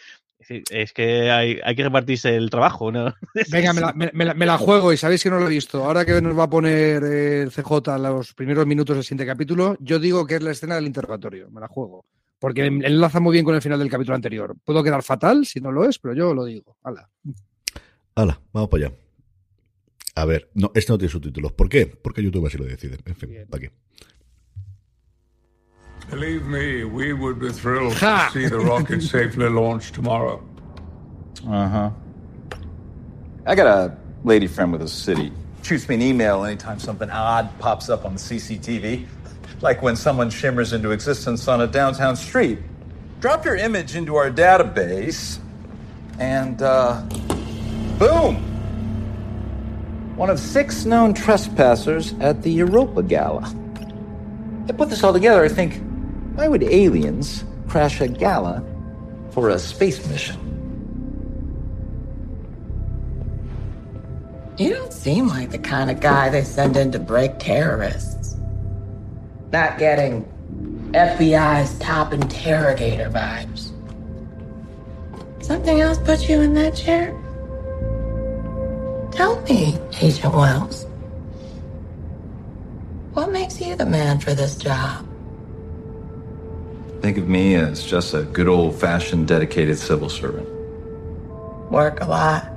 Es, 0.46 0.92
que 0.92 1.30
hay, 1.30 1.58
hay 1.64 1.74
que 1.74 1.84
repartirse 1.84 2.36
el 2.36 2.50
trabajo, 2.50 2.92
¿no? 2.92 3.14
Venga, 3.50 3.72
me 3.72 3.80
la, 3.80 3.92
me- 3.94 4.24
la- 4.24 4.34
me 4.34 4.44
la 4.46 4.58
juego 4.58 4.92
y 4.92 4.96
sabéis 4.98 5.22
que 5.22 5.30
no 5.30 5.38
lo 5.38 5.46
he 5.46 5.50
visto. 5.50 5.82
Ahora 5.84 6.04
que 6.04 6.20
nos 6.20 6.38
va 6.38 6.44
a 6.44 6.50
poner 6.50 7.02
el 7.02 7.50
CJ 7.50 7.98
los 7.98 8.34
primeros 8.34 8.66
minutos 8.66 8.94
del 8.96 9.04
siguiente 9.04 9.24
capítulo, 9.26 9.76
yo 9.80 9.98
digo 9.98 10.26
que 10.26 10.34
es 10.36 10.42
la 10.42 10.50
escena 10.50 10.74
del 10.74 10.86
interrogatorio. 10.86 11.50
Me 11.50 11.60
la 11.60 11.68
juego. 11.68 12.04
Porque 12.38 12.66
enlaza 12.66 13.20
muy 13.20 13.32
bien 13.32 13.44
con 13.44 13.54
el 13.54 13.62
final 13.62 13.78
del 13.78 13.88
capítulo 13.88 14.16
anterior. 14.16 14.54
Puedo 14.64 14.82
quedar 14.82 15.02
fatal 15.02 15.46
si 15.46 15.60
no 15.60 15.72
lo 15.72 15.88
es, 15.88 15.98
pero 15.98 16.12
yo 16.14 16.34
lo 16.34 16.44
digo. 16.44 16.76
Hala. 16.82 17.08
Hala, 18.14 18.38
vamos 18.52 18.68
para 18.68 18.86
allá. 18.88 18.94
A 20.16 20.24
ver, 20.24 20.50
no, 20.54 20.70
este 20.74 20.92
no 20.92 20.98
tiene 20.98 21.10
subtítulos. 21.10 21.52
¿Por 21.52 21.68
qué? 21.68 21.86
Porque 21.86 22.22
YouTube 22.22 22.46
así 22.46 22.56
lo 22.56 22.64
decide. 22.64 22.98
En 23.04 23.14
fin, 23.16 23.30
¿para 23.50 23.60
qué? 23.62 23.72
Believe 26.10 26.44
me, 26.44 26.84
we 26.84 27.12
would 27.12 27.38
be 27.40 27.50
thrilled 27.50 27.94
Ha! 27.94 28.28
to 28.32 28.38
see 28.38 28.46
the 28.48 28.58
rocket 28.58 29.02
safely 29.10 29.48
launched 29.48 29.94
tomorrow. 29.94 30.40
Uh 31.46 31.68
huh. 31.68 31.90
I 33.46 33.54
got 33.54 33.66
a 33.66 33.96
lady 34.22 34.46
friend 34.46 34.72
with 34.72 34.82
a 34.82 34.88
city. 34.88 35.32
Shoots 35.62 35.88
me 35.88 35.94
an 35.96 36.02
email 36.02 36.44
anytime 36.44 36.78
something 36.78 37.10
odd 37.10 37.48
pops 37.58 37.88
up 37.88 38.04
on 38.04 38.14
the 38.14 38.20
CCTV. 38.20 39.06
Like 39.62 39.82
when 39.82 39.96
someone 39.96 40.30
shimmers 40.30 40.72
into 40.72 40.90
existence 40.90 41.48
on 41.48 41.62
a 41.62 41.66
downtown 41.66 42.16
street. 42.16 42.58
Drop 43.20 43.44
your 43.46 43.56
image 43.56 43.96
into 43.96 44.16
our 44.16 44.30
database, 44.30 45.38
and 46.18 46.60
uh, 46.60 47.00
boom! 47.98 48.53
One 50.16 50.30
of 50.30 50.38
six 50.38 50.84
known 50.84 51.12
trespassers 51.12 52.12
at 52.20 52.42
the 52.42 52.50
Europa 52.52 53.02
Gala. 53.02 53.52
I 54.68 54.72
put 54.72 54.88
this 54.88 55.02
all 55.02 55.12
together, 55.12 55.44
I 55.44 55.48
think, 55.48 55.82
why 56.36 56.46
would 56.46 56.62
aliens 56.62 57.44
crash 57.68 58.00
a 58.00 58.06
gala 58.06 58.64
for 59.30 59.50
a 59.50 59.58
space 59.58 60.06
mission? 60.08 60.40
You 64.56 64.74
don't 64.74 64.92
seem 64.92 65.26
like 65.26 65.50
the 65.50 65.58
kind 65.58 65.90
of 65.90 66.00
guy 66.00 66.28
they 66.28 66.44
send 66.44 66.76
in 66.76 66.92
to 66.92 67.00
break 67.00 67.40
terrorists. 67.40 68.36
Not 69.50 69.78
getting 69.78 70.24
FBI's 70.92 71.76
top 71.80 72.12
interrogator 72.12 73.10
vibes. 73.10 73.72
Something 75.42 75.80
else 75.80 75.98
put 75.98 76.28
you 76.28 76.40
in 76.40 76.54
that 76.54 76.76
chair? 76.76 77.20
Tell 79.14 79.40
me, 79.42 79.78
Agent 80.00 80.34
Wells. 80.34 80.86
What 83.12 83.30
makes 83.30 83.60
you 83.60 83.76
the 83.76 83.86
man 83.86 84.18
for 84.18 84.34
this 84.34 84.56
job? 84.56 85.06
Think 87.00 87.18
of 87.18 87.28
me 87.28 87.54
as 87.54 87.84
just 87.84 88.14
a 88.14 88.22
good 88.22 88.48
old 88.48 88.74
fashioned 88.74 89.28
dedicated 89.28 89.78
civil 89.78 90.08
servant. 90.08 90.48
Work 91.70 92.00
a 92.00 92.06
lot, 92.06 92.50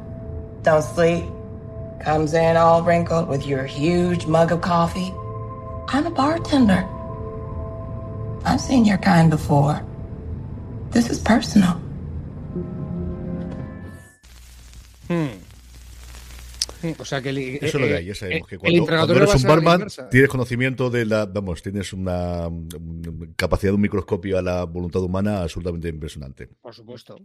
don't 0.64 0.82
sleep, 0.82 1.26
comes 2.02 2.34
in 2.34 2.58
all 2.58 2.82
wrinkled 2.82 3.28
with 3.28 3.46
your 3.46 3.66
huge 3.66 4.26
mug 4.26 4.52
of 4.52 4.62
coffee. 4.62 5.14
I'm 5.90 6.08
a 6.08 6.12
bartender. 6.12 6.88
I've 8.46 8.62
seen 8.62 8.84
your 8.84 8.98
kind 8.98 9.30
before. 9.30 9.86
This 10.90 11.10
is 11.10 11.20
personal. 11.20 11.74
Hmm. 15.08 15.28
O 17.00 17.06
sea 17.06 17.22
que 17.22 17.30
el, 17.30 17.38
Eso 17.38 17.66
es 17.66 17.74
lo 17.76 17.88
que 17.88 17.96
hay, 17.96 18.06
ya 18.06 18.12
eh, 18.12 18.16
sabemos 18.16 18.48
que 18.48 18.56
el 18.56 18.60
cuando, 18.62 18.86
eres 19.16 19.36
un 19.36 19.42
barman 19.44 19.88
tienes 20.10 20.30
conocimiento 20.30 20.90
de 20.90 21.06
la, 21.06 21.26
vamos, 21.26 21.62
tienes 21.62 21.94
una 21.94 22.50
mm, 22.50 23.34
capacidad 23.36 23.72
de 23.72 23.76
un 23.76 23.82
microscopio 23.82 24.38
a 24.38 24.42
la 24.42 24.64
voluntad 24.66 25.02
humana 25.02 25.42
absolutamente 25.42 25.90
impresionante. 25.90 26.48
Por 26.62 26.74
supuesto. 26.74 27.18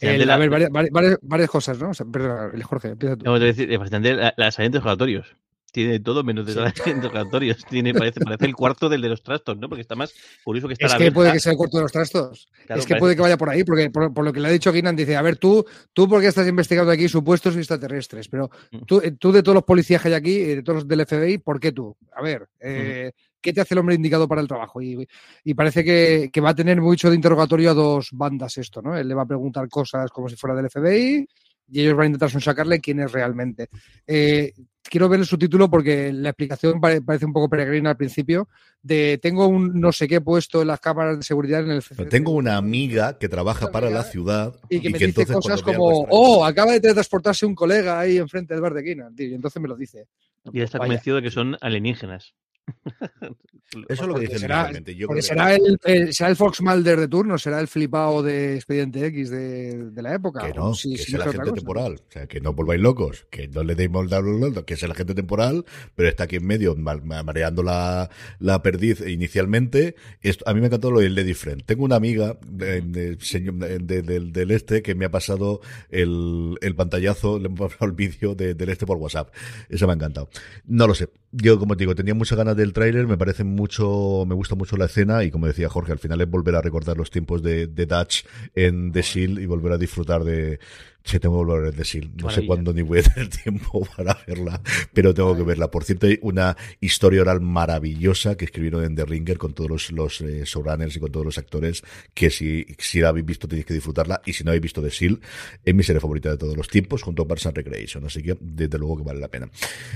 El- 0.00 0.18
de 0.20 0.26
la- 0.26 0.34
a 0.34 0.38
ver, 0.38 0.50
varias, 0.50 0.70
varias- 0.70 0.92
varias- 0.92 1.18
varias 1.22 1.50
cosas, 1.50 1.78
¿no? 1.78 1.90
O 1.90 1.94
sea, 1.94 2.06
el 2.54 2.62
Jorge, 2.62 2.88
empieza 2.88 3.16
tú. 3.16 3.24
No, 3.24 3.38
te 3.38 3.44
decir, 3.46 3.68
de 4.02 4.14
la, 4.14 4.34
la 4.36 4.50
de 4.50 4.66
interrogatorios. 4.66 5.36
Tiene 5.72 5.98
todo 6.00 6.22
menos 6.22 6.44
de 6.46 6.54
de 6.54 6.72
interrogatorios. 6.90 7.64
Tiene, 7.64 7.94
parece, 7.94 8.20
parece 8.20 8.44
el 8.44 8.54
cuarto 8.54 8.88
del 8.90 9.00
de 9.00 9.08
los 9.08 9.22
trastos, 9.22 9.56
¿no? 9.56 9.68
Porque 9.70 9.80
está 9.80 9.94
más 9.96 10.12
curioso 10.44 10.68
que 10.68 10.74
está 10.74 10.84
Es 10.86 10.92
la 10.92 10.98
que 10.98 11.10
puede 11.12 11.32
que 11.32 11.40
sea 11.40 11.52
el 11.52 11.58
cuarto 11.58 11.78
de 11.78 11.82
los 11.84 11.92
trastos. 11.92 12.48
Claro, 12.66 12.78
es 12.80 12.86
que 12.86 12.90
parece- 12.94 13.00
puede 13.00 13.16
que 13.16 13.22
vaya 13.22 13.38
por 13.38 13.48
ahí, 13.48 13.64
porque 13.64 13.88
por, 13.90 14.12
por 14.12 14.22
lo 14.24 14.32
que 14.34 14.40
le 14.40 14.48
ha 14.48 14.50
dicho 14.52 14.70
Guinan, 14.70 14.94
dice, 14.94 15.16
a 15.16 15.22
ver, 15.22 15.38
tú, 15.38 15.64
tú 15.94 16.06
por 16.08 16.20
qué 16.20 16.26
estás 16.28 16.46
investigando 16.46 16.92
aquí 16.92 17.08
supuestos 17.08 17.56
extraterrestres, 17.56 18.28
pero 18.28 18.50
Mm. 18.70 18.78
tú, 18.86 19.00
eh, 19.02 19.12
tú 19.18 19.32
de 19.32 19.42
todos 19.42 19.54
los 19.54 19.64
policías 19.64 20.02
que 20.02 20.08
hay 20.08 20.14
aquí, 20.14 20.36
eh, 20.42 20.56
de 20.56 20.62
todos 20.62 20.76
los 20.80 20.88
del 20.88 21.00
FBI, 21.06 21.38
¿por 21.38 21.58
qué 21.58 21.72
tú? 21.72 21.96
A 22.14 22.20
ver, 22.22 22.48
eh, 22.60 23.12
¿qué 23.40 23.52
te 23.54 23.60
hace 23.62 23.72
el 23.74 23.78
hombre 23.78 23.94
indicado 23.94 24.28
para 24.28 24.40
el 24.42 24.46
trabajo? 24.48 24.82
Y, 24.82 25.08
y 25.42 25.54
parece 25.54 25.82
que, 25.82 26.28
que 26.30 26.40
va 26.42 26.50
a 26.50 26.54
tener 26.54 26.80
mucho 26.82 27.08
de 27.08 27.16
interrogatorio 27.16 27.70
a 27.70 27.74
dos 27.74 28.10
bandas 28.12 28.58
esto, 28.58 28.82
¿no? 28.82 28.96
Él 28.96 29.08
le 29.08 29.14
va 29.14 29.22
a 29.22 29.26
preguntar 29.26 29.68
cosas 29.70 30.10
como 30.10 30.28
si 30.28 30.36
fuera 30.36 30.54
del 30.54 30.66
FBI 30.70 31.26
y 31.68 31.80
ellos 31.80 31.94
van 31.96 32.04
a 32.04 32.06
intentar 32.06 32.42
sacarle 32.42 32.80
quién 32.80 33.00
es 33.00 33.12
realmente. 33.12 33.68
Eh, 34.06 34.52
quiero 34.82 35.08
ver 35.08 35.20
el 35.20 35.26
subtítulo 35.26 35.70
porque 35.70 36.12
la 36.12 36.30
explicación 36.30 36.80
pare- 36.80 37.00
parece 37.02 37.24
un 37.24 37.32
poco 37.32 37.48
peregrina 37.48 37.90
al 37.90 37.96
principio 37.96 38.48
de 38.82 39.18
tengo 39.22 39.46
un 39.46 39.80
no 39.80 39.92
sé 39.92 40.08
qué 40.08 40.20
puesto 40.20 40.60
en 40.60 40.68
las 40.68 40.80
cámaras 40.80 41.16
de 41.16 41.22
seguridad 41.22 41.62
en 41.62 41.70
el 41.70 41.82
CCTV 41.82 42.08
Tengo 42.08 42.32
una 42.32 42.56
amiga 42.56 43.16
que 43.18 43.28
trabaja 43.28 43.70
para 43.70 43.88
la 43.90 44.02
ciudad 44.02 44.54
y 44.68 44.80
que 44.80 44.90
me 44.90 44.98
que 44.98 45.06
dice 45.06 45.20
entonces 45.22 45.36
cosas 45.36 45.62
como, 45.62 46.06
oh, 46.10 46.44
acaba 46.44 46.72
de 46.72 46.80
teletransportarse 46.80 47.46
un 47.46 47.54
colega 47.54 48.00
ahí 48.00 48.18
enfrente 48.18 48.54
del 48.54 48.60
bar 48.62 48.74
de 48.74 48.82
tío, 48.82 49.28
y 49.28 49.34
entonces 49.34 49.62
me 49.62 49.68
lo 49.68 49.76
dice. 49.76 50.08
Y 50.52 50.60
está 50.60 50.78
Vaya. 50.78 50.88
convencido 50.88 51.16
de 51.16 51.22
que 51.22 51.30
son 51.30 51.56
alienígenas. 51.60 52.34
Eso 53.88 54.02
es 54.02 54.06
lo 54.08 54.14
que 54.16 54.20
dice 54.26 54.38
será. 54.38 54.70
Yo 54.70 55.06
porque 55.06 55.20
que- 55.20 55.26
será 55.26 55.54
el, 55.54 55.78
el- 55.84 56.12
será 56.12 56.28
el 56.28 56.36
Fox 56.36 56.60
Mulder 56.60 57.00
de 57.00 57.08
turno, 57.08 57.38
será 57.38 57.58
el 57.58 57.68
flipado 57.68 58.22
de 58.22 58.56
Expediente 58.56 59.06
X 59.06 59.30
de, 59.30 59.90
de 59.90 60.02
la 60.02 60.14
época. 60.14 60.46
Que 60.46 60.52
no, 60.52 60.74
si- 60.74 60.90
que 60.94 60.98
si 60.98 61.02
es 61.04 61.14
el 61.14 61.22
agente 61.22 61.52
temporal. 61.52 61.94
O 61.94 62.12
sea, 62.12 62.26
que 62.26 62.40
no 62.42 62.52
volváis 62.52 62.82
locos, 62.82 63.26
que 63.30 63.48
no 63.48 63.62
le 63.64 63.74
deis 63.74 63.88
molda, 63.90 64.20
que 64.66 64.74
es 64.74 64.82
el 64.82 64.90
agente 64.90 65.14
temporal, 65.14 65.64
pero 65.94 66.06
está 66.10 66.24
aquí 66.24 66.36
en 66.36 66.46
medio 66.46 66.76
ma- 66.76 67.00
ma- 67.02 67.22
mareando 67.22 67.62
la, 67.62 68.10
la 68.40 68.62
perdiz 68.62 69.00
inicialmente. 69.06 69.96
Esto, 70.20 70.44
a 70.46 70.52
mí 70.52 70.60
me 70.60 70.66
encantó 70.66 70.90
lo 70.90 71.00
del 71.00 71.14
Lady 71.14 71.32
Friend. 71.32 71.62
Tengo 71.64 71.84
una 71.86 71.96
amiga 71.96 72.38
de- 72.46 72.82
de- 72.82 73.16
de- 73.16 74.02
del- 74.02 74.32
del 74.32 74.50
este 74.50 74.82
que 74.82 74.94
me 74.94 75.06
ha 75.06 75.10
pasado 75.10 75.62
el, 75.88 76.58
el 76.60 76.74
pantallazo, 76.76 77.38
le 77.38 77.46
hemos 77.46 77.58
pasado 77.58 77.86
el 77.86 77.92
vídeo 77.92 78.34
de- 78.34 78.52
del 78.52 78.68
este 78.68 78.84
por 78.84 78.98
WhatsApp. 78.98 79.32
Eso 79.70 79.86
me 79.86 79.94
ha 79.94 79.96
encantado. 79.96 80.28
No 80.66 80.86
lo 80.86 80.94
sé. 80.94 81.08
Yo, 81.34 81.58
como 81.58 81.76
te 81.76 81.84
digo, 81.84 81.94
tenía 81.94 82.14
muchas 82.14 82.36
ganas 82.36 82.56
del 82.56 82.74
tráiler, 82.74 83.06
me 83.06 83.16
parece 83.16 83.42
mucho, 83.42 84.24
me 84.26 84.34
gusta 84.34 84.54
mucho 84.54 84.76
la 84.76 84.84
escena 84.84 85.24
y 85.24 85.30
como 85.30 85.46
decía 85.46 85.70
Jorge, 85.70 85.92
al 85.92 85.98
final 85.98 86.20
es 86.20 86.28
volver 86.28 86.54
a 86.56 86.60
recordar 86.60 86.98
los 86.98 87.10
tiempos 87.10 87.42
de, 87.42 87.66
de 87.68 87.86
Dutch 87.86 88.24
en 88.54 88.92
The 88.92 89.00
Shield 89.00 89.38
y 89.38 89.46
volver 89.46 89.72
a 89.72 89.78
disfrutar 89.78 90.24
de, 90.24 90.60
Sí, 91.04 91.18
tengo 91.18 91.40
que 91.40 91.52
volver 91.52 91.74
a 91.74 91.82
Shield. 91.82 92.22
No 92.22 92.30
sé 92.30 92.46
cuándo 92.46 92.72
ni 92.72 92.82
voy 92.82 93.00
a 93.00 93.02
tener 93.02 93.28
tiempo 93.42 93.86
para 93.96 94.16
verla, 94.26 94.60
pero 94.92 95.12
tengo 95.12 95.36
que 95.36 95.42
verla. 95.42 95.70
Por 95.70 95.84
cierto, 95.84 96.06
hay 96.06 96.18
una 96.22 96.56
historia 96.80 97.22
oral 97.22 97.40
maravillosa 97.40 98.36
que 98.36 98.44
escribieron 98.44 98.84
en 98.84 98.94
The 98.94 99.04
Ringer 99.04 99.38
con 99.38 99.52
todos 99.52 99.70
los, 99.70 99.92
los 99.92 100.20
eh, 100.20 100.44
showrunners 100.44 100.96
y 100.96 101.00
con 101.00 101.10
todos 101.10 101.26
los 101.26 101.38
actores, 101.38 101.82
que 102.14 102.30
si, 102.30 102.66
si 102.78 103.00
la 103.00 103.08
habéis 103.08 103.26
visto 103.26 103.48
tenéis 103.48 103.66
que 103.66 103.74
disfrutarla, 103.74 104.22
y 104.24 104.32
si 104.32 104.44
no 104.44 104.50
habéis 104.50 104.62
visto 104.62 104.82
The 104.82 104.90
Shield, 104.90 105.20
es 105.64 105.74
mi 105.74 105.82
serie 105.82 106.00
favorita 106.00 106.30
de 106.30 106.36
todos 106.36 106.56
los 106.56 106.68
tiempos, 106.68 107.02
junto 107.02 107.22
a 107.22 107.28
Parks 107.28 107.46
and 107.46 107.56
Recreation, 107.56 108.04
así 108.04 108.22
que 108.22 108.36
desde 108.40 108.78
luego 108.78 108.98
que 108.98 109.04
vale 109.04 109.20
la 109.20 109.28
pena. 109.28 109.50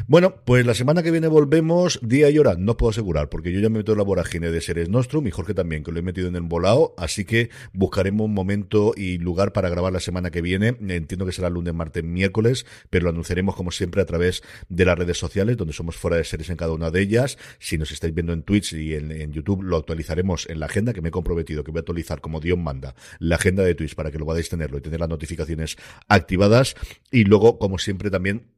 Bueno, 0.08 0.34
pues 0.44 0.66
la 0.66 0.74
semana 0.74 1.02
que 1.02 1.10
viene 1.10 1.28
volvemos 1.28 2.00
día 2.02 2.30
y 2.30 2.38
hora, 2.38 2.56
no 2.58 2.72
os 2.72 2.76
puedo 2.76 2.90
asegurar, 2.90 3.28
porque 3.28 3.52
yo 3.52 3.60
ya 3.60 3.68
me 3.68 3.78
meto 3.78 3.92
en 3.92 3.98
la 3.98 4.04
vorágine 4.04 4.50
de 4.50 4.60
series 4.60 4.88
Nostrum 4.88 5.26
y 5.26 5.30
Jorge 5.30 5.54
también, 5.54 5.84
que 5.84 5.92
lo 5.92 5.98
he 5.98 6.02
metido 6.02 6.28
en 6.28 6.36
el 6.36 6.42
volado, 6.42 6.94
así 6.98 7.24
que 7.24 7.50
buscaremos 7.72 8.24
un 8.24 8.34
momento 8.34 8.92
y 8.96 9.18
lugar 9.18 9.52
para 9.52 9.68
grabar 9.68 9.92
la 9.92 10.00
semana 10.00 10.30
que 10.30 10.42
viene. 10.42 10.76
Entiendo 10.96 11.26
que 11.26 11.32
será 11.32 11.50
lunes, 11.50 11.74
martes, 11.74 12.04
miércoles, 12.04 12.66
pero 12.90 13.04
lo 13.04 13.10
anunciaremos 13.10 13.54
como 13.54 13.70
siempre 13.70 14.02
a 14.02 14.06
través 14.06 14.42
de 14.68 14.84
las 14.84 14.98
redes 14.98 15.18
sociales, 15.18 15.56
donde 15.56 15.72
somos 15.72 15.96
fuera 15.96 16.16
de 16.16 16.24
series 16.24 16.50
en 16.50 16.56
cada 16.56 16.72
una 16.72 16.90
de 16.90 17.00
ellas. 17.00 17.38
Si 17.58 17.78
nos 17.78 17.90
estáis 17.90 18.14
viendo 18.14 18.32
en 18.32 18.42
Twitch 18.42 18.72
y 18.72 18.94
en, 18.94 19.32
YouTube, 19.32 19.62
lo 19.62 19.76
actualizaremos 19.76 20.48
en 20.48 20.60
la 20.60 20.66
agenda, 20.66 20.92
que 20.92 21.02
me 21.02 21.08
he 21.08 21.12
comprometido 21.12 21.64
que 21.64 21.70
voy 21.70 21.78
a 21.78 21.80
actualizar 21.80 22.20
como 22.20 22.40
Dios 22.40 22.58
manda 22.58 22.94
la 23.18 23.36
agenda 23.36 23.62
de 23.62 23.74
Twitch 23.74 23.94
para 23.94 24.10
que 24.10 24.18
lo 24.18 24.26
podáis 24.26 24.48
tenerlo 24.48 24.78
y 24.78 24.80
tener 24.80 25.00
las 25.00 25.08
notificaciones 25.08 25.76
activadas. 26.08 26.76
Y 27.10 27.24
luego, 27.24 27.58
como 27.58 27.78
siempre, 27.78 28.10
también 28.10 28.52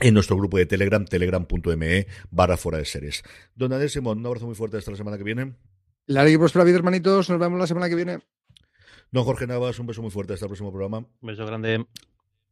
en 0.00 0.14
nuestro 0.14 0.36
grupo 0.36 0.58
de 0.58 0.66
Telegram, 0.66 1.04
telegram.me 1.04 2.06
barra 2.30 2.56
fuera 2.56 2.78
de 2.78 2.84
series. 2.84 3.22
Don 3.54 3.72
Adel 3.72 3.90
Simón, 3.90 4.18
un 4.18 4.26
abrazo 4.26 4.46
muy 4.46 4.54
fuerte 4.54 4.76
hasta 4.76 4.90
la 4.90 4.96
semana 4.96 5.18
que 5.18 5.24
viene. 5.24 5.54
La 6.06 6.28
y 6.28 6.36
próspera 6.36 6.64
vida, 6.64 6.76
hermanitos. 6.76 7.30
Nos 7.30 7.38
vemos 7.38 7.58
la 7.58 7.66
semana 7.66 7.88
que 7.88 7.94
viene. 7.94 8.18
Don 9.12 9.24
Jorge 9.24 9.46
Navas, 9.46 9.78
un 9.78 9.86
beso 9.86 10.02
muy 10.02 10.10
fuerte 10.10 10.32
hasta 10.32 10.46
el 10.46 10.48
próximo 10.48 10.70
programa. 10.70 10.98
Un 10.98 11.26
beso 11.26 11.46
grande. 11.46 11.86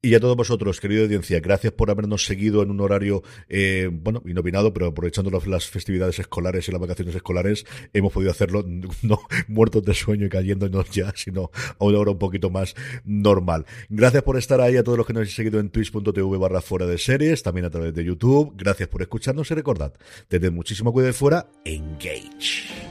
Y 0.02 0.14
a 0.14 0.20
todos 0.20 0.34
vosotros, 0.34 0.80
querida 0.80 1.02
audiencia, 1.02 1.40
gracias 1.40 1.74
por 1.74 1.90
habernos 1.90 2.24
seguido 2.24 2.62
en 2.62 2.70
un 2.70 2.80
horario, 2.80 3.22
eh, 3.50 3.90
bueno, 3.92 4.22
inopinado, 4.24 4.72
pero 4.72 4.86
aprovechando 4.86 5.30
las 5.30 5.66
festividades 5.66 6.18
escolares 6.18 6.66
y 6.66 6.72
las 6.72 6.80
vacaciones 6.80 7.14
escolares, 7.14 7.66
hemos 7.92 8.10
podido 8.10 8.30
hacerlo 8.30 8.64
no 9.02 9.20
muertos 9.46 9.82
de 9.84 9.92
sueño 9.92 10.24
y 10.24 10.30
cayéndonos 10.30 10.90
ya, 10.90 11.12
sino 11.16 11.50
a 11.78 11.84
una 11.84 11.98
hora 11.98 12.12
un 12.12 12.18
poquito 12.18 12.48
más 12.48 12.74
normal. 13.04 13.66
Gracias 13.90 14.22
por 14.22 14.38
estar 14.38 14.62
ahí 14.62 14.78
a 14.78 14.84
todos 14.84 14.96
los 14.96 15.06
que 15.06 15.12
nos 15.12 15.20
habéis 15.20 15.34
seguido 15.34 15.60
en 15.60 15.68
twitch.tv 15.68 16.38
barra 16.38 16.62
fuera 16.62 16.86
de 16.86 16.96
series, 16.96 17.42
también 17.42 17.66
a 17.66 17.70
través 17.70 17.92
de 17.92 18.02
YouTube. 18.02 18.54
Gracias 18.56 18.88
por 18.88 19.02
escucharnos 19.02 19.50
y 19.50 19.54
recordad, 19.54 19.92
tened 20.28 20.50
muchísimo 20.50 20.94
cuidado 20.94 21.08
de 21.08 21.12
fuera, 21.12 21.46
engage. 21.66 22.89